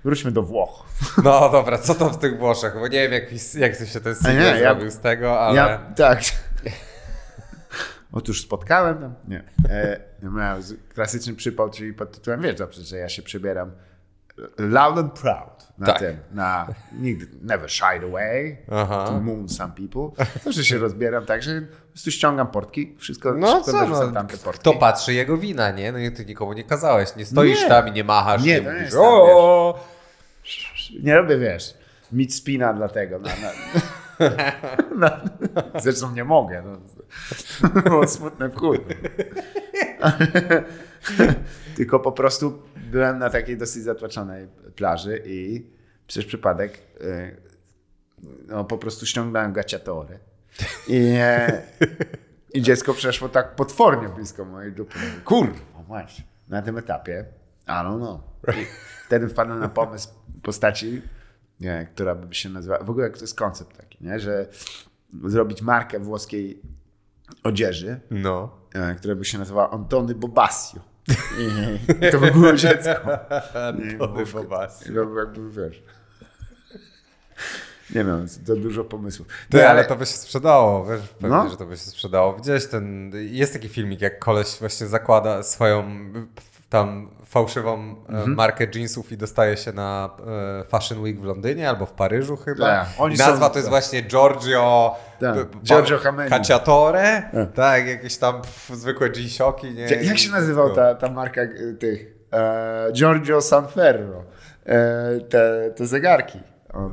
[0.04, 0.84] Wróćmy do Włoch.
[1.24, 2.74] No dobra, co tam w tych Włoszech?
[2.74, 3.24] Bo nie wiem, jak,
[3.56, 5.56] jak się ten single ja- zrobił z tego, ale...
[5.56, 6.20] Ja, tak.
[8.14, 13.10] Otóż spotkałem, no, nie, e, z- klasyczny przypał, czyli pod tytułem, wiesz dobrze, że ja
[13.10, 13.72] się przebieram
[14.58, 16.00] loud and proud na Tak.
[16.00, 16.68] tym, na
[17.00, 19.06] nigdy, never shied away, Aha.
[19.08, 20.26] to moon some people.
[20.44, 24.38] Zawsze się rozbieram tak, że po prostu ściągam portki, wszystko No szybko co, no, tamte
[24.38, 24.60] portki.
[24.62, 25.92] kto patrzy jego wina, nie?
[25.92, 27.70] No i ty nikomu nie kazałeś, nie stoisz Nie.
[27.70, 29.80] tam i nie machasz, Nie, nie, to nie mówisz, tam, o,
[31.04, 31.78] Nie robię, wiesz,
[32.12, 33.20] mid spina dlatego.
[33.20, 33.50] Na, na,
[35.00, 35.22] na,
[35.82, 36.64] zresztą nie mogę.
[36.66, 36.80] No.
[37.82, 38.80] Było smutne w chuj.
[41.76, 42.62] Tylko po prostu
[42.92, 45.68] byłem na takiej dosyć zatłaczonej plaży i
[46.08, 47.38] przez przypadek y,
[48.48, 50.20] no, po prostu ściągnąłem gaciatory.
[50.88, 51.62] I, e,
[52.54, 55.00] I dziecko przeszło tak potwornie blisko mojej dupy.
[55.26, 56.24] Kurwa, właśnie.
[56.50, 57.26] Na tym etapie,
[57.66, 58.24] ale no.
[58.48, 58.66] I
[59.06, 60.10] wtedy wpadłem na pomysł
[60.44, 61.02] postaci,
[61.60, 64.48] nie, która by się nazywała, w ogóle to jest koncept taki, nie, że
[65.26, 66.62] zrobić markę włoskiej
[67.44, 68.50] odzieży, No.
[68.74, 70.80] e, która by się nazywała Antony Bobasio.
[72.08, 72.92] I to by było dziecko.
[74.00, 74.86] Mów- Bobasio.
[74.86, 75.84] to by jakby, wiesz...
[77.96, 79.28] Nie wiem, to dużo pomysłów.
[79.50, 81.50] Ty, Nie, ale to by się sprzedało, wiesz, pewnie, No.
[81.50, 82.36] że to by się sprzedało.
[82.36, 85.84] Widziałeś ten, jest taki filmik, jak koleś właśnie zakłada swoją
[86.74, 88.34] tam fałszywą e, Mhm.
[88.36, 90.10] markę jeansów i dostaje się na
[90.62, 92.66] e, Fashion Week w Londynie albo w Paryżu chyba.
[92.66, 96.30] Tak, oni Nazwa są- to jest właśnie Giorgio Tak, Giorgio Hameni.
[96.30, 97.24] Cacciatore.
[97.34, 97.54] Tak.
[97.54, 98.42] Tak, jakieś tam
[98.74, 99.84] zwykłe jeansioki, nie?
[99.84, 102.06] Jak się nazywał ta, ta marka y, tych?
[102.34, 104.24] E, Giorgio Sanferro.
[104.66, 106.40] E, te, te zegarki.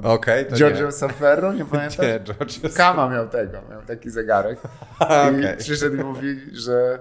[0.03, 0.93] Okej, to Giorgio nie.
[0.93, 1.99] Sanferro, nie pamiętasz?
[1.99, 4.59] Nie, Giorgio Kama miał tego, miał taki zegarek.
[5.01, 5.57] I Okej.
[5.59, 6.99] przyszedł i mówi, że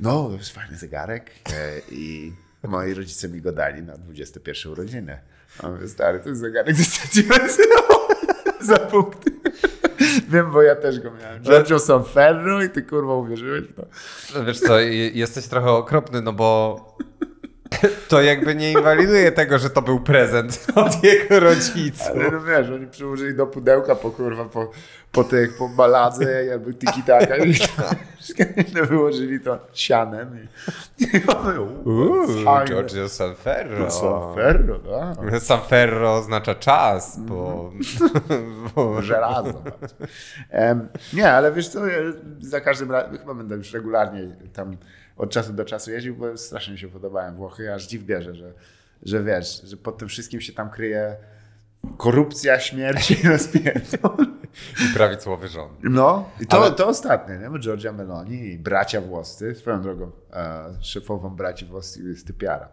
[0.00, 2.32] no, to jest fajny zegarek e, i
[2.62, 5.18] moi rodzice mi go dali na 21 urodziny.
[5.58, 6.76] A mówię, stary, to jest zegarek
[7.28, 8.16] benzynowej.
[8.60, 9.30] Za punkty.
[10.28, 11.42] Wiem, bo ja też go miałem.
[11.42, 13.86] Giorgio Sanferro i ty kurwa uwierzyłeś w to.
[14.44, 14.80] Wiesz co,
[15.14, 16.96] jesteś trochę okropny, no bo
[18.08, 22.10] to jakby nie inwaliduje tego, że to był prezent od jego rodziców.
[22.10, 24.70] Ale no wiesz, oni przyłożyli do pudełka po kurwa, po,
[25.12, 27.54] po tych, po baladze, jakby tiki taka i
[28.88, 30.38] wyłożyli to sianem
[30.98, 32.74] i, i one, Uuu, fajne.
[32.74, 33.90] Giorgio Sanferro.
[33.90, 35.40] Sanferro, tak.
[35.42, 37.72] Sanferro oznacza czas, bo...
[38.74, 39.62] bo Żelazo.
[40.50, 41.98] Em, nie, ale wiesz co, ja
[42.40, 44.76] za każdym razem, chyba będę już regularnie tam
[45.16, 48.52] od czasu do czasu jeździł, bo strasznie mi się podobają Włochy, aż dziw bierze, że,
[49.02, 51.16] że wiesz, że pod tym wszystkim się tam kryje
[51.96, 54.26] korupcja, śmierć i rozpierdol.
[54.84, 55.72] I prawidłowy rząd.
[55.82, 57.50] No, i to, Ale- to ostatnie, nie?
[57.50, 62.68] Bo Giorgia Meloni i bracia włoscy, swoją drogą, e, szefową braci włoscy jest typiara.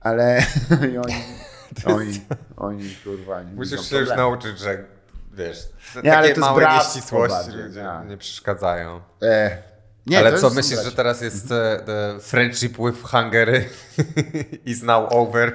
[0.00, 0.42] Ale
[0.92, 1.14] i oni,
[1.96, 2.20] oni,
[2.56, 4.84] oni, kurwa, nie Musisz się już nauczyć, że
[5.32, 5.68] wiesz,
[6.04, 8.08] Nie, ale takie to jest małe nieścisłości ludzie tak.
[8.08, 9.00] nie przeszkadzają.
[9.22, 9.62] E,
[10.08, 13.68] nie, Ale co, myślisz, że teraz jest e, friendship with Hungary
[14.64, 15.52] is now over?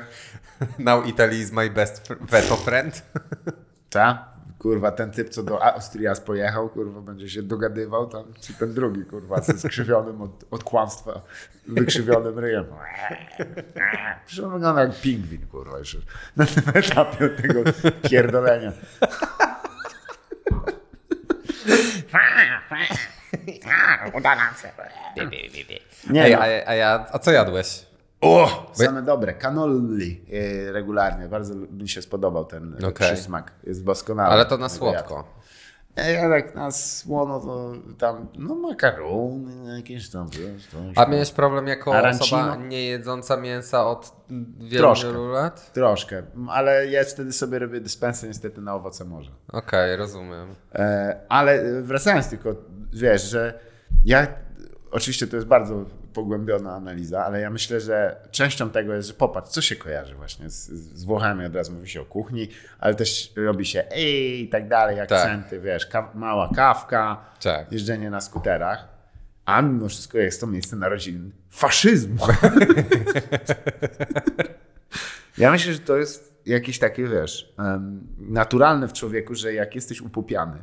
[0.79, 3.03] Now Italy is my best veto friend?
[3.89, 4.33] Ta?
[4.59, 9.05] Kurwa, ten typ, co do Austrias pojechał, kurwa, będzie się dogadywał tam, czy ten drugi,
[9.05, 11.21] kurwa, ze skrzywionym od, od kłamstwa,
[11.67, 12.65] wykrzywionym ryjem.
[14.25, 15.97] Przecież on wygląda jak pingwin, kurwa, jeszcze
[16.35, 17.63] na tym etapie tego
[18.09, 18.71] pierdolenia.
[24.17, 24.69] Uda nam się.
[26.09, 27.85] Nie, Ej, a, a, ja, a co jadłeś?
[28.21, 29.33] O, same dobre.
[29.33, 30.25] Cannoli
[30.67, 31.27] e, regularnie.
[31.27, 33.07] Bardzo mi się spodobał ten okay.
[33.07, 33.51] przysmak.
[33.63, 34.29] Jest doskonały.
[34.29, 35.23] Ale to na słodko.
[35.95, 41.67] E, Ja tak na słono to tam, no makarony jakieś tam, wiesz, A miałeś problem
[41.67, 42.23] jako Arancino?
[42.41, 44.15] osoba nie jedząca mięsa od
[44.59, 45.07] wielu, Troszkę.
[45.07, 45.73] wielu lat?
[45.73, 49.31] Troszkę, ale ja wtedy sobie robię dyspensę niestety na owoce morza.
[49.47, 50.55] Okej, rozumiem.
[50.75, 52.55] E, ale wracając tylko,
[52.93, 53.59] wiesz, że
[54.05, 54.27] ja,
[54.91, 59.49] oczywiście to jest bardzo pogłębiona analiza, ale ja myślę, że częścią tego jest, że popatrz,
[59.49, 62.47] co się kojarzy właśnie z, z Włochami, od razu mówi się o kuchni,
[62.79, 67.71] ale też robi się ej i tak dalej, akcenty, wiesz, ka- mała kawka, Tak.
[67.71, 68.87] jeżdżenie na skuterach.
[69.45, 72.17] a mimo wszystko jest to miejsce narodzin faszyzmu.
[75.37, 77.53] ja myślę, że to jest jakieś takie, wiesz,
[78.19, 80.61] naturalne w człowieku, że jak jesteś upupiany,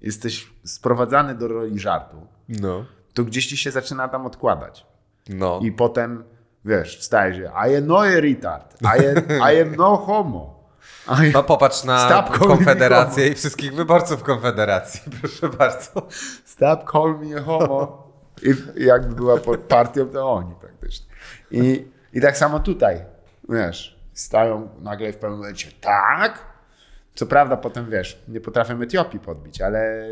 [0.00, 2.84] jesteś sprowadzany do roli żartu, No.
[3.14, 4.86] to gdzieś ci się zaczyna tam odkładać.
[5.28, 5.60] No.
[5.62, 6.24] I potem,
[6.64, 10.58] wiesz, wstajesz, że I am no a retard, I am, I am no homo.
[11.06, 16.06] Am, No popatrz na Konfederację i wszystkich wyborców Konfederacji, proszę bardzo.
[16.44, 18.08] Stop call me homo.
[18.42, 19.36] I jakby była
[19.68, 21.06] partią, to oni praktycznie.
[21.50, 23.04] I, I tak samo tutaj,
[23.48, 26.38] wiesz, stają nagle w pewnym momencie, tak?
[27.18, 30.06] Co prawda potem, wiesz, nie potrafią Etiopii podbić, ale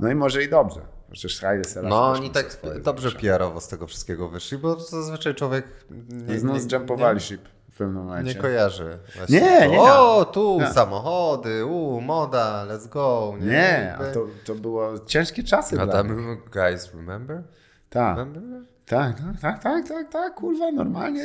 [0.00, 0.80] no i może i dobrze.
[1.12, 2.46] Przecież Haile Selassie No oni tak
[2.82, 3.10] dobrze.
[3.12, 5.64] PR-owo z tego wszystkiego wyszli, bo zazwyczaj człowiek
[6.08, 7.40] nie, Z nas jumpowali ship
[7.72, 8.34] w pewnym momencie.
[8.34, 8.98] nie kojarzy.
[9.16, 9.40] Właśnie.
[9.40, 10.66] Nie, nie, O, tu nie.
[10.72, 13.34] samochody, u, moda, let's go.
[13.40, 17.42] Nie, Nie, a to, to było ciężkie czasy A tam, guys, remember?
[17.90, 18.18] Tak.
[18.18, 18.73] Remember?
[18.86, 21.22] Tak, tak, tak, tak, tak, tak, kurwa, normalnie.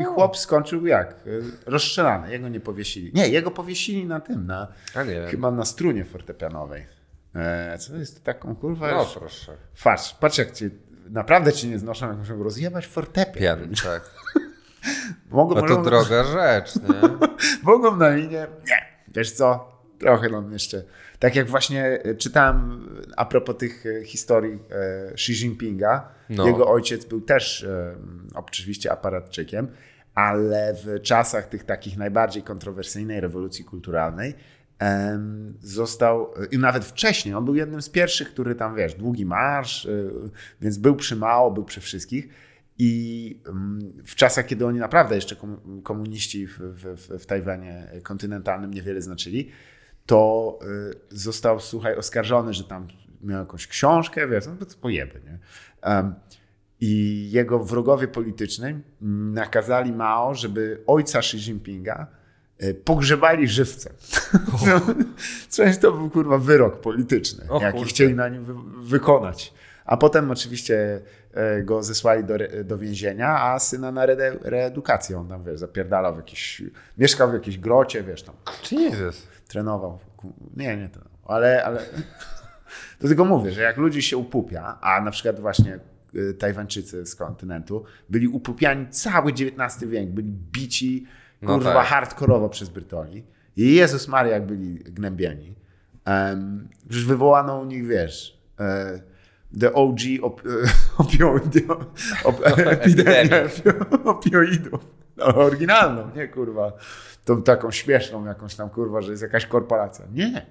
[0.00, 1.26] I chłop skończył jak?
[1.26, 3.10] Y, Rozstrzelany, jego nie powiesili.
[3.14, 4.68] Nie, jego powiesili na tym, na,
[5.30, 6.86] chyba na strunie fortepianowej.
[7.34, 9.52] E, co jest taką, kurwa, No proszę.
[9.84, 10.70] Patrz, patrz jak cię,
[11.10, 13.58] naprawdę cię nie znoszą, jak muszą rozjebać fortepian.
[13.58, 14.10] Pian, tak.
[15.30, 17.28] Mogą, No to mogą, droga rzecz, nie?
[17.72, 20.82] mogą na linię, nie, wiesz co, trochę nam jeszcze.
[21.18, 26.46] Tak jak właśnie e, czytałem e, a propos tych e, historii e, Xi Jinpinga, No.
[26.46, 27.94] jego ojciec był też e,
[28.34, 29.68] oczywiście aparatczykiem,
[30.14, 34.34] ale w czasach tych takich najbardziej kontrowersyjnej rewolucji kulturalnej
[35.60, 40.10] został, i nawet wcześniej, on był jednym z pierwszych, który tam, wiesz, długi marsz, y,
[40.60, 42.28] więc był przy Mao, był przy wszystkich
[42.78, 48.74] i mm, w czasach, kiedy oni naprawdę jeszcze komu- komuniści w, w, w- Tajwanie kontynentalnym
[48.74, 49.50] niewiele znaczyli,
[50.06, 50.58] to
[51.10, 52.88] został, słuchaj, oskarżony, że tam
[53.22, 55.38] miał jakąś książkę, wiesz, no to pojeby, nie?
[56.80, 58.66] I jego wrogowie polityczni
[59.32, 62.06] nakazali Mao, żeby ojca Xi Jinpinga
[62.62, 63.92] y, pogrzebali żywcem.
[64.66, 64.80] No,
[65.48, 67.90] Coś to był kurwa wyrok polityczny, jaki kurde.
[67.90, 69.54] chcieli na nim wy- wykonać.
[69.84, 71.00] A potem oczywiście
[71.32, 75.18] e, go zesłali do, re- do więzienia, a syna na rede- reedukację.
[75.18, 76.62] On tam, wiesz, zapierdalał w jakiś,
[76.98, 78.34] mieszkał w jakiejś grocie, wiesz, tam
[78.72, 79.26] Jesus.
[79.48, 79.98] trenował.
[80.56, 81.00] Nie, nie to.
[81.24, 81.80] Ale, ale
[82.98, 85.78] to tylko mówię, że jak ludzi się upupia, a na przykład właśnie
[86.14, 91.06] y, Tajwańczycy z kontynentu byli upupiani cały XIX wiek, byli bici
[91.42, 91.86] No kurwa tak.
[91.86, 93.24] hardkorowo przez Brytoli.
[93.56, 95.54] I Jezus Maria jak byli gnębieni.
[96.06, 99.00] Um, już wywołano u nich, wiesz, e,
[99.60, 100.42] the OG op,
[100.98, 101.80] opioidio,
[102.24, 102.40] op,
[104.04, 104.80] opioidów.
[105.16, 106.72] No, oryginalną, nie kurwa.
[107.24, 110.04] Tą taką śmieszną jakąś tam kurwa, że jest jakaś korporacja.
[110.12, 110.46] Nie.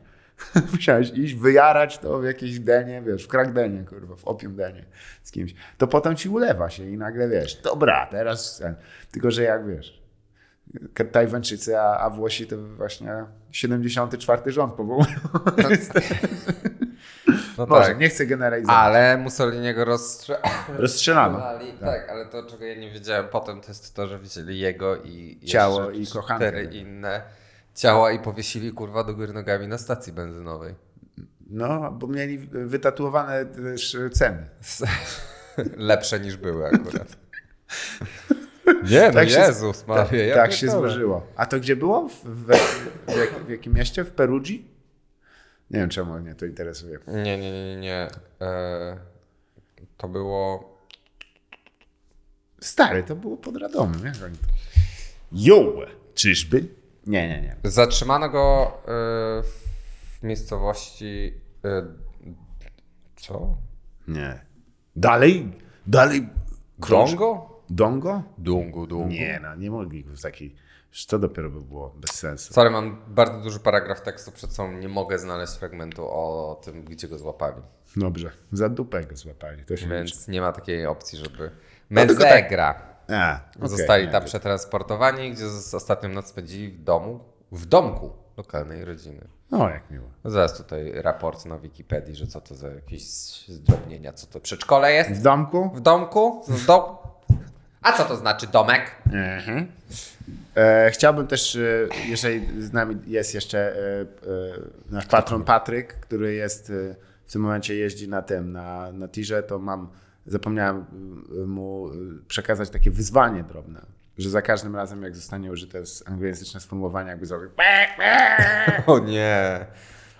[0.73, 4.85] Musiałeś iść, wyjarać to w jakiejś denie, wiesz, w krakdenie, kurwa, w opium denie
[5.23, 5.53] z kimś.
[5.77, 8.57] To potem ci ulewa się i nagle wiesz, dobra, teraz.
[8.57, 8.75] ten.
[9.11, 10.01] Tylko, że jak wiesz,
[11.11, 15.15] Tajwańczycy, a, a Włosi to właśnie 74 rząd powołują.
[17.57, 17.99] No Może, tak.
[17.99, 18.77] nie chcę generalizować.
[18.79, 20.37] Ale Mussoliniego rozstrze...
[20.77, 21.41] Rozstrzelano.
[21.79, 22.09] Tak.
[22.09, 25.91] ale to czego ja nie wiedziałem potem to jest to, że wzięli jego i Ciało
[25.91, 26.47] i kochankę.
[26.47, 27.21] cztery inne
[27.77, 30.75] ciała i powiesili kurwa do góry nogami na stacji benzynowej.
[31.49, 34.49] No, bo mieli wytatuowane też ceny.
[35.77, 37.17] Lepsze niż były akurat.
[38.91, 41.27] Nie, no Tak się- Jezus Maria, tak ja tak się złożyło.
[41.35, 42.09] A to gdzie było?
[42.09, 42.45] W, w,
[43.07, 44.03] w, jak, w jakim mieście?
[44.03, 44.67] W Perugii?
[45.71, 46.99] Nie wiem, czemu mnie to interesuje.
[47.07, 48.07] Nie, nie, nie, nie, nie.
[48.41, 48.97] E,
[49.97, 50.77] to było...
[52.61, 54.05] Stary, to było pod Radomem.
[54.05, 54.47] Jak oni to...
[55.31, 55.73] Jo!
[56.15, 56.67] Czyżby?
[57.07, 57.55] Nie, nie, nie.
[57.71, 61.33] Zatrzymano go e, w miejscowości...
[61.65, 61.83] E,
[63.15, 63.57] co?
[64.07, 64.45] Nie.
[64.95, 65.51] Dalej?
[65.87, 66.29] Dalej?
[66.81, 67.63] krąż- Dongo?
[67.69, 68.23] Dongo?
[68.37, 69.07] Dungu, dungu.
[69.09, 70.55] Nie, no, nie mogli w takiej...
[71.07, 72.53] To dopiero by było bez sensu.
[72.53, 74.71] Sorry, mam bardzo duży paragraf tekstu przed sobą.
[74.71, 77.61] Nie mogę znaleźć fragmentu o tym, gdzie go złapali.
[77.95, 79.63] Dobrze, za dupę go złapali.
[79.65, 79.95] To się liczy.
[79.95, 81.51] Więc nie ma takiej opcji, żeby.
[81.89, 82.96] No tylko tak- Mezegra.
[83.09, 87.19] A, okej, Zostali tam to- przetransportowani, gdzie z ostatnią noc spędzili w domu,
[87.51, 89.27] w domku lokalnej rodziny.
[89.51, 90.07] O, jak miło.
[90.25, 93.03] Zaraz tutaj raport na Wikipedii, że co to za jakieś
[93.47, 95.11] zdrobnienia, co to przedszkole jest?
[95.11, 95.69] W domku?
[95.75, 96.43] W domku?
[96.47, 96.83] W dom...
[97.81, 98.95] A co to znaczy domek?
[99.05, 99.71] Mhm.
[100.55, 101.59] E, chciałbym też, e,
[102.07, 104.05] jeżeli z nami jest jeszcze e, e,
[104.89, 106.73] nasz patron Patryk, który jest e,
[107.25, 109.89] w tym momencie jeździ na tym, na, na tirze, to mam,
[110.27, 110.85] zapomniałem
[111.43, 111.93] e, mu e,
[112.27, 113.81] przekazać takie wyzwanie drobne,
[114.17, 117.49] że za każdym razem, jak zostanie użyte anglojęzyczne sformułowanie, jakby zrobił
[118.87, 119.65] O nie.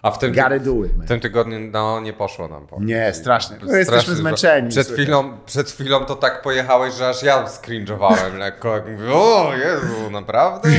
[0.08, 1.06] A w tym, Gotta do it, man.
[1.06, 2.68] w tym tygodniu no, nie poszło nam.
[2.68, 3.58] powiem Nie, strasznie.
[3.64, 4.70] No, jesteśmy zmęczeni.
[4.70, 8.74] Przed chwilą, przed chwilą to tak pojechałeś, że aż ja skrinżowałem lekko.
[8.74, 10.70] Jak mówię, o Jezu, naprawdę?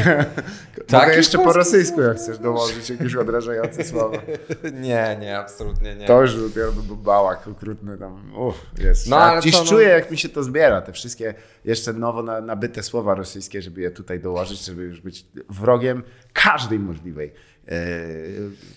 [0.93, 4.18] Mogę Taki jeszcze po rosyjsku, jak chcesz dołożyć jakieś odrażające słowa.
[4.81, 6.07] Nie, nie, absolutnie nie.
[6.07, 8.35] To już dopiero by był bałak okrutny tam.
[8.37, 9.09] Uff, jest.
[9.09, 12.41] No, ale Dziś no- czuję, jak mi się to zbiera, te wszystkie jeszcze nowo na,
[12.41, 16.03] nabyte słowa rosyjskie, żeby je tutaj dołożyć, żeby już być wrogiem
[16.33, 17.33] każdej możliwej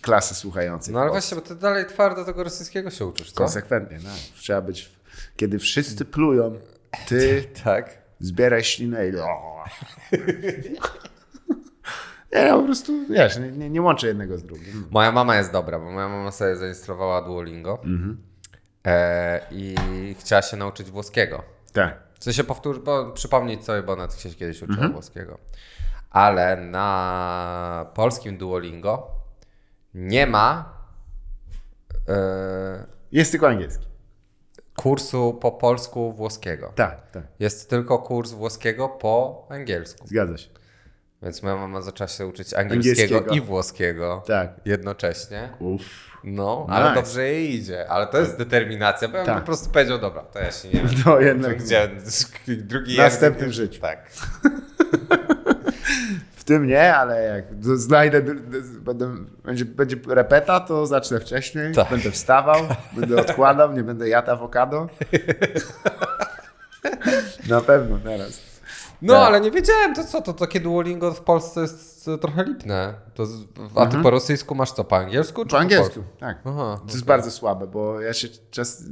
[0.01, 0.93] klasy słuchającej.
[0.93, 3.37] No ale właśnie, bo ty dalej twardo tego rosyjskiego się uczysz, co?
[3.37, 4.09] Konsekwentnie, no.
[4.35, 4.91] Trzeba być,
[5.35, 6.59] kiedy wszyscy plują,
[7.07, 7.97] ty Tak.
[8.19, 9.11] zbieraj ślinę i...
[12.33, 14.87] Nie, ja po prostu, wiesz, nie, nie, nie łączę jednego z drugim.
[14.91, 17.81] Moja mama jest dobra, bo moja mama sobie zainstalowała Duolingo
[18.87, 19.75] e, i
[20.19, 21.43] chciała się nauczyć włoskiego.
[21.73, 21.99] Tak.
[22.15, 25.37] Chcę się powtórzyć, bo przypomnieć sobie, bo ona się kiedyś uczyła włoskiego.
[26.11, 29.11] Ale na polskim Duolingo
[29.93, 30.73] nie ma
[32.09, 33.87] e, Jest tylko angielski.
[34.75, 36.71] kursu po polsku włoskiego.
[36.75, 37.23] Tak, tak.
[37.39, 40.07] Jest tylko kurs włoskiego po angielsku.
[40.07, 40.49] Zgadza się.
[41.21, 43.35] Więc moja mama zaczęła się uczyć angielskiego, Angielskiego.
[43.35, 44.49] i włoskiego Tak.
[44.65, 45.49] jednocześnie.
[45.59, 46.11] Uff.
[46.23, 46.95] No, ale Nice.
[47.01, 47.89] dobrze jej idzie.
[47.89, 49.43] Ale to jest determinacja, bo ja bym Tak.
[49.43, 51.03] po prostu powiedział, dobra, to ja się nie wiem.
[51.03, 51.89] To jednak Gdzie
[52.47, 53.81] drugi następnym język- życiu.
[53.81, 54.11] Tak.
[56.41, 58.21] w tym nie, ale jak znajdę,
[58.81, 61.73] będę, będzie, będzie repeta, to zacznę wcześniej.
[61.73, 61.89] Tak.
[61.89, 62.55] Będę wstawał,
[62.93, 64.87] będę odkładał, nie będę jadł awokado.
[67.49, 68.41] Na pewno teraz.
[69.01, 69.27] No, Tak.
[69.27, 72.93] ale nie wiedziałem, to co, to takie Duolingo w Polsce jest trochę lipne.
[73.13, 75.45] To, z- a ty po rosyjsku masz co, po angielsku?
[75.45, 76.17] czy Po angielsku, polsku?
[76.19, 76.37] tak.
[76.45, 77.07] Aha, to jest okej.
[77.07, 78.83] bardzo słabe, bo ja się czas...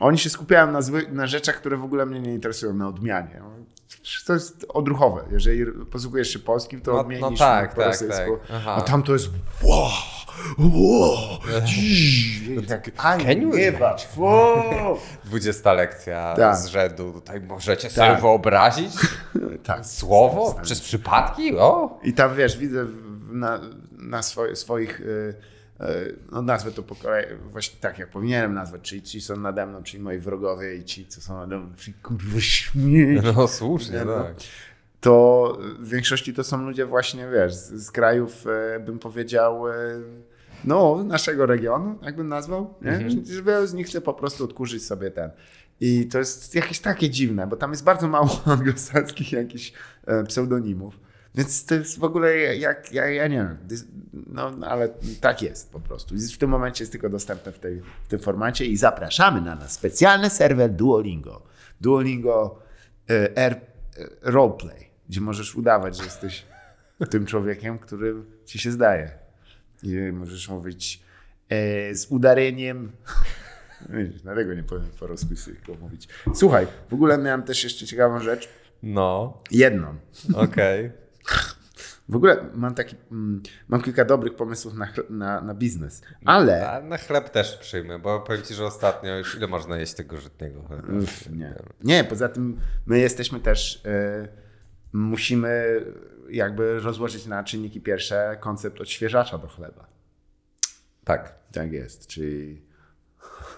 [0.00, 1.06] Oni się skupiają na, zwy...
[1.12, 3.42] na rzeczach, które w ogóle mnie nie interesują, na odmianie.
[4.26, 5.24] To jest odruchowe.
[5.32, 8.36] Jeżeli posługujesz się polskim, to No- no odmienisz tak, po tak, rosyjsku.
[8.36, 8.50] tak.
[8.56, 8.74] Aha.
[8.74, 9.28] A tam to jest
[9.62, 9.88] wow,
[10.58, 11.18] wow,
[11.64, 13.72] dziś, tak, Can you nie imagine?
[13.78, 14.98] wać, wow.
[15.24, 16.56] 20 lekcja Tak.
[16.56, 17.12] z rzędu.
[17.12, 18.20] Tutaj możecie sobie Tak.
[18.20, 18.92] wyobrazić
[19.64, 19.86] tak.
[19.86, 21.56] słowo przez przypadki?
[21.58, 21.98] O!
[22.02, 22.86] I tam wiesz, widzę
[23.30, 23.60] na,
[23.92, 25.34] na swoje, swoich, y,
[26.32, 29.82] no nazwę to po kolei, właśnie tak jak powinienem nazwać, czyli ci są nade mną,
[29.82, 33.22] czyli moi wrogowie i ci, co są nade mną, czyli kurwa śmieć.
[33.36, 34.22] No słusznie, Nie, no.
[34.22, 34.34] tak.
[35.00, 39.72] To w większości to są ludzie właśnie, wiesz, z, z krajów, e, bym powiedział, e,
[40.64, 42.90] no, naszego regionu, jakbym nazwał, nie?
[42.90, 43.24] Mhm.
[43.26, 45.30] Że wielu z nich chce po prostu odkurzyć sobie ten.
[45.80, 49.72] I to jest jakieś takie dziwne, bo tam jest bardzo mało anglosaskich jakichś
[50.06, 51.03] e, pseudonimów.
[51.34, 53.58] Więc to jest w ogóle jak, ja, ja nie wiem,
[54.26, 54.88] no no, ale
[55.20, 56.14] tak jest po prostu.
[56.34, 59.70] W tym momencie jest tylko dostępne w, tej, w tym formacie i zapraszamy na nasz
[59.70, 61.42] specjalny serwer Duolingo.
[61.80, 62.62] Duolingo
[63.10, 63.60] e, R, e,
[64.22, 66.46] Roleplay, gdzie możesz udawać, że jesteś
[67.10, 68.14] tym człowiekiem, który
[68.44, 69.10] ci się zdaje.
[69.82, 71.02] I możesz mówić
[71.48, 72.92] e, z udareniem.
[73.88, 76.08] Widzisz, Dlatego nie powiem po rusku tylko mówić.
[76.34, 78.48] Słuchaj, w ogóle miałem też jeszcze ciekawą rzecz.
[78.82, 79.94] No, Jedną.
[80.34, 81.03] okej.
[82.08, 86.70] W ogóle mam taki, mm, mam kilka dobrych pomysłów na, chle- na, na biznes, ale
[86.70, 90.16] A na chleb też przyjmę, bo powiem ci, że ostatnio już ile można jeść tego
[90.20, 90.88] żytnego chleba?
[91.32, 91.54] Nie.
[91.84, 94.28] nie, poza tym my jesteśmy też, e,
[94.92, 95.84] musimy
[96.30, 99.86] jakby rozłożyć na czynniki pierwsze koncept odświeżacza do chleba.
[101.04, 101.34] Tak.
[101.52, 102.62] Tak jest, czyli,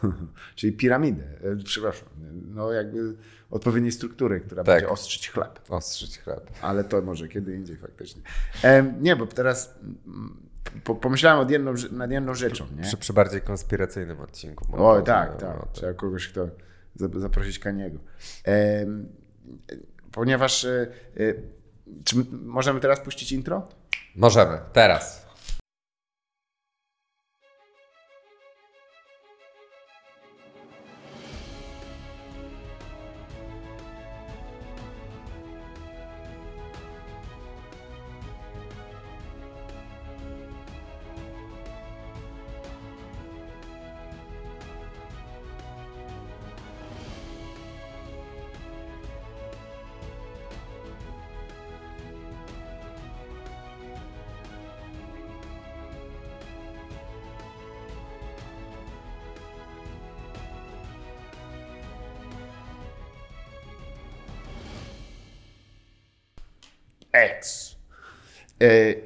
[0.57, 2.09] czyli piramidę, e, przepraszam,
[2.55, 3.17] no jakby
[3.51, 4.75] odpowiedniej struktury, która Tak.
[4.75, 5.61] będzie ostrzyć chleb.
[5.69, 6.51] Ostrzyć chleb.
[6.63, 8.23] Ale to może kiedy indziej faktycznie.
[8.63, 9.75] Em, nie, bo teraz
[10.07, 10.37] mm,
[10.85, 12.83] po, pomyślałem nad jedną, nad jedną rzeczą, nie?
[12.83, 14.67] Przy, przy bardziej konspiracyjnym odcinku.
[14.73, 15.59] powiem, tak, no, tak.
[15.61, 16.49] to- Trzeba kogoś, kto
[16.95, 17.99] za- zaprosić Kaniego.
[18.45, 19.09] Em,
[20.13, 20.87] ponieważ e,
[21.17, 21.35] e,
[22.05, 23.69] czy my możemy teraz puścić intro?
[24.17, 25.26] Możemy, teraz.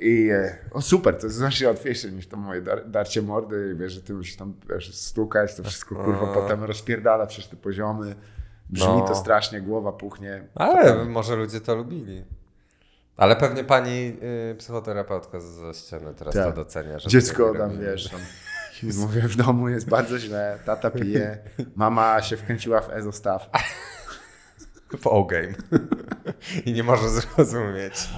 [0.01, 3.75] I e, o super, to jest znacznie łatwiejsze niż to moje dar, darcie mordy.
[3.79, 8.15] Wiesz, że ty musisz tam wiesz, stukać, to wszystko kurwa potem rozpierdala przez te poziomy.
[8.71, 9.09] Brzmi No.
[9.09, 10.49] to strasznie, głowa puchnie.
[10.55, 12.25] Ale może ludzie to lubili.
[13.17, 14.17] Ale pewnie pani
[14.51, 16.45] y, psychoterapeutka ze ściany teraz Tak.
[16.45, 16.99] to docenia.
[16.99, 18.21] Że Dziecko tam, wiesz, tam,
[19.01, 21.39] mówię, w domu jest bardzo źle, tata pije,
[21.77, 23.49] mama się wkręciła w ezostaw.
[25.01, 25.53] W O-game.
[26.67, 28.09] I nie może zrozumieć,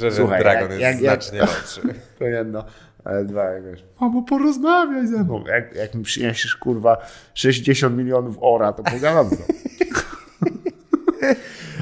[0.00, 1.80] że Słuchaj, Dragon jak- jest jak- jak- znacznie lepszy.
[2.18, 2.64] To jedno.
[3.04, 5.44] Ale dwa, jak wiesz, mamo, porozmawiaj ze mną.
[5.46, 6.96] Jak, jak mi przyniesiesz, kurwa,
[7.34, 9.36] 60 milionów ora, to pogadam co.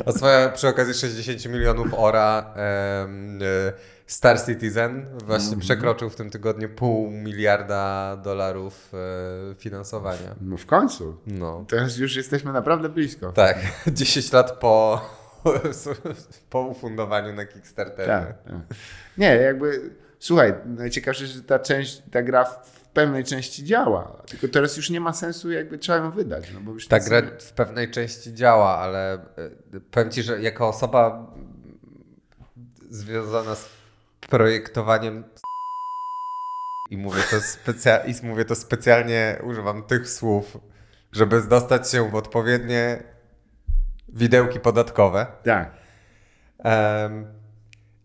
[0.07, 3.07] A swoja przy okazji 60 milionów ora e,
[4.07, 5.61] Star Citizen właśnie Mhm.
[5.61, 10.35] przekroczył w tym tygodniu pół miliarda dolarów e, finansowania.
[10.41, 11.17] No w końcu.
[11.27, 11.65] No.
[11.69, 13.33] Teraz już jesteśmy naprawdę blisko.
[13.33, 15.01] Tak, 10 lat po,
[16.51, 18.07] po ufundowaniu na Kickstarterze.
[18.09, 18.79] Tak, tak.
[19.19, 24.77] Nie, jakby, słuchaj, najciekawsze, że ta część, ta gra w pewnej części działa, tylko teraz
[24.77, 26.45] już nie ma sensu, jakby trzeba ją wydać.
[26.55, 29.21] No bo już Ta gra w pewnej części działa, ale e,
[29.91, 31.27] powiem Ci, że jako osoba
[32.91, 33.69] związana z
[34.21, 35.25] projektowaniem
[36.91, 40.59] i mówię to, specja- i mówię to specjalnie, używam tych słów,
[41.13, 43.03] żeby dostać się w odpowiednie
[44.09, 45.27] widełki podatkowe.
[45.45, 45.71] Tak.
[46.59, 47.27] Em,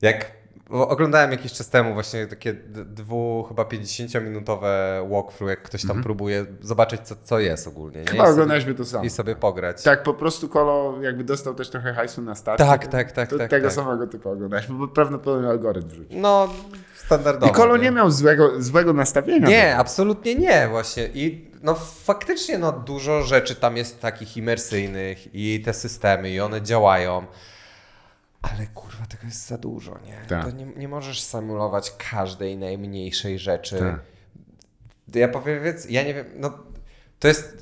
[0.01, 0.31] jak
[0.69, 2.53] oglądałem jakiś czas temu właśnie takie
[2.85, 4.69] dwu, chyba 50-minutowe
[5.09, 7.95] walkthrough, jak ktoś tam próbuje zobaczyć, co, co jest ogólnie.
[7.95, 8.01] Nie?
[8.01, 8.17] Mhm.
[8.17, 9.03] Chyba I, sobie, oglądaliśmy to samo.
[9.03, 9.83] I sobie pograć.
[9.83, 12.57] Tak, po prostu Kolo jakby dostał też trochę hajsu na start.
[12.59, 13.75] Tak, tak, tak, To tak, tego tak.
[13.75, 16.19] samego typu oglądaliśmy, bo prawdopodobnie algorytm wrzucił.
[16.19, 16.49] No,
[16.95, 17.51] standardowo.
[17.51, 19.47] I Kolo nie miał złego, złego nastawienia.
[19.47, 21.09] Nie, absolutnie nie właśnie.
[21.13, 26.61] I no faktycznie no, dużo rzeczy tam jest takich imersyjnych i te systemy i one
[26.61, 27.25] działają.
[28.41, 30.25] Ale kurwa, tego jest za dużo, nie?
[30.27, 30.45] Tak.
[30.45, 33.79] To nie, nie możesz symulować każdej najmniejszej rzeczy.
[33.79, 33.99] Tak.
[35.15, 36.72] Ja powiem, więc ja nie wiem, no
[37.23, 37.57] to jest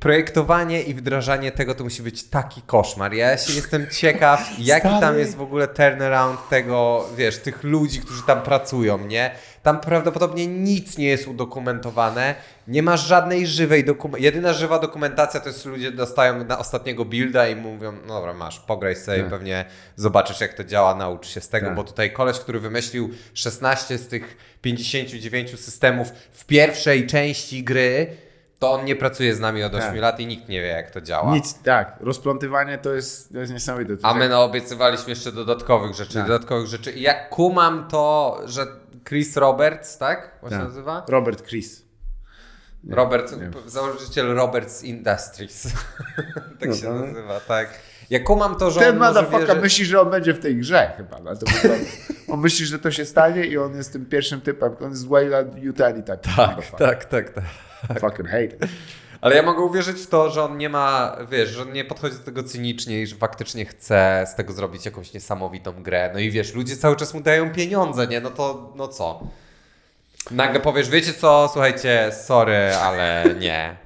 [0.00, 3.14] projektowanie i wdrażanie tego to musi być taki koszmar.
[3.14, 5.18] Ja się jestem ciekaw, jaki tam Stary.
[5.18, 9.30] jest w ogóle turnaround tego, wiesz, tych ludzi, którzy tam pracują, nie?
[9.62, 12.34] Tam prawdopodobnie nic nie jest udokumentowane,
[12.66, 14.24] nie ma żadnej żywej dokumentacji.
[14.24, 18.60] Jedyna żywa dokumentacja to jest ludzie dostają na ostatniego builda i mówią, no dobra, masz,
[18.60, 19.30] pograj sobie, Tak.
[19.30, 19.64] pewnie
[19.96, 21.76] zobaczysz jak to działa, naucz się z tego, Tak.
[21.76, 28.06] bo tutaj koleś, który wymyślił 16 z tych 59 systemów w pierwszej części gry,
[28.58, 30.00] to on nie pracuje z nami od 8 Tak.
[30.00, 31.34] lat i nikt nie wie, jak to działa.
[31.34, 31.96] Nic, tak.
[32.00, 33.94] Rozplątywanie to jest, to jest niesamowite.
[34.02, 36.26] A my no, obiecywaliśmy jeszcze dodatkowych rzeczy, Tak.
[36.26, 36.92] dodatkowych rzeczy.
[36.92, 38.66] I jak kumam to, że
[39.08, 40.38] Chris Roberts, tak?
[40.42, 40.64] On się Tak.
[40.64, 41.04] nazywa?
[41.08, 41.84] Robert Chris.
[42.84, 43.50] Nie, Robert, nie.
[43.66, 45.62] założyciel Roberts Industries.
[46.60, 47.06] tak No, się no.
[47.06, 47.68] nazywa, tak.
[48.10, 49.60] Jak kumam to, że Ten on motherfucker wierzy...
[49.60, 51.18] myśli, że on będzie w tej grze chyba.
[51.20, 51.46] Na to
[52.32, 54.76] on myśli, że to się stanie i on jest tym pierwszym typem.
[54.84, 56.30] On jest Wayland Utali taki.
[56.36, 57.44] Tak, tak, tak, tak.
[58.00, 58.44] Fucking hate.
[58.44, 58.58] it.
[59.20, 62.16] Ale ja mogę uwierzyć w to, że on nie ma, wiesz, że on nie podchodzi
[62.16, 66.10] do tego cynicznie i że faktycznie chce z tego zrobić jakąś niesamowitą grę.
[66.14, 68.20] No i wiesz, ludzie cały czas mu dają pieniądze, nie?
[68.20, 69.20] No to, no co?
[70.30, 73.76] Nagle powiesz, wiecie co, słuchajcie, sorry, ale nie.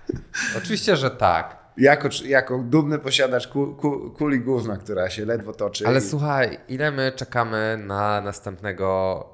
[0.58, 1.56] Oczywiście, że tak.
[1.76, 5.86] Jako, jako dumny posiadacz ku, ku, kuli gówna, która się ledwo toczy.
[5.86, 9.26] Ale i- słuchaj, ile my czekamy na następnego,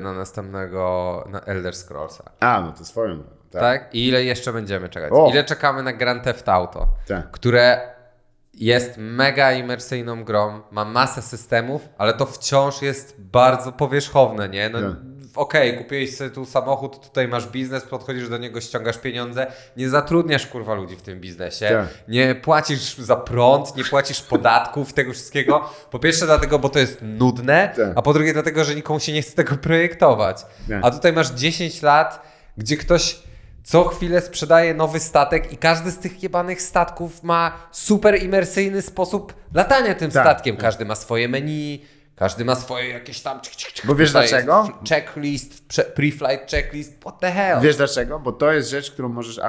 [0.00, 3.30] na następnego, na Elder Scrollsa, A, no to swoją drogą.
[3.50, 3.60] Tak.
[3.60, 3.94] tak?
[3.94, 5.10] I ile jeszcze będziemy czekać?
[5.12, 5.30] O.
[5.30, 6.88] Ile czekamy na Grand Theft Auto?
[7.08, 7.30] tak.
[7.30, 7.80] które
[8.54, 14.70] jest mega imersyjną grą, ma masę systemów, ale to wciąż jest bardzo powierzchowne, nie?
[14.70, 14.90] No, Tak.
[15.36, 20.46] Okej, kupiłeś sobie tu samochód, tutaj masz biznes, podchodzisz do niego, ściągasz pieniądze, nie zatrudniasz
[20.46, 22.08] kurwa ludzi w tym biznesie, Tak.
[22.08, 25.70] nie płacisz za prąd, nie płacisz podatków, tego wszystkiego.
[25.90, 27.92] Po pierwsze dlatego, bo to jest nudne, Tak.
[27.96, 30.42] a po drugie dlatego, że nikomu się nie chce tego projektować.
[30.68, 30.80] Tak.
[30.82, 32.22] A tutaj masz 10 lat,
[32.56, 33.16] gdzie ktoś
[33.64, 39.34] co chwilę sprzedaje nowy statek i każdy z tych jebanych statków ma super imersyjny sposób
[39.54, 40.56] latania tym Tak, statkiem.
[40.56, 41.84] Każdy ma swoje menu,
[42.20, 43.40] każdy ma swoje jakieś tam...
[43.84, 44.68] Bo wiesz Tutaj dlaczego?
[44.88, 47.60] Checklist, pre-flight checklist, what the hell?
[47.60, 48.18] Wiesz dlaczego?
[48.18, 49.40] Bo to jest rzecz, którą możesz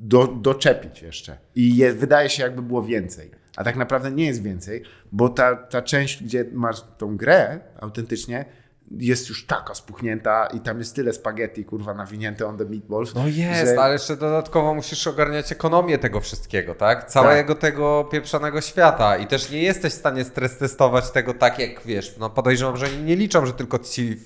[0.00, 1.38] do, doczepić jeszcze.
[1.54, 3.30] I je, wydaje się, jakby było więcej.
[3.56, 4.82] A tak naprawdę nie jest więcej,
[5.12, 8.44] bo ta, ta część, gdzie masz tą grę autentycznie,
[8.90, 13.14] jest już taka spuchnięta i tam jest tyle spaghetti, kurwa, nawinięte on the meatballs.
[13.14, 17.08] No jest, że- ale jeszcze dodatkowo musisz ogarniać ekonomię tego wszystkiego, tak?
[17.10, 21.82] Całego tego pieprzonego świata i też nie jesteś w stanie stres testować tego tak jak,
[21.86, 24.20] wiesz, no podejrzewam, że nie liczą, że tylko ci,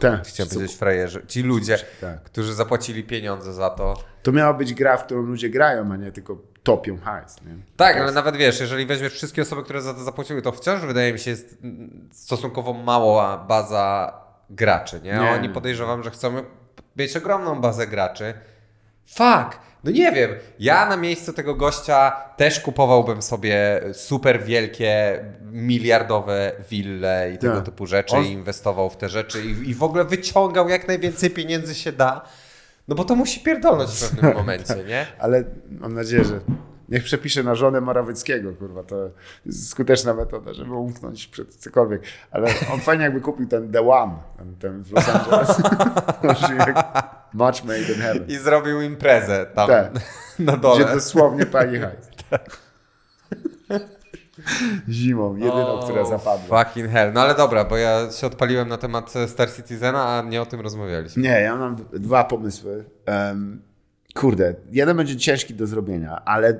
[0.00, 0.26] Tak.
[0.26, 2.22] chciałem powiedzieć frajerzy, ci ludzie, Tak.
[2.22, 3.94] którzy zapłacili pieniądze za to.
[4.22, 7.36] To miała być gra, w którą ludzie grają, a nie tylko topią hajs.
[7.42, 7.54] Nie?
[7.76, 11.12] Tak, ale nawet wiesz, jeżeli weźmiesz wszystkie osoby, które za to zapłaciły, to wciąż wydaje
[11.12, 11.58] mi się jest
[12.12, 14.12] stosunkowo mała baza
[14.50, 15.12] graczy, nie?
[15.12, 15.30] Nie.
[15.30, 16.32] Oni podejrzewam, że chcą
[16.96, 18.34] mieć ogromną bazę graczy
[19.06, 19.58] Fuck!
[19.84, 27.32] No nie wiem, ja na miejscu tego gościa też kupowałbym sobie super wielkie, miliardowe wille
[27.34, 27.64] i tego Tak.
[27.64, 31.30] typu rzeczy On- i inwestował w te rzeczy i, i w ogóle wyciągał jak najwięcej
[31.30, 32.24] pieniędzy się da.
[32.88, 35.06] No bo to musi pierdolnąć w pewnym momencie, nie?
[35.18, 36.40] Ale mam nadzieję, że
[36.88, 38.96] niech przepisze na żonę Morawieckiego, kurwa, to
[39.50, 42.02] skuteczna metoda, żeby umknąć przed cokolwiek.
[42.30, 45.48] Ale on fajnie jakby kupił ten The One, ten, ten w Los Angeles.
[47.34, 48.24] Much made in heaven.
[48.28, 49.92] I zrobił imprezę tam Tak.
[50.38, 50.84] na Gdzie dole.
[50.94, 52.08] dosłownie pani hajs.
[54.88, 56.64] Zimą, jedyną, O, która zapadła.
[56.64, 57.12] Fucking hell.
[57.12, 60.60] No ale dobra, bo ja się odpaliłem na temat Star Citizena, a nie o tym
[60.60, 61.22] rozmawialiśmy.
[61.22, 62.84] Nie, ja mam dwa pomysły.
[63.06, 63.62] Em,
[64.14, 66.54] kurde, jeden będzie ciężki do zrobienia, ale e,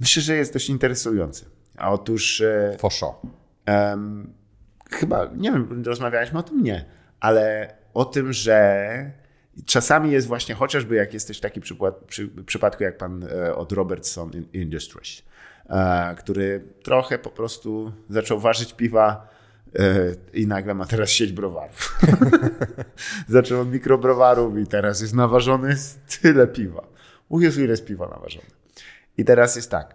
[0.00, 1.44] myślę, że jest dość interesujący.
[1.76, 3.20] A otóż e, Foszo.
[3.66, 4.32] em,
[4.90, 6.62] chyba, nie wiem, rozmawialiśmy o tym?
[6.62, 6.84] Nie,
[7.20, 9.10] ale o tym, że
[9.66, 11.62] czasami jest właśnie, chociażby jak jesteś w takim
[12.46, 15.22] przypadku jak pan e, od Robertson In- Industries, e,
[16.18, 19.28] który trochę po prostu zaczął ważyć piwa
[19.78, 19.82] e,
[20.32, 21.98] i nagle ma teraz sieć browarów.
[23.28, 26.86] Zaczął od mikrobrowarów i teraz jest naważony z tyle piwa.
[27.28, 28.46] U Jezu, ile jest piwa naważone.
[29.18, 29.94] I teraz jest tak.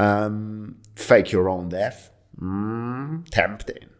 [0.00, 1.96] Um, fake your own death.
[2.42, 3.90] Mm, tempting.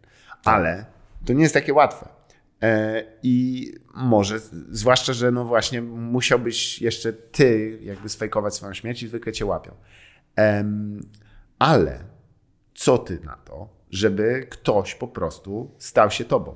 [0.45, 0.85] Ale
[1.27, 2.09] to nie jest takie łatwe.
[2.63, 4.39] E, I może,
[4.71, 9.75] zwłaszcza, że no właśnie musiałbyś jeszcze ty jakby sfejkować swoją śmierć i zwykle cię łapią.
[11.59, 12.05] Ale
[12.74, 16.55] co ty na to, żeby ktoś po prostu stał się tobą?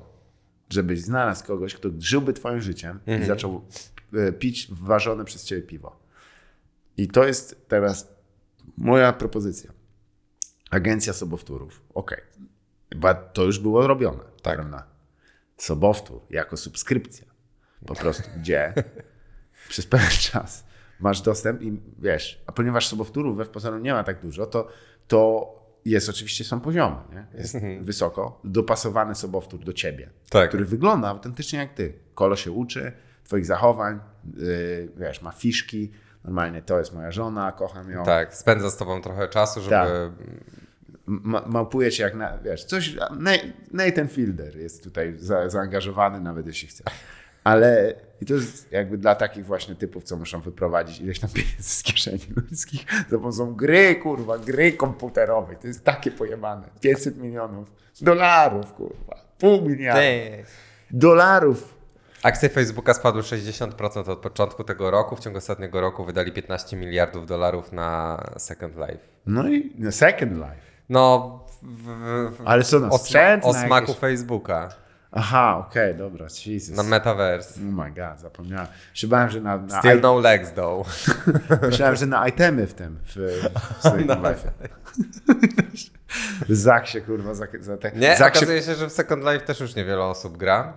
[0.69, 3.65] Żebyś znalazł kogoś, kto żyłby twoim życiem i zaczął
[4.13, 5.99] e, pić ważone przez ciebie piwo.
[6.97, 8.15] I to jest teraz
[8.77, 9.71] moja propozycja.
[10.71, 11.81] Agencja sobowtórów.
[11.93, 12.21] Okej.
[12.93, 14.23] Chyba to już było robione.
[14.41, 14.55] Tak.
[14.55, 14.87] Prawda?
[15.57, 17.25] Sobowtór jako subskrypcja.
[17.85, 18.73] Po prostu, gdzie
[19.69, 20.65] przez pewien czas
[20.99, 24.67] masz dostęp i wiesz, a ponieważ sobowtórów we wpozoru nie ma tak dużo, to,
[25.07, 27.25] to jest oczywiście są poziomy, nie?
[27.37, 30.49] Jest wysoko, dopasowany sobowtór do ciebie, Tak.
[30.49, 31.93] który wygląda autentycznie jak ty.
[32.15, 32.91] Kolo się uczy,
[33.23, 33.99] twoich zachowań,
[34.37, 35.91] yy, wiesz, ma fiszki,
[36.23, 38.03] normalnie to jest moja żona, kocham ją.
[38.03, 39.71] Tak, spędza z tobą trochę czasu, żeby...
[39.71, 39.89] Tak.
[41.07, 43.31] Ma, małpuje cię jak na, wiesz, coś, Na-
[43.71, 46.83] Nathan Fielder jest tutaj za, zaangażowany, nawet jeśli chce.
[47.45, 51.63] Ale i to jest jakby dla takich właśnie typów, co muszą wyprowadzić ileś tam pieniędzy
[51.69, 55.57] z kieszeni ludzkich za pomocą gry, kurwa, gry komputerowej.
[55.57, 56.69] To jest takie pojebane.
[56.81, 57.71] 500 milionów
[58.01, 59.15] dolarów, kurwa.
[59.39, 60.01] Pół miliarda
[60.91, 61.75] dolarów.
[62.23, 65.15] Akcje Facebooka spadły 60% od początku tego roku.
[65.15, 68.99] W ciągu ostatniego roku wydali 15 miliardów dolarów na Second Life.
[69.25, 70.65] No i no Second Life.
[70.89, 71.83] No, w,
[72.37, 74.69] w, Ale co, na o, sprzęt, o na smaku jakieś- Facebooka,
[75.17, 76.77] Aha, okej, dobra, Jesus.
[76.77, 77.59] na Metaverse.
[77.59, 78.67] Oh my god, zapomniałem.
[78.91, 80.87] Myślałem, że na, na Still no legs though.
[81.69, 83.15] Myślałem, że na itemy w tym, w,
[83.79, 84.51] w Second Life.
[86.49, 87.91] Zak się kurwa za, za te.
[87.91, 88.39] Nie, Zak się...
[88.39, 90.73] okazuje się, że w Second Life też już niewiele osób gra.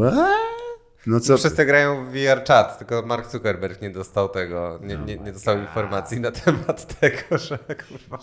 [0.00, 0.65] What?
[1.06, 1.36] No co?
[1.38, 5.58] Wszyscy grają w VR chat, tylko Mark Zuckerberg nie dostał tego, nie, nie, nie dostał
[5.58, 8.18] informacji na temat tego, że kurwa.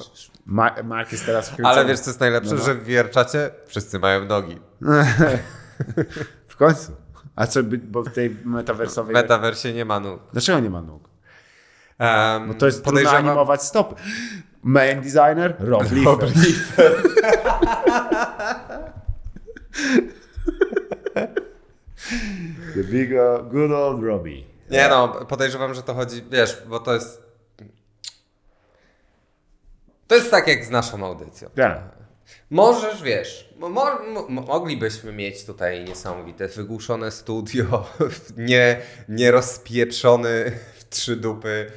[0.46, 2.64] Ma, Mark jest teraz w Ale wiesz co jest najlepsze, No, no.
[2.66, 4.60] że w VR czacie wszyscy mają nogi.
[6.48, 6.92] W końcu.
[7.36, 9.14] A co, by- bo w tej metaversowej...
[9.14, 10.22] W metaversie nie ma nóg.
[10.34, 11.10] Dlaczego nie ma nóg?
[12.00, 13.96] Um, Bo to jest trudno animować stopy.
[14.64, 15.56] Main designer?
[15.60, 16.34] Rob Liefeld.
[22.76, 24.44] The big, uh, good old Robbie.
[24.70, 27.24] Nie no, podejrzewam, że to chodzi, wiesz, bo to jest...
[30.08, 31.50] To jest tak jak z naszą audycją.
[31.56, 31.82] Tak.
[32.50, 34.00] Możesz, wiesz, mo, mo,
[34.30, 37.86] mo, moglibyśmy mieć tutaj niesamowite wygłuszone studio,
[38.38, 41.72] nie, nie rozpieprzony w trzy dupy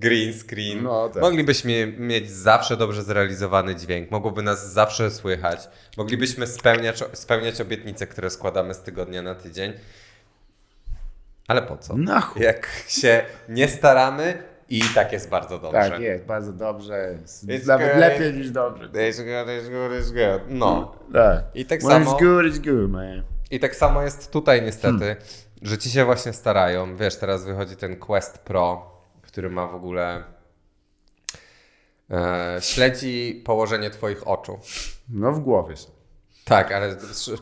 [0.00, 0.82] green screen.
[0.82, 1.22] No tak.
[1.22, 8.30] Moglibyśmy mieć zawsze dobrze zrealizowany dźwięk, mogłoby nas zawsze słychać, moglibyśmy spełniać, spełniać obietnice, które
[8.30, 9.72] składamy z tygodnia na tydzień.
[11.48, 11.94] Ale po co?
[12.22, 12.42] Chuj.
[12.42, 15.90] Jak się nie staramy i tak jest bardzo dobrze.
[15.90, 17.18] Tak jest, bardzo dobrze.
[17.46, 18.00] It's Nawet good.
[18.00, 18.88] lepiej niż dobrze.
[18.88, 20.42] It's good, it's good, it's good.
[20.48, 20.94] No.
[21.12, 21.44] Tak.
[21.54, 23.22] I tak When samo- it's good, it's good, man.
[23.50, 25.16] I tak samo jest tutaj niestety, Hmm.
[25.62, 26.96] że ci się właśnie starają.
[26.96, 28.89] Wiesz, teraz wychodzi ten Quest Pro,
[29.30, 30.24] który ma w ogóle
[32.10, 34.58] e, śledzi położenie twoich oczu.
[35.08, 35.90] No w głowie są.
[36.44, 36.96] Tak, ale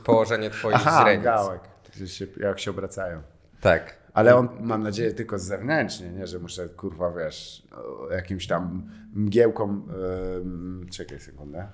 [0.04, 1.24] położenie twoich Aha, źrenic.
[1.24, 1.60] gałek.
[2.06, 3.22] się, jak się obracają.
[3.60, 3.98] Tak.
[4.12, 9.86] Ale on, mam nadzieję, tylko zewnętrznie, nie, że muszę, kurwa, wiesz, o, jakimś tam mgiełką...
[10.36, 11.68] ym, czekaj sekundę.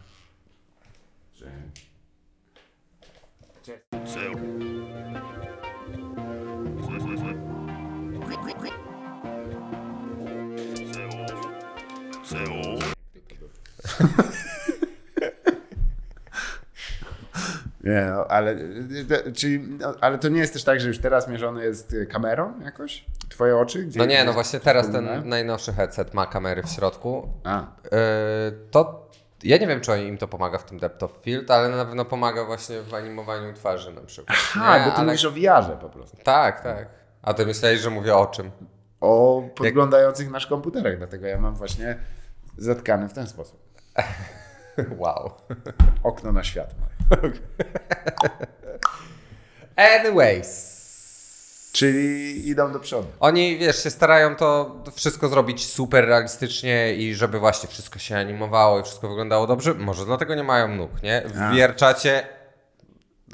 [1.34, 1.50] Że...
[17.84, 18.56] Nie, no, ale,
[19.08, 22.06] to- czyli, no, ale to nie jest też tak, że już teraz mierzony jest y,
[22.06, 23.04] kamerą jakoś?
[23.28, 23.84] Twoje oczy?
[23.84, 27.28] Gdzie No nie, no właśnie teraz ten najnowszy headset ma kamery w środku.
[27.44, 27.90] A, Yy,
[28.70, 29.08] to
[29.42, 32.04] ja nie wiem, czy im to pomaga w tym depth of field, ale na pewno
[32.04, 34.38] pomaga właśnie w animowaniu twarzy na przykład.
[34.38, 35.06] ha, Nie, bo ty ale...
[35.06, 36.16] mówisz o VR-ze po prostu.
[36.24, 36.88] Tak, tak.
[37.22, 38.50] A ty myślałeś, że mówię o czym?
[39.04, 41.96] O podglądających nasz komputerach, dlatego ja mam właśnie
[42.56, 43.60] zatkany w ten sposób.
[44.98, 45.30] Wow.
[46.02, 46.74] Okno na świat.
[49.96, 50.74] Anyways.
[51.72, 53.08] Czyli idą do przodu.
[53.20, 58.80] Oni, wiesz, się starają to wszystko zrobić super realistycznie i żeby właśnie wszystko się animowało
[58.80, 59.74] i wszystko wyglądało dobrze.
[59.74, 61.22] Może dlatego nie mają nóg, nie?
[61.26, 61.54] W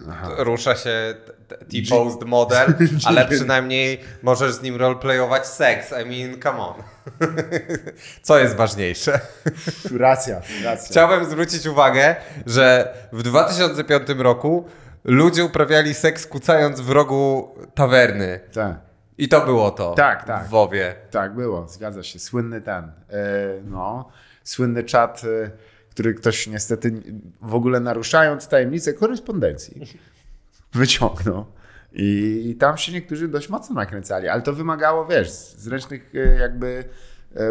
[0.09, 0.28] A.
[0.28, 1.14] wierczacie rusza się
[1.48, 2.74] T-posed model,
[3.06, 5.93] ale przynajmniej możesz z nim roleplayować seks.
[5.93, 6.74] I mean, come on.
[8.22, 9.20] Co jest ważniejsze?
[9.98, 10.89] Racja, racja.
[10.90, 12.16] Chciałbym zwrócić uwagę,
[12.47, 14.64] że w 2005 roku
[15.05, 18.40] ludzie uprawiali seks kucając w rogu tawerny.
[18.52, 18.77] Tak,
[19.18, 19.94] I to było to.
[19.94, 20.47] Tak, tak.
[20.47, 20.94] W WoWie.
[21.10, 22.18] tak było, zgadza się.
[22.18, 22.93] Słynny ten, e,
[23.64, 24.09] no,
[24.44, 25.51] słynny czat, e,
[25.91, 27.03] który ktoś niestety
[27.43, 29.87] w ogóle naruszając tajemnicę korespondencji
[30.73, 31.45] wyciągnął.
[31.93, 36.85] I, I tam się niektórzy dość mocno nakręcali, ale to wymagało, wiesz, zręcznych e, jakby,
[37.37, 37.51] e,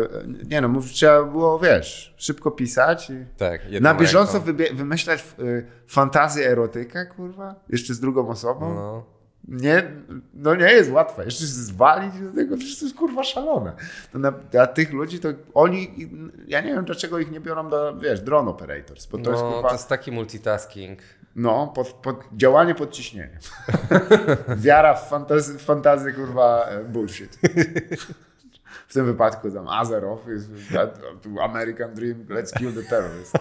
[0.50, 3.10] nie no, mów, trzeba było, wiesz, szybko pisać.
[3.10, 3.26] I...
[3.38, 3.62] Tak.
[3.82, 4.44] Na bieżąco
[4.74, 7.56] wymyślać y, fantazję erotyka, kurwa?
[7.70, 8.76] Jeszcze z drugą osobą?
[8.76, 9.19] No.
[9.50, 9.92] Nie,
[10.34, 11.26] no nie jest łatwe.
[11.26, 13.74] Jeszcze się zwalić do tego, przecież to jest kurwa szalone.
[14.12, 16.10] To na, a tych ludzi, to oni,
[16.48, 19.44] ja nie wiem dlaczego ich nie biorą do, wiesz, drone operators, bo to no, jest
[19.44, 21.00] kurwa, to jest taki multitasking.
[21.36, 23.40] no, pod, pod, działanie pod ciśnieniem.
[24.58, 27.40] Wiara w fantazję, w fantazję, kurwa, e, bullshit.
[28.88, 29.68] W tym wypadku tam
[31.22, 33.34] tu American Dream, let's kill the terrorists.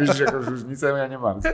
[0.00, 0.86] Widzisz jakąś różnicę?
[0.86, 1.48] Ja nie bardzo.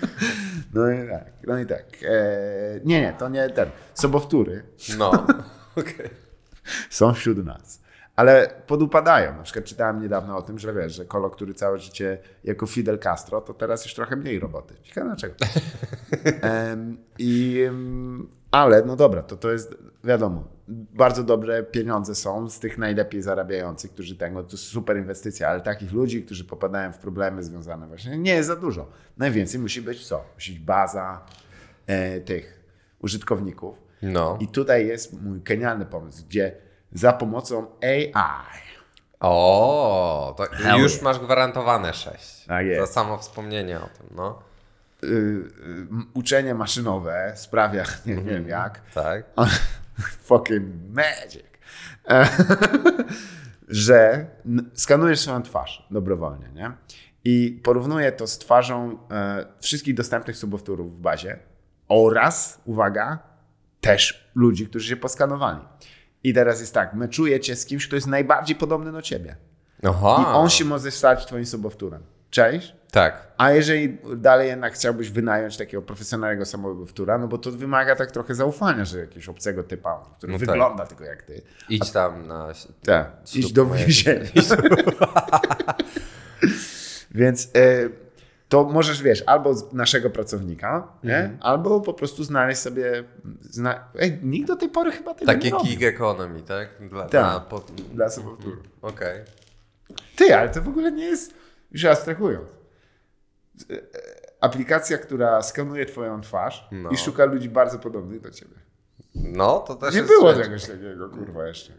[0.74, 1.84] No i tak, no i tak.
[2.02, 3.68] E, nie, nie, to nie ten.
[3.94, 4.62] Sobowtóry
[4.98, 5.10] No.
[5.76, 6.10] Okej.
[6.90, 7.80] są wśród nas.
[8.16, 9.36] Ale podupadają.
[9.36, 12.98] Na przykład czytałem niedawno o tym, że wiesz, że Kolo, który całe życie jako Fidel
[12.98, 14.74] Castro, to teraz już trochę mniej roboty.
[14.82, 15.34] Ciekawe dlaczego.
[16.42, 17.64] Em, I,
[18.50, 19.74] ale no dobra, to to jest
[20.04, 25.60] wiadomo, bardzo dobre pieniądze są z tych najlepiej zarabiających, którzy tego, to super inwestycja, ale
[25.60, 28.88] takich ludzi, którzy popadają w problemy związane właśnie, nie jest za dużo.
[29.18, 30.24] Najwięcej musi być co?
[30.34, 31.24] Musi być baza
[31.86, 32.60] e, tych
[33.00, 33.78] użytkowników.
[34.02, 34.38] No.
[34.40, 36.56] I tutaj jest mój genialny pomysł, gdzie
[36.92, 38.12] za pomocą AI
[39.20, 41.02] O, to Hell już yeah.
[41.02, 42.44] masz gwarantowane 6.
[42.46, 42.80] Tak jest.
[42.80, 44.42] Za samo wspomnienie o tym, no.
[45.04, 45.50] y, y,
[46.14, 49.24] uczenie maszynowe sprawia, nie wiem jak, Tak.
[50.28, 51.44] fucking magic,
[53.68, 54.26] że
[54.74, 56.72] skanujesz swoją twarz dobrowolnie, nie?
[57.24, 61.38] I porównuję to z twarzą e, wszystkich dostępnych subowtórów w bazie
[61.88, 63.18] oraz, uwaga,
[63.80, 65.60] też ludzi, którzy się poskanowali.
[66.24, 69.36] I teraz jest tak, meczujecie z kimś, kto jest najbardziej podobny do ciebie.
[69.84, 70.16] Aha.
[70.22, 72.02] I on się może stać twoim sobowtórem.
[72.30, 72.76] Cześć?
[72.90, 73.26] Tak.
[73.38, 78.34] A jeżeli dalej jednak chciałbyś wynająć takiego profesjonalnego samobywtura, no bo to wymaga tak trochę
[78.34, 80.48] zaufania, że jakiegoś obcego typa, który No tak.
[80.48, 81.42] wygląda tylko jak ty.
[81.68, 82.48] Idź tam na...
[82.84, 84.20] Tak, iść do więzienia.
[87.14, 87.88] Więc e,
[88.48, 91.16] to możesz, wiesz, albo z naszego pracownika, nie?
[91.16, 91.38] Mhm.
[91.40, 93.04] albo po prostu znaleźć sobie...
[93.40, 93.84] Zna...
[94.00, 95.68] Ej, nikt do tej pory chyba tego Takie nie robi.
[95.68, 96.68] gig economy, tak?
[96.88, 97.10] Dla, Tak.
[97.10, 97.60] Dla, po...
[97.94, 98.56] Dla sobowtóru.
[98.82, 99.20] Okej.
[100.16, 101.34] Ty, ale to w ogóle nie jest,
[101.72, 102.48] już abstrahując.
[103.70, 103.80] E, e,
[104.40, 106.90] Aplikacja, która skanuje twoją twarz No.
[106.90, 108.54] i szuka ludzi bardzo podobnych do ciebie.
[109.14, 110.44] No, to też Nie było rzecz.
[110.44, 111.72] czegoś takiego, kurwa, jeszcze.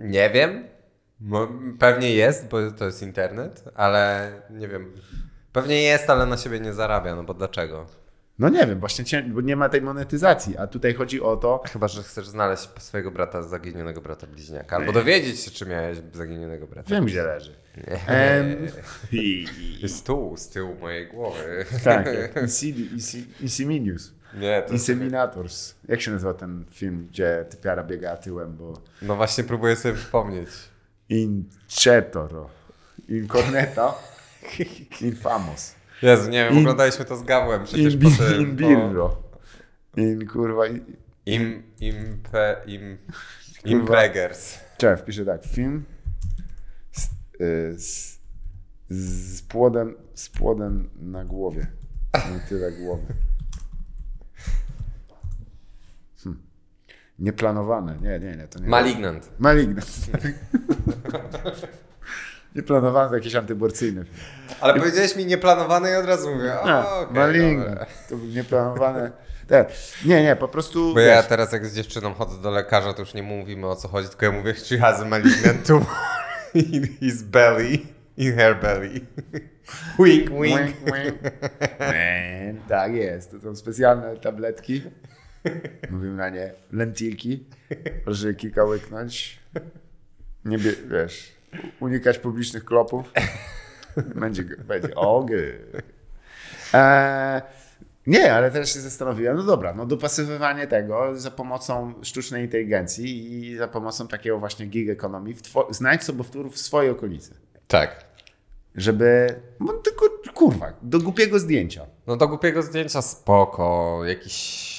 [0.00, 0.64] Nie wiem.
[1.78, 4.92] Pewnie jest, bo to jest internet, ale nie wiem.
[5.52, 7.86] Pewnie jest, ale na siebie nie zarabia, no bo dlaczego?
[8.38, 11.88] No nie wiem, właśnie bo nie ma tej monetyzacji, a tutaj chodzi o to, Chyba,
[11.88, 16.90] że chcesz znaleźć swojego brata, zaginionego brata bliźniaka, albo dowiedzieć się, czy miałeś zaginionego brata.
[16.90, 17.54] wiem gdzie leży.
[19.12, 19.46] I,
[19.82, 21.64] Jest tu, z tyłu mojej głowy.
[21.84, 22.06] tak,
[23.40, 24.12] Insiminius.
[24.34, 25.74] Nie, to Inseminators.
[25.88, 28.82] Jak się nazywa ten film, gdzie typiara biega tyłem, bo...
[29.02, 30.48] No właśnie próbuję sobie przypomnieć.
[31.08, 32.50] Incetoro.
[33.08, 34.02] Incorneto.
[35.00, 35.74] Infamos.
[36.04, 38.40] Jezu, nie wiem, oglądaliśmy to z Gawłem przecież In, po tym.
[38.42, 39.22] in birro.
[39.96, 40.66] In kurwa...
[40.66, 40.86] i- Po...
[41.26, 42.98] Im, impe, im,
[43.64, 44.58] impregers.
[44.78, 45.44] Czekaj, wpiszę tak.
[45.44, 45.84] Film
[46.92, 47.04] z,
[47.40, 48.18] y, z,
[48.88, 51.66] z, płodem, z płodem na głowie.
[52.14, 53.14] Nie tyle głowy.
[56.24, 56.42] Hmm.
[57.18, 57.96] Nieplanowane.
[58.02, 58.48] Nie, nie, nie.
[58.48, 59.30] To nie Malignant.
[59.38, 59.86] Malignant.
[62.54, 64.16] Nieplanowane to jakiś antyborcyjny film.
[64.60, 67.68] Ale powiedziałeś mi nieplanowany i od razu mówię, o, okej, Malignant.
[67.68, 67.86] dobra.
[68.08, 69.12] To był nieplanowane.
[69.46, 69.66] Te.
[70.04, 70.94] Nie, nie, po prostu.
[70.94, 73.76] Bo ja wiesz, teraz jak z dziewczyną chodzę do lekarza, to już nie mówimy o
[73.76, 75.86] co chodzi, tylko ja mówię, she has a malignant tumor
[76.54, 77.78] in his belly,
[78.16, 79.00] in her belly.
[79.98, 80.60] wink, wink.
[80.60, 81.22] Wink, wink.
[81.80, 83.30] Man, tak jest.
[83.30, 84.82] To są specjalne tabletki.
[85.90, 87.44] Mówimy na nie lentilki.
[88.04, 89.38] Proszę kilka łyknąć.
[90.44, 91.32] Nie bie, wiesz,
[91.80, 93.12] unikać publicznych klopów.
[94.14, 95.66] Będzie, będzie ogry.
[96.72, 97.42] Eee,
[98.06, 103.56] nie, ale teraz się zastanowiłem, no dobra, no dopasowywanie tego za pomocą sztucznej inteligencji i
[103.56, 105.00] za pomocą takiego właśnie gig
[105.52, 107.34] two, znajdź sobowtórów w swojej okolicy.
[107.68, 108.04] Tak.
[108.74, 111.86] Żeby, no tylko kurwa, do głupiego zdjęcia.
[112.06, 114.74] No do głupiego zdjęcia spoko, jakiś...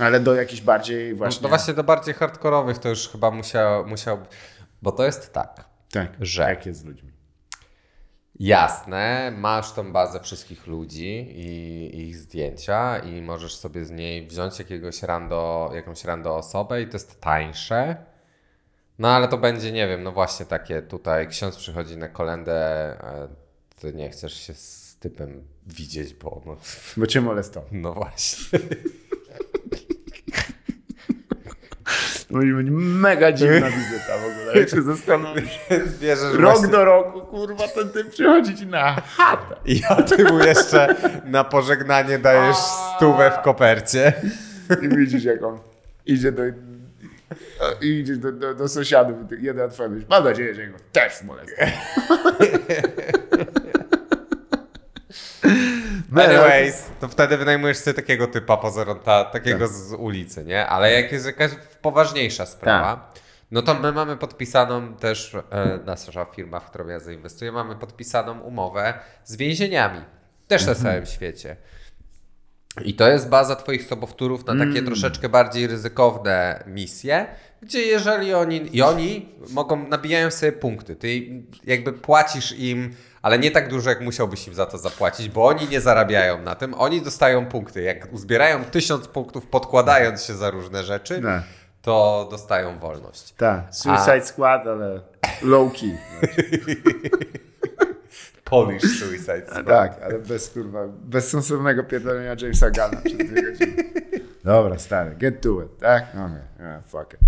[0.00, 1.42] Ale do jakichś bardziej No, właśnie...
[1.42, 4.18] no właśnie do bardziej hardkorowych to już chyba musiał, musiał...
[4.82, 7.12] Bo to jest tak, Tak, że- jak jest z ludźmi.
[8.40, 14.58] Jasne, masz tą bazę wszystkich ludzi i ich zdjęcia i możesz sobie z niej wziąć
[14.58, 17.96] jakiegoś rando, jakąś rando osobę i to jest tańsze.
[18.98, 22.96] No ale to będzie, nie wiem, no właśnie takie tutaj ksiądz przychodzi na kolendę,
[23.80, 26.56] ty nie chcesz się z typem widzieć, bo no,
[26.96, 27.68] Bo cię molestował.
[27.72, 28.58] no właśnie.
[32.36, 35.58] Może być mega dziwna wizyta w ogóle, jak się zastanowisz.
[36.00, 36.68] Bierzesz Rok właśnie...
[36.68, 39.56] do roku, kurwa, ten typ przychodzi ci na chatę.
[39.64, 40.94] I a ty mu jeszcze
[41.24, 42.56] na pożegnanie dajesz
[42.96, 44.12] stówę w kopercie.
[44.82, 45.58] I widzisz, jak on
[46.06, 46.42] idzie do...
[47.80, 50.76] I idziesz do, do, do sąsiadów i ty- jeden twoja myśl, mam nadzieję, że jego
[50.92, 51.68] też molestował.
[56.24, 60.66] Anyways, to wtedy wynajmujesz sobie takiego typa pozoronta, takiego z ulicy, nie?
[60.66, 61.50] Ale jak jest jakaś
[61.82, 63.12] poważniejsza sprawa,
[63.50, 68.40] no to my mamy podpisaną też, e, nasza firma, w którą ja zainwestuję, mamy podpisaną
[68.40, 68.94] umowę
[69.24, 70.00] z więzieniami.
[70.48, 71.56] Też na całym świecie.
[72.84, 77.26] I to jest baza Twoich sobowtórów na takie troszeczkę bardziej ryzykowne misje,
[77.62, 80.96] gdzie jeżeli oni, i oni mogą, nabijają sobie punkty.
[80.96, 81.20] Ty
[81.64, 82.94] jakby płacisz im,
[83.26, 86.54] ale nie tak dużo, jak musiałbyś im za to zapłacić, bo oni nie zarabiają na
[86.54, 87.82] tym, oni dostają punkty.
[87.82, 91.30] Jak uzbierają tysiąc punktów podkładając się za różne rzeczy, No.
[91.82, 93.34] to dostają wolność.
[93.36, 95.00] Tak, Suicide Squad, ale
[95.42, 95.94] low key.
[98.44, 99.66] Polish Suicide Squad.
[99.66, 103.84] Tak, ale bez kurwa, bez sensownego pierdolenia Jamesa Gana przez dwie godziny.
[104.44, 106.04] Dobra, stary, get to it, tak?
[106.10, 107.20] Okej, yeah, fuck it.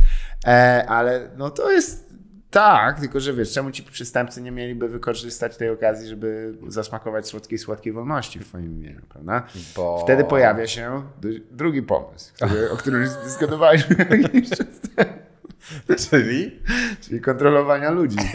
[0.47, 2.09] E, ale no to jest
[2.51, 7.59] tak, tylko że wiesz, czemu ci przestępcy nie mieliby wykorzystać tej okazji, żeby zasmakować słodkiej,
[7.59, 9.43] słodkiej wolności w swoim imieniu, prawda?
[9.77, 11.03] Bo- Wtedy pojawia się
[11.51, 14.59] drugi pomysł, który, o którym już dyskutowaliśmy jakiś czas
[14.97, 15.11] temu,
[16.11, 16.61] Czyli?
[17.01, 18.16] czyli kontrolowania ludzi.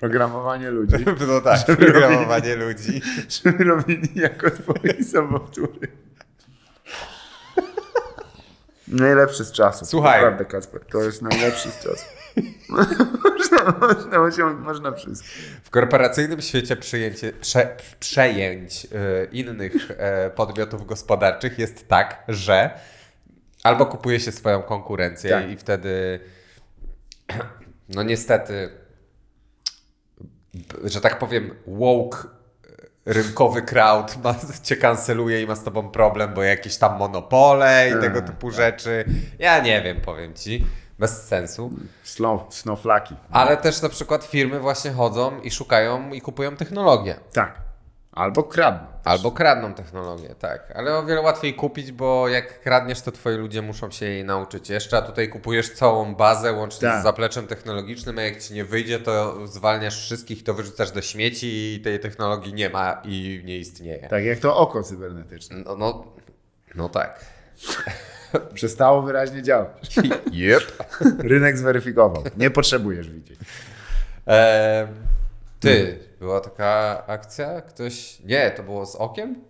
[0.00, 0.94] Programowanie ludzi.
[1.28, 3.00] No tak, Żeby programowanie ludzi.
[3.28, 5.88] żeby robili jako twoi sobowtóry.
[8.92, 9.88] Najlepszy z czasów.
[9.88, 10.20] Słuchaj.
[10.20, 12.08] Naprawdę, Kasper, to jest najlepszy z czasów.
[13.08, 15.28] można, można, można, można wszystko.
[15.62, 18.88] W korporacyjnym świecie przyjęcie, prze, przejęć y,
[19.32, 19.96] innych y,
[20.30, 22.70] podmiotów gospodarczych jest tak, że
[23.62, 25.50] albo kupuje się swoją konkurencję Tak.
[25.50, 26.20] i wtedy
[27.94, 28.70] no niestety
[30.84, 32.18] że tak powiem woke
[33.06, 38.00] rynkowy crowd ma, cię kanceluje i ma z tobą problem, bo jakieś tam monopole i
[38.00, 39.04] tego typu rzeczy.
[39.38, 40.66] Ja nie wiem, powiem ci.
[40.98, 41.70] Bez sensu.
[42.02, 43.16] Snow, snowflaki.
[43.30, 47.14] Ale też na przykład firmy właśnie chodzą i szukają i kupują technologię.
[47.32, 47.71] Tak.
[48.12, 48.86] Albo kradną.
[49.04, 50.72] Albo kradną technologię, tak.
[50.74, 54.70] Ale o wiele łatwiej kupić, bo jak kradniesz, to twoi ludzie muszą się jej nauczyć
[54.70, 57.00] jeszcze, a tutaj kupujesz całą bazę łącznie Tak.
[57.00, 61.74] z zapleczem technologicznym, a jak ci nie wyjdzie, to zwalniasz wszystkich, to wyrzucasz do śmieci
[61.74, 64.08] i tej technologii nie ma i nie istnieje.
[64.08, 65.56] Tak jak to oko cybernetyczne.
[65.56, 66.04] No, no,
[66.74, 67.24] no tak.
[68.54, 69.96] Przestało wyraźnie działać.
[70.32, 70.62] Yep.
[71.18, 72.24] Rynek zweryfikował.
[72.36, 73.38] Nie potrzebujesz widzieć.
[74.26, 74.94] Ehm,
[75.60, 77.60] ty, była taka akcja?
[77.60, 78.20] Ktoś...
[78.20, 79.44] Nie, to było z okiem?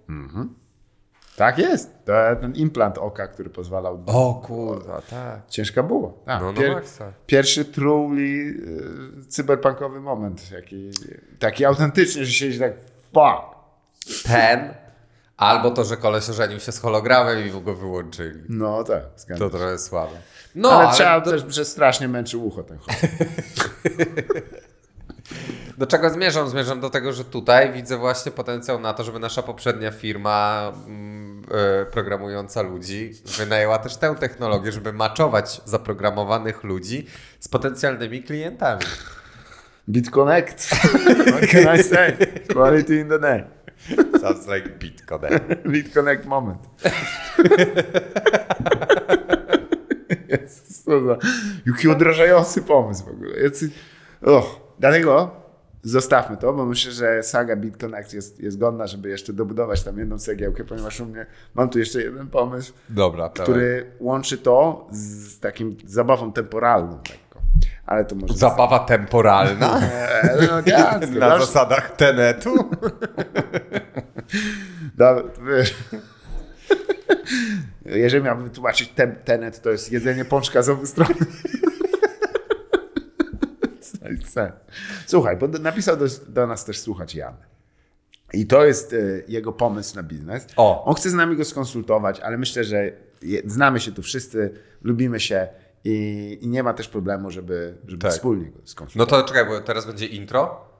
[1.36, 1.90] Tak jest.
[2.04, 4.02] To ten implant oka, który pozwalał.
[4.06, 5.40] O kurwa, tak.
[5.48, 6.22] Ciężka było.
[6.26, 6.40] Tak.
[6.40, 7.12] No, no Pier- maksa.
[7.26, 8.54] Pierwszy truly
[9.28, 10.50] cyberpunkowy moment.
[10.50, 10.90] Jaki,
[11.38, 12.72] taki autentycznie, że siedzi tak
[13.12, 13.56] fuck.
[14.26, 14.74] Ten,
[15.36, 18.40] albo to, że koleś ożenił się z hologramem i go wyłączyli.
[18.48, 19.58] No tak, zgadzam To się.
[19.60, 20.12] trochę słabe.
[20.54, 22.94] No, ale, ale, trzeba do, też, że strasznie męczy ucho ten chod.
[25.82, 26.48] do czego zmierzam?
[26.48, 30.72] Zmierzam do tego, że tutaj widzę właśnie potencjał na to, żeby nasza poprzednia firma
[31.50, 37.06] e, programująca ludzi wynajęła też tę technologię, żeby maczować zaprogramowanych ludzi
[37.40, 38.82] z potencjalnymi klientami.
[39.88, 40.64] BitConnect.
[41.26, 42.16] What can I say?
[42.52, 43.44] Quality in the name.
[44.20, 45.40] Sounds like Bitcoin.
[45.72, 46.60] BitConnect moment.
[50.28, 51.16] Jezus, co za...
[51.66, 53.40] Jaki odrażający pomysł w ogóle.
[53.40, 53.70] Jacy...
[54.22, 55.41] Och, dlatego
[55.82, 60.18] zostawmy to, bo myślę, że saga BitConnect jest, jest godna, żeby jeszcze dobudować tam jedną
[60.18, 65.76] cegiełkę, ponieważ u mnie mam tu jeszcze jeden pomysł, Dobra, który łączy to z takim
[65.86, 67.40] zabawą temporalną lekko.
[67.86, 68.34] Ale to może...
[68.34, 72.54] Zabawa temporalna Eee, no, tak, na zasadach Tenetu.
[74.96, 75.74] Da, wiesz,
[77.84, 81.08] jeżeli miałbym wytłumaczyć ten, tenet, to jest jedzenie pączka z obu stron.
[84.24, 84.52] Sen?
[85.06, 87.34] Słuchaj, bo napisał do, do nas też słuchać Jan.
[88.32, 88.96] I to jest e,
[89.28, 90.46] jego pomysł na biznes.
[90.56, 90.84] O.
[90.84, 92.92] On chce z nami go skonsultować, ale myślę, że
[93.46, 94.50] znamy się tu wszyscy,
[94.82, 95.48] lubimy się
[95.84, 98.12] i, i nie ma też problemu, żeby, żeby Tak.
[98.12, 99.26] wspólnie go No skonsultować.
[99.26, 100.71] to czekaj, bo teraz będzie intro.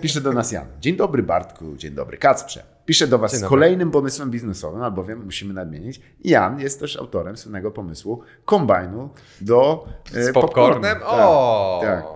[0.00, 0.66] Pisze do nas Jan.
[0.80, 2.62] Dzień dobry Bartku, dzień dobry Kacprze.
[2.86, 6.00] Piszę do Was z kolejnym pomysłem biznesowym, albowiem musimy nadmienić.
[6.24, 9.10] Jan jest też autorem słynnego pomysłu kombajnu
[9.40, 10.82] do e, Z popcornem?
[10.96, 11.16] popcornu.
[11.22, 11.80] O!
[11.82, 12.12] Tak, tak.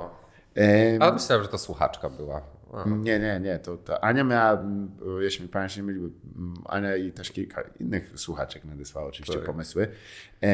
[0.65, 2.43] E, Ale myślałem, że to słuchaczka była.
[2.73, 2.89] A.
[2.89, 3.59] nie, nie, nie.
[3.59, 4.91] To, to Ania miała, mm,
[5.21, 9.45] jeśli mi pamięć nie myli, mm, Ania i też kilka innych słuchaczek nadesłała oczywiście Tak.
[9.47, 9.89] pomysły.
[10.43, 10.49] E,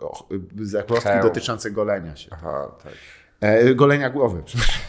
[0.00, 0.28] o,
[0.60, 1.22] zakładki Heł.
[1.22, 2.28] dotyczące golenia się.
[2.32, 2.92] Aha, tak.
[3.40, 4.82] E, golenia głowy, przepraszam.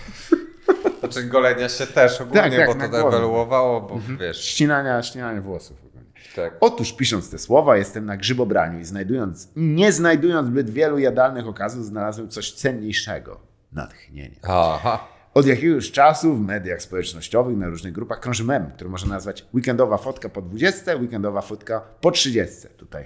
[1.04, 3.18] Znaczy golenia się też ogólnie, Tak, tak, bo to głowę.
[3.18, 5.78] ewoluowało, bo wiesz, Ścinania, ścinania włosów.
[5.86, 6.08] ogólnie.
[6.36, 6.58] tak.
[6.60, 11.86] Otóż pisząc te słowa, jestem na grzybobraniu i znajdując, nie znajdując zbyt wielu jadalnych okazów,
[11.86, 13.40] znalazłem coś cenniejszego.
[13.72, 14.36] Natchnienie.
[14.44, 15.08] Aha.
[15.34, 19.98] Od jakiegoś czasu w mediach społecznościowych, na różnych grupach krąży mem, który można nazwać weekendowa
[19.98, 22.68] fotka po 20, weekendowa fotka po 30.
[22.78, 23.06] Tutaj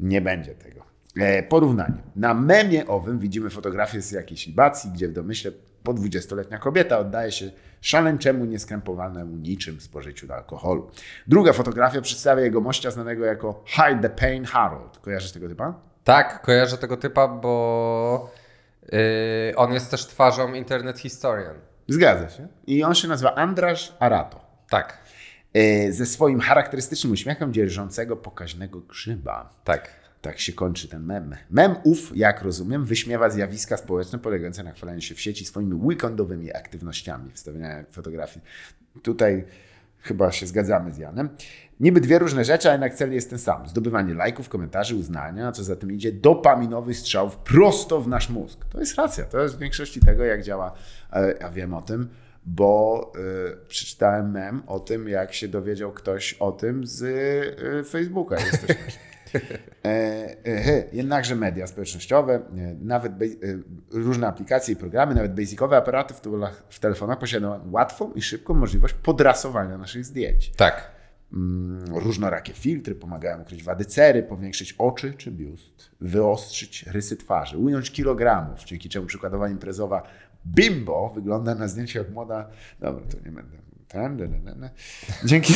[0.00, 0.82] nie będzie tego.
[1.16, 1.94] E, porównanie.
[2.16, 5.52] Na memie owym widzimy fotografię z jakiejś libacji, gdzie w domyśle
[5.84, 7.50] po 20-letnia kobieta oddaje się
[7.80, 10.90] szaleńczemu, nieskrępowanemu niczym spożyciu alkoholu.
[11.26, 14.98] Druga fotografia przedstawia jego mościa znanego jako Hide the Pain Harold.
[14.98, 15.74] Kojarzysz tego typa?
[16.04, 18.30] Tak, kojarzę tego typa, bo
[18.82, 18.98] yy,
[19.56, 21.56] on jest też twarzą Internet Historian.
[21.88, 22.48] Zgadza się.
[22.66, 24.40] I on się nazywa Andrasz Arato.
[24.70, 25.02] Tak,
[25.54, 29.50] E, ze swoim charakterystycznym uśmiechem dzierżącego pokaźnego grzyba.
[29.64, 30.01] tak.
[30.22, 31.34] Tak się kończy ten mem.
[31.50, 36.52] Mem ów, jak rozumiem, wyśmiewa zjawiska społeczne polegające na chwaleniu się w sieci swoimi weekendowymi
[36.52, 38.44] aktywnościami, wstawiania fotografii.
[39.02, 39.44] Tutaj
[39.98, 41.28] chyba się zgadzamy z Janem.
[41.80, 43.68] Niby dwie różne rzeczy, a jednak cel jest ten sam.
[43.68, 48.64] Zdobywanie lajków, komentarzy, uznania, a co za tym idzie, dopaminowych strzałów prosto w nasz mózg.
[48.64, 49.24] To jest racja.
[49.24, 50.72] To jest w większości tego, jak działa.
[51.12, 52.08] e, Ja wiem o tym,
[52.46, 53.12] bo
[53.62, 58.36] y, przeczytałem mem o tym, jak się dowiedział ktoś o tym z y, Facebooka.
[58.40, 58.72] Jest to.
[58.72, 59.11] E, e,
[60.92, 62.40] jednakże media społecznościowe, e,
[62.80, 63.26] nawet e,
[63.90, 66.14] różne aplikacje i programy, nawet basicowe aparaty
[66.68, 70.52] w, telefonach posiadają łatwą i szybką możliwość podrasowania naszych zdjęć.
[70.56, 70.90] Tak.
[71.32, 77.90] Mm, Różnorakie filtry pomagają ukryć wady cery, powiększyć oczy czy biust, wyostrzyć rysy twarzy, ująć
[77.90, 80.02] kilogramów, dzięki czemu przykładowa imprezowa
[80.46, 82.48] bimbo wygląda na zdjęciu jak młoda...
[82.80, 83.56] Dobra, to nie będę...
[85.24, 85.54] Dzięki...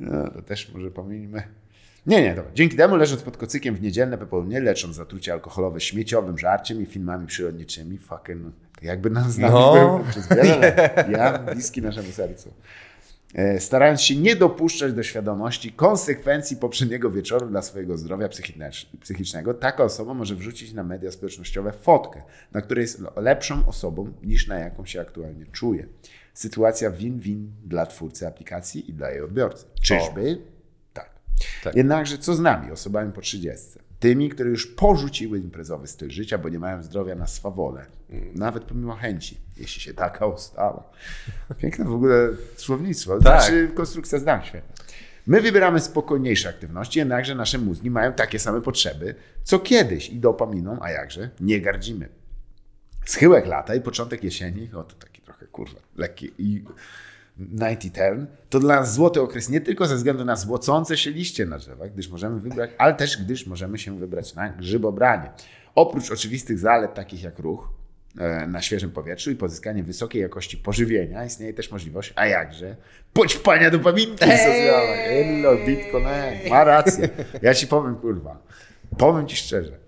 [0.00, 1.42] No, to też może pominimy.
[2.06, 2.50] Nie, nie, dobra.
[2.54, 7.26] Dzięki temu, leżąc pod kocykiem w niedzielne popołudnie, lecząc zatrucie alkoholowe śmieciowym żarciem i filmami
[7.26, 8.52] przyrodniczymi, fucking,
[8.82, 9.72] jakby nam z nami No.
[9.98, 11.08] był przez wiele lat.
[11.10, 12.52] Ja bliski naszemu sercu.
[13.34, 18.28] E, Starając się nie dopuszczać do świadomości konsekwencji poprzedniego wieczoru dla swojego zdrowia
[19.00, 22.22] psychicznego, taka osoba może wrzucić na media społecznościowe fotkę,
[22.52, 25.86] na której jest lepszą osobą niż na jaką się aktualnie czuje.
[26.34, 29.64] Sytuacja win-win dla twórcy aplikacji i dla jej odbiorcy.
[29.82, 30.38] Czyżby?
[30.92, 31.10] Tak.
[31.64, 31.74] Tak.
[31.74, 33.66] Jednakże co z nami, osobami po 30?
[34.00, 37.86] Tymi, które już porzuciły imprezowy styl życia, bo nie mają zdrowia na swawolę.
[38.34, 40.90] Nawet pomimo chęci, jeśli się taka ustała.
[41.58, 43.18] Piękne w ogóle słownictwo.
[43.18, 43.42] Tak.
[43.42, 44.74] Znaczy konstrukcja zdań świetna.
[45.26, 50.78] My wybieramy spokojniejsze aktywności, jednakże nasze mózgi mają takie same potrzeby, co kiedyś i dopaminą,
[50.80, 52.08] a jakże, nie gardzimy.
[53.06, 56.64] Schyłek lata i początek jesieni, o to taki trochę kurwa, lekki i
[57.38, 61.46] nighty turn, to dla nas złoty okres nie tylko ze względu na złocące się liście
[61.46, 65.30] na drzewach, gdyż możemy wybrać, ale też gdyż możemy się wybrać na grzybobranie.
[65.74, 67.68] Oprócz oczywistych zalet takich jak ruch
[68.18, 72.76] e, na świeżym powietrzu i pozyskanie wysokiej jakości pożywienia, istnieje też możliwość, a jakże,
[73.12, 75.24] poćpania dopaminki socjalnej.
[75.24, 76.04] Hello, Bitcoin,
[76.50, 77.08] ma rację.
[77.42, 78.42] Ja ci powiem, kurwa,
[78.98, 79.78] powiem ci szczerze,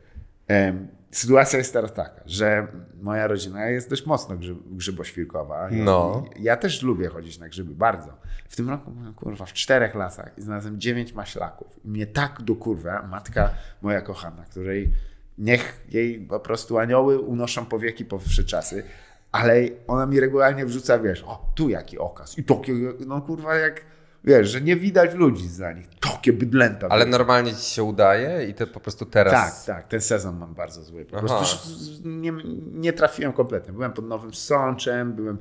[1.12, 2.66] sytuacja jest teraz taka, że
[3.02, 5.70] moja rodzina jest dość mocno grzyb, grzyboświrkowa.
[5.70, 6.24] I- No.
[6.40, 8.08] Ja też lubię chodzić na grzyby, bardzo.
[8.48, 11.80] W tym roku kurwa w czterech lasach znalazłem dziewięć maślaków.
[11.84, 13.50] I mnie tak do kurwa matka
[13.82, 14.92] moja kochana, której
[15.38, 18.84] niech jej po prostu anioły unoszą powieki po wsze czasy,
[19.32, 19.54] ale
[19.86, 22.72] ona mi regularnie wrzuca, wiesz, o tu jaki okaz i takie,
[23.06, 23.80] no kurwa jak,
[24.24, 26.88] wiesz, że nie widać ludzi za nich, takie bydlęta.
[26.90, 27.12] Ale wiesz.
[27.12, 29.64] normalnie ci się udaje i to po prostu teraz...
[29.66, 31.04] Tak, tak, ten sezon mam bardzo zły.
[31.04, 31.26] Po Aha.
[31.26, 31.68] prostu
[32.04, 32.32] nie,
[32.72, 33.72] nie trafiłem kompletnie.
[33.72, 35.38] Byłem pod Nowym Sączem, byłem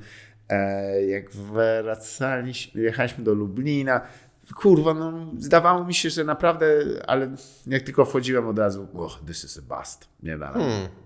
[0.49, 4.01] e, jak wracaliśmy, jechaliśmy do Lublina.
[4.55, 7.35] Kurwa, no zdawało mi się, że naprawdę, ale
[7.67, 10.07] jak tylko wchodziłem od razu, oh, this is a bust.
[10.23, 10.53] Nie da.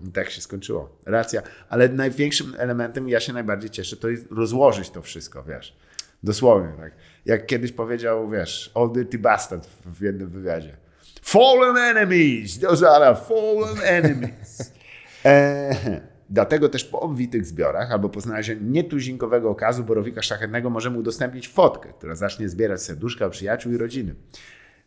[0.08, 0.98] I Tak się skończyło.
[1.06, 1.42] Racja.
[1.68, 5.76] Ale największym elementem, ja się najbardziej cieszę, to jest rozłożyć to wszystko, wiesz.
[6.22, 6.92] Dosłownie, tak.
[7.24, 10.76] Jak kiedyś powiedział, wiesz, Old Dirty Bastard w jednym wywiadzie.
[11.22, 12.60] Fallen enemies!
[12.60, 14.58] Those are our fallen enemies.
[15.24, 21.48] E, dlatego też po obfitych zbiorach albo po znalezieniu nietuzinkowego okazu borowika szlachetnego możemy udostępnić
[21.48, 24.14] fotkę, która zacznie zbierać serduszka przyjaciół i rodziny.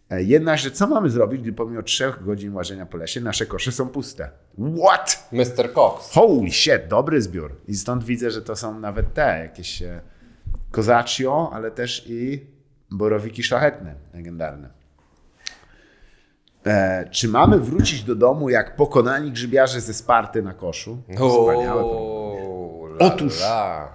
[0.09, 3.89] E, Jednakże co mamy zrobić, gdy pomimo trzech godzin łażenia po lesie nasze kosze są
[3.89, 4.29] puste?
[4.83, 5.29] What?
[5.31, 5.73] Mr.
[5.73, 6.11] Cox.
[6.13, 7.55] Holy shit, dobry zbiór.
[7.67, 10.01] I stąd widzę, że to są nawet te jakieś e,
[10.71, 12.47] kozaccio, ale też i
[12.91, 14.69] borowiki szlachetne, legendarne.
[16.65, 21.01] E, czy mamy wrócić do domu jak pokonani grzybiarze ze Sparty na koszu?
[21.09, 21.83] Wspaniałe.
[22.99, 23.43] Otóż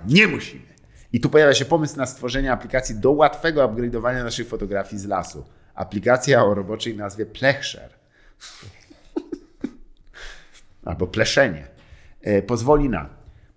[0.06, 0.74] nie musimy.
[1.12, 5.44] I tu pojawia się pomysł na stworzenie aplikacji do łatwego upgrade'owania naszych fotografii z lasu.
[5.74, 7.90] Aplikacja o roboczej nazwie Plechshare.
[10.84, 11.66] Albo pleszenie.
[12.22, 13.08] E, pozwoli na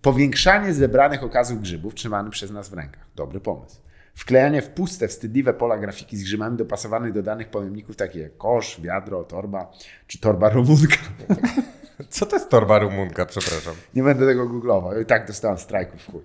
[0.01, 3.07] powiększanie zebranych okazów grzybów trzymanych przez nas w rękach.
[3.15, 3.81] Dobry pomysł.
[4.13, 8.81] Wklejanie w puste, wstydliwe pola grafiki z grzybami dopasowanych do danych pojemników takich jak kosz,
[8.81, 9.71] wiadro, torba
[10.07, 10.97] czy torba romunka.
[12.09, 13.75] Co to jest torba rumunka, przepraszam?
[13.95, 15.01] Nie będę tego googlował.
[15.01, 16.21] I tak dostałem strajków chuj.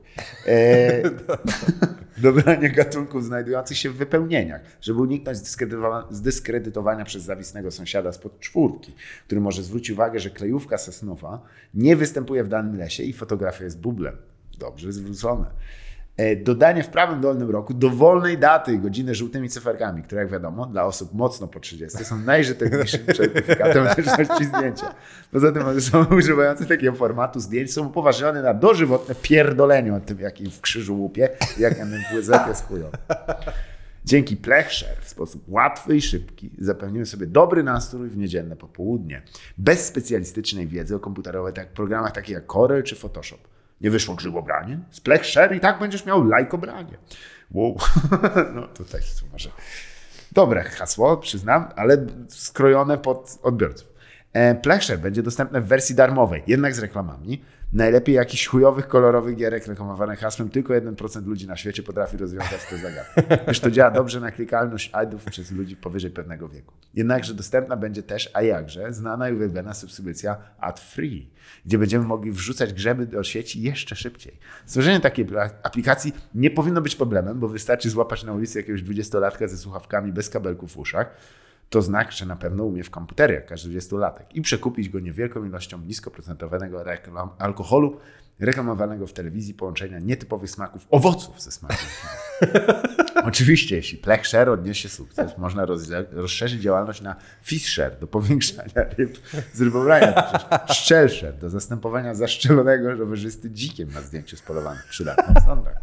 [0.47, 1.03] E,
[2.19, 8.95] dobranie gatunków znajdujących się w wypełnieniach, żeby uniknąć zdyskredytowa- zdyskredytowania przez zawisnego sąsiada spod czwórki,
[9.27, 11.43] który może zwrócić uwagę, że klejówka sosnowa
[11.75, 14.17] nie występuje w danym lesie i fotografia jest bublem.
[14.59, 15.47] Dobrze zwrócone.
[16.17, 20.67] E, Dodanie w prawym dolnym roku dowolnej daty i godziny żółtymi cyferkami, które jak wiadomo
[20.67, 24.95] dla osób mocno po 30 są najrzetelniejszym certyfikatem autentyczności zdjęcia.
[25.31, 30.41] Poza tym osoby używające takiego formatu zdjęć są upoważnione na dożywotne pierdolenie o tym, jak
[30.41, 31.29] im w krzyżu łupie
[31.59, 32.99] jak NWZ jest chujowy.
[34.05, 39.23] Dzięki Plechshare w sposób łatwy i szybki zapewnimy sobie dobry nastrój w niedzielne popołudnie.
[39.59, 43.52] Bez specjalistycznej wiedzy o komputerowej tak programach takich jak Corel czy Photoshop.
[43.83, 44.79] Nie wyszło grzybobranie?
[44.91, 46.99] Z Plechshare i tak będziesz miał lajkobranie.
[47.51, 47.77] Wow.
[48.55, 48.85] No to
[49.33, 49.51] może
[50.33, 53.93] dobre hasło, przyznam, ale skrojone pod odbiorców.
[54.33, 57.43] E, Plechshare będzie dostępne w wersji darmowej, jednak z reklamami.
[57.73, 62.79] Najlepiej jakichś chujowych, kolorowych gierek reklamowanych hasłem tylko 1% ludzi na świecie potrafi rozwiązać tę
[62.79, 63.39] zagadkę.
[63.49, 66.75] Już to działa dobrze na klikalność adów przez ludzi powyżej pewnego wieku.
[66.95, 71.31] Jednakże dostępna będzie też, a jakże, znana i uwielbiona subskrypcja ad-free,
[71.67, 74.39] gdzie będziemy mogli wrzucać grzeby do sieci jeszcze szybciej.
[74.67, 75.27] Stworzenie takiej
[75.63, 80.31] aplikacji nie powinno być problemem, bo wystarczy złapać na ulicy jakiegoś 20-latka ze słuchawkami bez
[80.31, 81.17] kabelków w uszach,
[81.73, 85.45] to znak, że na pewno umie w komputery, jak każdy 20-latek, i przekupić go niewielką
[85.45, 88.01] ilością niskoprocentowanego reklam, alkoholu
[88.41, 91.87] reklamowanego w telewizji połączenia nietypowych smaków owoców ze smakiem.
[93.25, 95.67] Oczywiście, jeśli Plechshare odniesie sukces, można
[96.13, 99.19] rozszerzyć działalność na Fishshare do powiększania ryb
[99.53, 100.33] z rybobrania,
[100.73, 105.77] Shellshare do zastępowania zaszczelonego rowerzysty dzikiem na zdjęciu z polowanych w przydatnych sądach.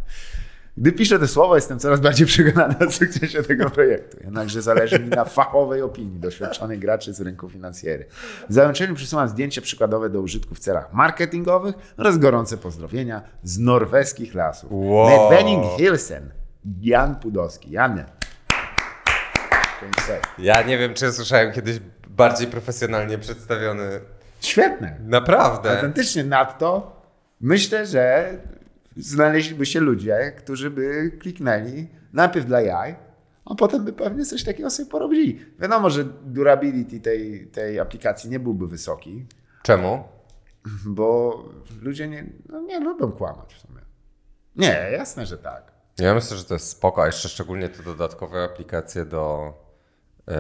[0.80, 4.18] Gdy piszę te słowa, jestem coraz bardziej przekonany o sukcesie tego projektu.
[4.24, 8.06] Jednakże zależy mi na fachowej opinii doświadczonych graczy z rynku finansjery.
[8.50, 14.36] W załączeniu przysyłam zdjęcia przykładowe do użytku w celach marketingowych oraz gorące pozdrowienia z norweskich
[14.36, 14.70] lasów.
[14.72, 15.30] Wow.
[15.30, 16.30] Medvening Hilsen.
[16.82, 17.72] Jan Pudowski.
[17.72, 18.06] Janie.
[20.38, 24.00] Ja nie wiem, czy słyszałem kiedyś bardziej profesjonalnie przedstawiony.
[24.42, 24.98] Świetne.
[25.06, 25.76] Naprawdę.
[25.76, 27.00] Autentycznie nadto
[27.42, 28.34] myślę, że
[28.98, 32.96] znaleźliby się ludzie, którzy by kliknęli najpierw dla jaj,
[33.46, 35.40] a potem by pewnie coś takiego sobie porobili.
[35.60, 39.26] Wiadomo, że durability tej, tej aplikacji nie byłby wysoki,
[39.64, 40.04] Czemu?
[40.86, 41.44] bo
[41.82, 43.82] ludzie nie, no nie lubią kłamać w sumie.
[44.56, 45.72] Nie, jasne, że tak.
[46.00, 49.54] Ja myślę, że to jest spoko, a jeszcze szczególnie te dodatkowe aplikacje do,
[50.28, 50.34] yy,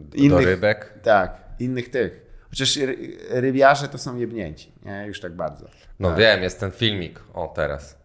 [0.00, 0.94] do Innych- rybek.
[1.02, 2.24] Tak, innych tych.
[2.54, 5.04] Chociaż ry- rybiarze to są jebnięci, nie?
[5.06, 5.66] Już tak bardzo.
[6.00, 7.20] No wiem, jest ten filmik.
[7.34, 7.96] O, teraz.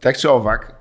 [0.00, 0.74] Tak czy owak,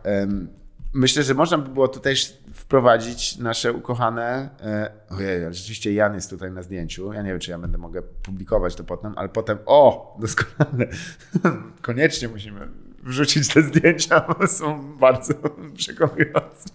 [0.94, 2.16] myślę, że można by było tutaj
[2.64, 4.50] wprowadzić nasze ukochane.
[4.62, 7.14] E, ojej, rzeczywiście Jan jest tutaj na zdjęciu.
[7.14, 10.88] Ja nie wiem, czy ja będę mogę publikować to potem, ale potem, o, doskonale.
[11.82, 12.68] Koniecznie musimy
[13.04, 15.34] wrzucić te zdjęcia, bo są bardzo
[15.78, 16.70] przekonujące.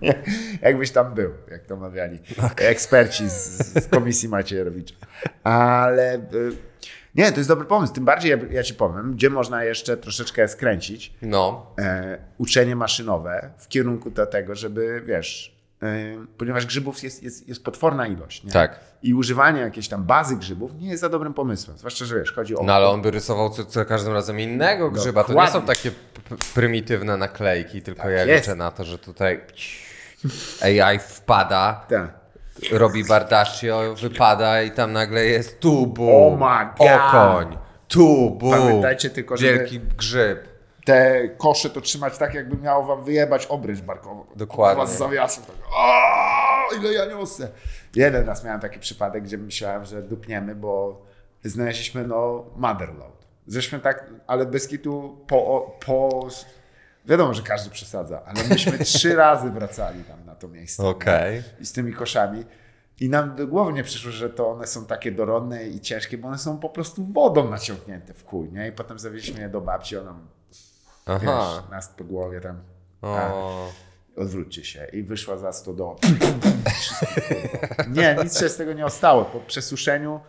[0.62, 2.18] Jakbyś tam był, jak to mawiali
[2.56, 4.94] eksperci z, z komisji Macierewicza.
[5.44, 6.20] Ale y,
[7.14, 7.92] nie, to jest dobry pomysł.
[7.92, 13.50] Tym bardziej, ja, ja ci powiem, gdzie można jeszcze troszeczkę skręcić No, e, uczenie maszynowe
[13.58, 15.86] w kierunku do tego, żeby wiesz, e,
[16.38, 18.44] ponieważ grzybów jest, jest, jest potworna ilość.
[18.44, 18.52] Nie?
[18.52, 18.80] Tak.
[19.02, 21.78] I używanie jakiejś tam bazy grzybów nie jest za dobrym pomysłem.
[21.78, 22.62] Zwłaszcza, że wiesz, chodzi o.
[22.62, 25.24] no ale on by rysował co, co każdym razem innego grzyba.
[25.24, 25.76] To nie są Dokładnie.
[25.76, 25.90] takie
[26.54, 28.42] prymitywne naklejki, tylko Tak ja jest.
[28.46, 29.40] liczę na to, że tutaj
[30.62, 32.17] AI wpada, Tak.
[32.72, 37.00] Robi bardaccio, wypada i tam nagle jest tu bu, Oh my God.
[37.08, 37.58] okoń,
[37.88, 40.48] tu bu, Pamiętajcie tylko, żeby- wielki grzyb.
[40.84, 44.24] Te kosze to trzymać tak, jakby miało wam wyjebać obręcz barkową.
[44.36, 44.82] Dokładnie.
[44.82, 45.46] Was z zawiasów.
[45.46, 45.56] Tak.
[45.76, 47.48] O, ile ja niosę.
[47.96, 51.02] Jeden raz miałem taki przypadek, gdzie myślałem, że dupniemy, bo
[51.44, 53.26] znaleźliśmy no motherload.
[53.46, 56.28] Zresztą tak, ale bez kitu po, po...
[57.06, 60.82] Wiadomo, że każdy przesadza, ale myśmy trzy razy wracali tam to miejsce.
[60.86, 61.42] Okej.
[61.60, 62.44] I z tymi koszami.
[63.00, 66.28] I nam do głowy nie przyszło, że to one są takie dorodne i ciężkie, bo
[66.28, 68.68] one są po prostu wodą naciągnięte w chuj, nie?
[68.68, 70.14] I potem zawieźliśmy je do babci, ona
[71.06, 71.18] Aha.
[71.62, 72.60] wiesz, nas po głowie tam,
[73.02, 73.68] a, O.
[74.16, 74.86] odwróćcie się.
[74.92, 75.96] I wyszła za stodołą.
[77.96, 79.24] nie, nic się z tego nie ostało.
[79.24, 80.20] Po przesuszeniu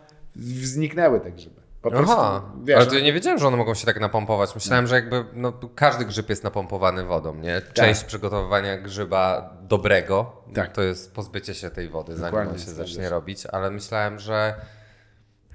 [0.62, 1.60] zniknęły te grzyby.
[1.82, 4.54] Po prostu, Aha, wiesz, ale to ja nie wiedziałem, że one mogą się tak napompować.
[4.54, 7.62] Myślałem, że jakby no, każdy grzyb jest napompowany wodą, nie?
[7.72, 10.72] Część przygotowywania grzyba dobrego Tak.
[10.72, 13.08] to jest pozbycie się tej wody, zanim Dokładnie, on się zacznie się.
[13.08, 14.54] robić, ale myślałem, że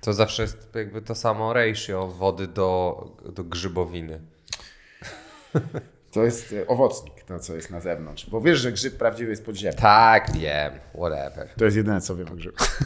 [0.02, 4.22] to zawsze jest jakby to samo ratio wody do, do grzybowiny.
[6.11, 8.30] to jest e, owocnik, to co jest na zewnątrz.
[8.30, 9.76] Bo wiesz, że grzyb prawdziwy jest pod ziemią.
[9.77, 11.49] Tak, wiem, whatever.
[11.57, 12.80] To jest jedyne, co wiem o grzybach.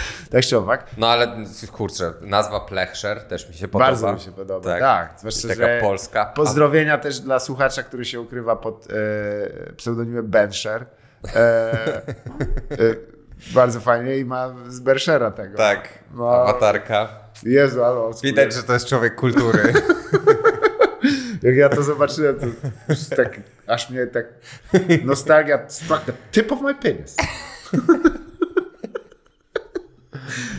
[0.30, 0.86] tak czy owak.
[0.96, 1.36] No ale
[1.72, 3.90] kurczę, nazwa Plechszer też mi się podoba.
[3.90, 4.70] Bardzo mi się podoba.
[4.70, 6.26] Tak, Tak, zwłaszcza, taka polska.
[6.26, 10.86] Pozdrowienia też dla słuchacza, który się ukrywa pod e, pseudonimem Bensher.
[11.34, 12.06] E, e,
[13.54, 15.56] bardzo fajnie i ma z Bershera tego.
[15.56, 16.30] Tak, No.
[16.30, 17.08] awatarka.
[17.42, 19.72] Jezu, ale Widać, że to jest człowiek kultury.
[21.42, 22.46] Jak ja to zobaczyłem, to
[23.16, 24.26] tak, aż mnie tak
[25.04, 27.16] nostalgia struck the tip of my penis.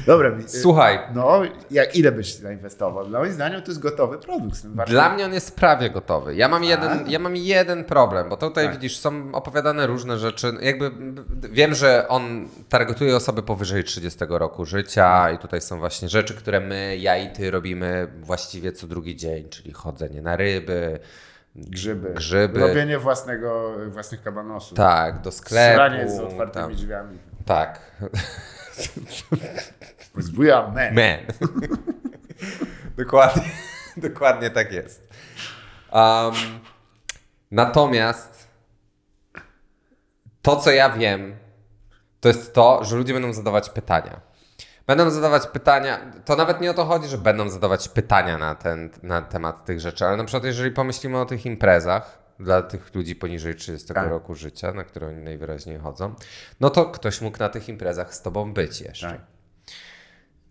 [0.05, 1.41] Dobra, mi- Słuchaj, no,
[1.71, 3.05] jak ile byś zainwestował?
[3.07, 4.67] Dla moim zdaniem to jest gotowy produkt.
[4.87, 6.35] Dla mnie on jest prawie gotowy.
[6.35, 8.73] Ja mam jeden, ja mam jeden problem, bo tutaj Tak.
[8.73, 10.53] widzisz, są opowiadane różne rzeczy.
[10.61, 10.91] Jakby
[11.51, 16.59] wiem, że on targetuje osoby powyżej 30 roku życia i tutaj są właśnie rzeczy, które
[16.59, 20.99] my, ja i ty robimy właściwie co drugi dzień, czyli chodzenie na ryby,
[21.55, 22.09] Grzyby.
[22.13, 22.59] grzyby.
[22.59, 24.77] Robienie własnego, własnych kabanosów.
[24.77, 25.75] tak, do sklepu.
[25.75, 27.17] Sranie z otwartymi tam, drzwiami.
[27.45, 27.79] tak.
[30.18, 30.91] Zbuja me.
[30.91, 31.49] Man.
[32.97, 33.49] dokładnie,
[33.97, 35.10] dokładnie tak jest.
[35.91, 36.34] Um,
[37.51, 38.47] natomiast
[40.41, 41.35] to, co ja wiem,
[42.19, 44.22] to jest to, że ludzie będą zadawać pytania.
[44.88, 48.89] Będą zadawać pytania, to nawet nie o to chodzi, że będą zadawać pytania na, ten,
[49.03, 53.15] na temat tych rzeczy, ale na przykład jeżeli pomyślimy o tych imprezach dla tych ludzi
[53.15, 54.09] poniżej 30 Tak.
[54.09, 56.15] roku życia, na które oni najwyraźniej chodzą,
[56.59, 59.07] no to ktoś mógł na tych imprezach z tobą być jeszcze.
[59.07, 59.21] Tak.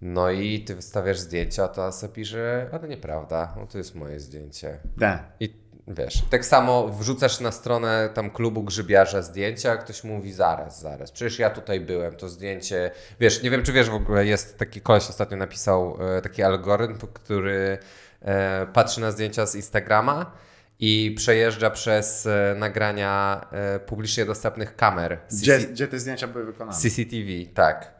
[0.03, 4.21] No i ty wystawiasz zdjęcia, to sobie pisze, a to nieprawda, no to jest moje
[4.21, 4.79] zdjęcie.
[5.01, 5.23] Tak.
[5.41, 5.55] I
[5.89, 11.13] wiesz, tak samo wrzucasz na stronę tam klubu grzybiarza zdjęcia, a ktoś mówi zaraz, zaraz,
[11.13, 12.91] przecież ja tutaj byłem, to zdjęcie,
[13.21, 16.99] wiesz, nie wiem czy wiesz w ogóle, jest taki koleś ostatnio napisał e, taki algorytm,
[17.15, 17.79] który
[18.23, 20.33] e, patrzy na zdjęcia z Instagrama
[20.81, 26.79] i przejeżdża przez e, nagrania e, publicznie dostępnych kamer Gdzie, gdzie te zdjęcia były wykonane?
[26.79, 27.95] CCTV, tak.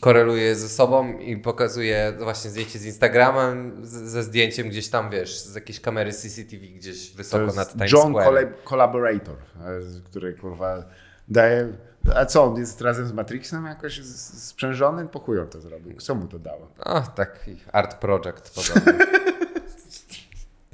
[0.00, 5.40] koreluje ze sobą i pokazuje właśnie zdjęcie z Instagramem z, ze zdjęciem gdzieś tam, wiesz,
[5.40, 8.26] z jakiejś kamery CCTV gdzieś To wysoko jest nad Times John Square.
[8.26, 10.84] Colla- Collaborator, e, który kurwa
[11.28, 11.72] daje...
[12.14, 15.08] A co, on jest razem z Matrixem jakoś sprzężony?
[15.08, 15.96] Po chuj on to zrobił.
[15.96, 16.72] Co mu to dało?
[16.78, 19.04] O, taki art project podobny.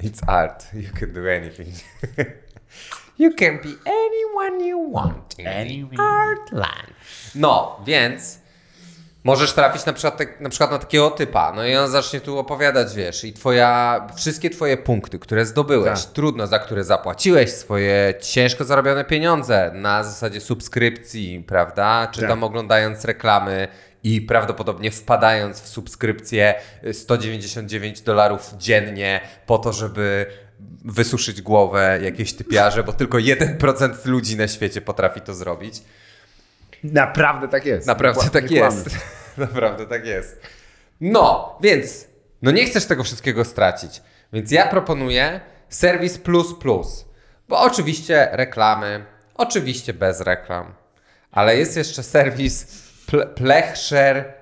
[0.03, 0.65] It's art.
[0.73, 1.67] You can do anything.
[3.19, 5.95] you can be anyone you want in Anyone.
[5.97, 6.93] the art land.
[7.35, 8.39] No, więc
[9.23, 12.39] możesz trafić na przykład, tak- na przykład na takiego typa, no i on zacznie tu
[12.39, 16.13] opowiadać, wiesz, i twoja, wszystkie twoje punkty, które zdobyłeś, Tak.
[16.13, 22.29] trudno, za które zapłaciłeś, swoje ciężko zarobione pieniądze na zasadzie subskrypcji, prawda, czy Tak.
[22.29, 23.67] tam oglądając reklamy
[24.05, 30.25] i prawdopodobnie wpadając w subskrypcję y, 199 dolarów dziennie po to, żeby
[30.85, 35.81] wysuszyć głowę jakieś typiarze, bo tylko 1% ludzi na świecie potrafi to zrobić.
[36.83, 37.87] Naprawdę tak jest.
[37.87, 38.89] Naprawdę kła- tak jest.
[39.37, 40.41] Naprawdę tak jest.
[41.01, 42.07] No, więc
[42.41, 44.01] no nie chcesz tego wszystkiego stracić.
[44.33, 47.05] Więc ja proponuję serwis plus plus.
[47.47, 49.05] Bo oczywiście reklamy,
[49.35, 50.73] oczywiście bez reklam.
[51.31, 54.33] Ale jest jeszcze serwis ple Plechshare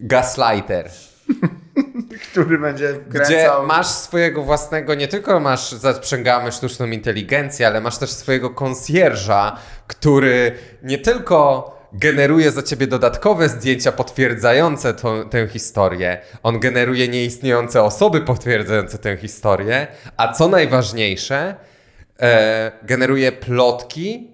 [0.00, 0.90] Gaslighter.
[2.30, 8.10] Który będzie Gdzie masz swojego własnego, nie tylko masz, zaprzęgamy sztuczną inteligencję, ale masz też
[8.10, 16.60] swojego konsjerża, który nie tylko generuje za ciebie dodatkowe zdjęcia potwierdzające tą, tę historię, on
[16.60, 19.86] generuje nieistniejące osoby potwierdzające tę historię,
[20.16, 21.54] a co najważniejsze,
[22.20, 24.30] e, generuje plotki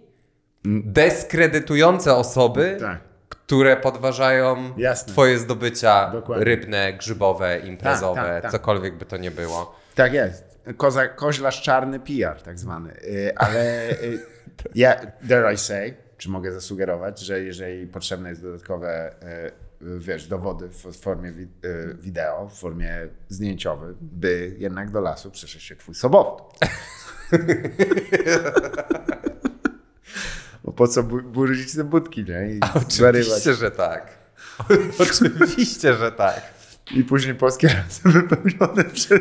[0.65, 3.08] dyskredytujące osoby, Tak.
[3.49, 5.13] Które podważają Jasne.
[5.13, 6.45] twoje zdobycia Dokładnie.
[6.45, 8.53] rybne, grzybowe, imprezowe, Tak, tak, tak.
[8.53, 9.77] cokolwiek by to nie było.
[9.95, 10.59] Tak jest.
[10.77, 12.93] Koza, koźlarz czarny PR tak zwany.
[13.05, 14.19] Y, Ale y,
[14.75, 19.15] ja, dare I say, czy mogę zasugerować, że jeżeli potrzebne jest dodatkowe
[19.83, 21.49] y, wiesz, dowody w formie wi-
[22.01, 26.47] wideo, w formie zdjęciowej, by jednak do lasu przyszedł się twój sobowtór.
[30.69, 32.51] Bo po co bu- burzyć te budki, nie?
[32.53, 33.27] I zarywać.
[33.27, 34.19] Oczywiście, że tak.
[34.99, 36.43] Oczywiście, że tak.
[36.95, 39.21] I później polskie rasy wypełnione przez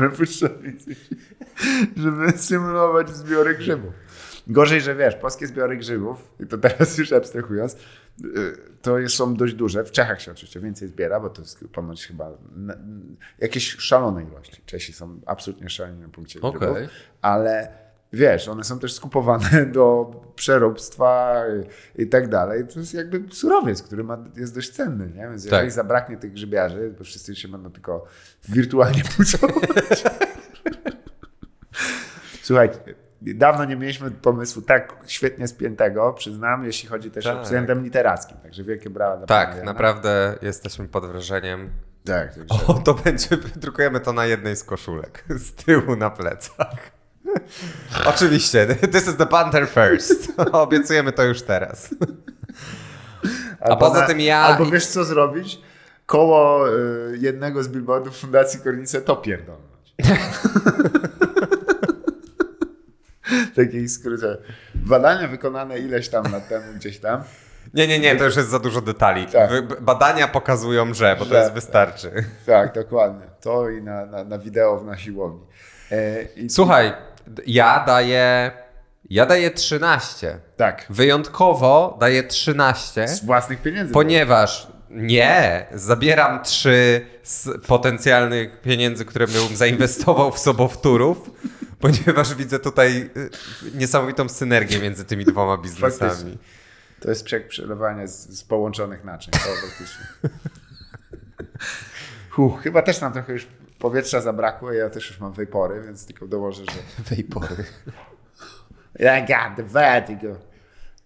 [0.00, 0.76] wypuszczali,
[1.96, 3.94] żeby symulować zbiory grzybów.
[4.46, 7.78] Gorzej, że wiesz, polskie zbiory grzybów, i to teraz już abstrahując, y,
[8.82, 9.84] to są dość duże.
[9.84, 12.30] W Czechach się oczywiście więcej zbiera, bo to jest ponoć chyba
[13.38, 14.62] jakieś szalone ilości.
[14.66, 16.88] Czesi są absolutnie szaleni na punkcie grzybów, Okej.
[17.22, 17.83] ale
[18.14, 21.42] wiesz, one są też skupowane do przeróbstwa
[21.98, 22.66] i, tak dalej.
[22.74, 25.22] To jest jakby surowiec, który ma, jest dość cenny, nie?
[25.28, 25.72] Więc jeżeli Tak.
[25.72, 28.04] zabraknie tych grzybiarzy, bo wszyscy się będą tylko
[28.48, 30.04] wirtualnie pucować.
[32.42, 32.78] Słuchajcie,
[33.22, 37.42] dawno nie mieliśmy pomysłu tak świetnie spiętego, przyznam, jeśli chodzi też o Tak.
[37.42, 38.36] względem literackim.
[38.42, 39.64] Także wielkie brawa dla pana Tak, Jana.
[39.72, 41.70] naprawdę jesteśmy pod wrażeniem.
[42.04, 45.24] Tak, także O, to będzie, drukujemy to na jednej z koszulek.
[45.28, 46.93] Z tyłu na plecach.
[48.14, 50.32] Oczywiście, this is the banter first.
[50.52, 51.94] Obiecujemy to już teraz.
[53.60, 55.60] Albo poza tym ja- Albo wiesz co zrobić?
[56.06, 59.94] Koło y, jednego z billboardów Fundacji Kornice to pierdolnąć.
[63.56, 64.36] Takiej skrócie.
[64.74, 67.22] Badania wykonane ileś tam lat temu gdzieś tam.
[67.74, 69.26] Nie, nie, nie, to już jest za dużo detali.
[69.26, 69.80] Tak.
[69.82, 71.38] Badania pokazują, że, bo to Że.
[71.40, 72.10] jest wystarczy.
[72.46, 73.26] Tak, dokładnie.
[73.40, 75.40] To i na, na, na wideo na siłowni.
[75.92, 76.92] E, Słuchaj,
[77.46, 78.50] ja daję.
[79.10, 80.38] Ja daję 13.
[80.56, 80.86] Tak.
[80.90, 83.92] Wyjątkowo daję 13, Z własnych pieniędzy.
[83.92, 91.30] ponieważ nie, zabieram 3 z potencjalnych pieniędzy, które bym zainwestował w sobowtórów,
[91.80, 93.30] ponieważ widzę tutaj y,
[93.74, 96.10] niesamowitą synergię między tymi dwoma biznesami.
[96.10, 96.32] Faktycznie.
[97.00, 99.32] To jest prze- przelewanie z, z połączonych naczyń.
[99.32, 99.38] To
[99.68, 100.04] faktycznie.
[102.30, 103.46] Huh, chyba też nam trochę już
[103.84, 104.72] powietrza zabrakło.
[104.72, 106.78] Ja też już mam wejpory, więc tylko dołożę, że
[107.14, 107.64] Wejpory.
[108.98, 110.36] I got the vertigo.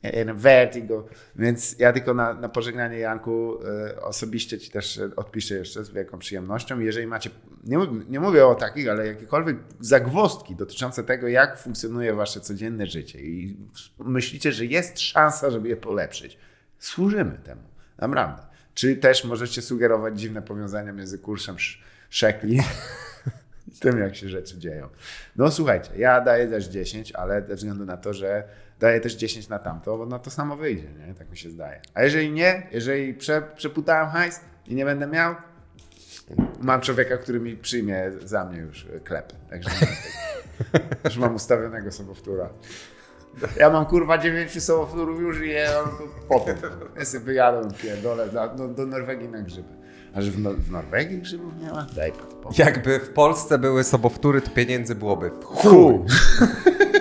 [0.04, 1.06] And vertigo.
[1.36, 6.18] Więc ja tylko na, na pożegnanie Janku e, osobiście Ci też odpiszę jeszcze z wielką
[6.18, 6.80] przyjemnością.
[6.80, 7.30] Jeżeli macie,
[7.64, 7.78] nie,
[8.08, 13.56] nie mówię o takich, ale jakiekolwiek zagwozdki dotyczące tego, jak funkcjonuje Wasze codzienne życie i
[13.98, 16.38] myślicie, że jest szansa, żeby je polepszyć,
[16.78, 17.62] służymy temu.
[17.98, 18.42] Naprawdę.
[18.74, 22.60] Czy też możecie sugerować dziwne powiązania między kursem sz- szekli
[23.80, 24.88] tym, jak się rzeczy dzieją.
[25.36, 28.44] No słuchajcie, ja daję też 10, ale ze względu na to, że
[28.80, 31.14] daję też 10 na tamto, bo na to samo wyjdzie, nie?
[31.14, 31.80] Tak mi się zdaje.
[31.94, 35.34] A jeżeli nie, jeżeli prze, przeputałem hajs i nie będę miał,
[36.60, 39.34] mam człowieka, który mi przyjmie za mnie już klepy.
[39.50, 39.70] Także
[41.04, 42.50] już mam ustawionego sobowtóra.
[43.56, 46.56] Ja mam kurwa dziewięciu sobowtórów już i je no, potem.
[46.98, 49.77] Ja sobie wyjadę, pierdolę, do, do, do Norwegii na grzyby.
[50.14, 51.86] A że w, Nor- w Norwegii grzybów miała?
[51.96, 52.54] Daj spokój.
[52.58, 55.44] Jakby w Polsce były sobowtóry, to pieniędzy byłoby w.
[55.44, 55.94] Chuj.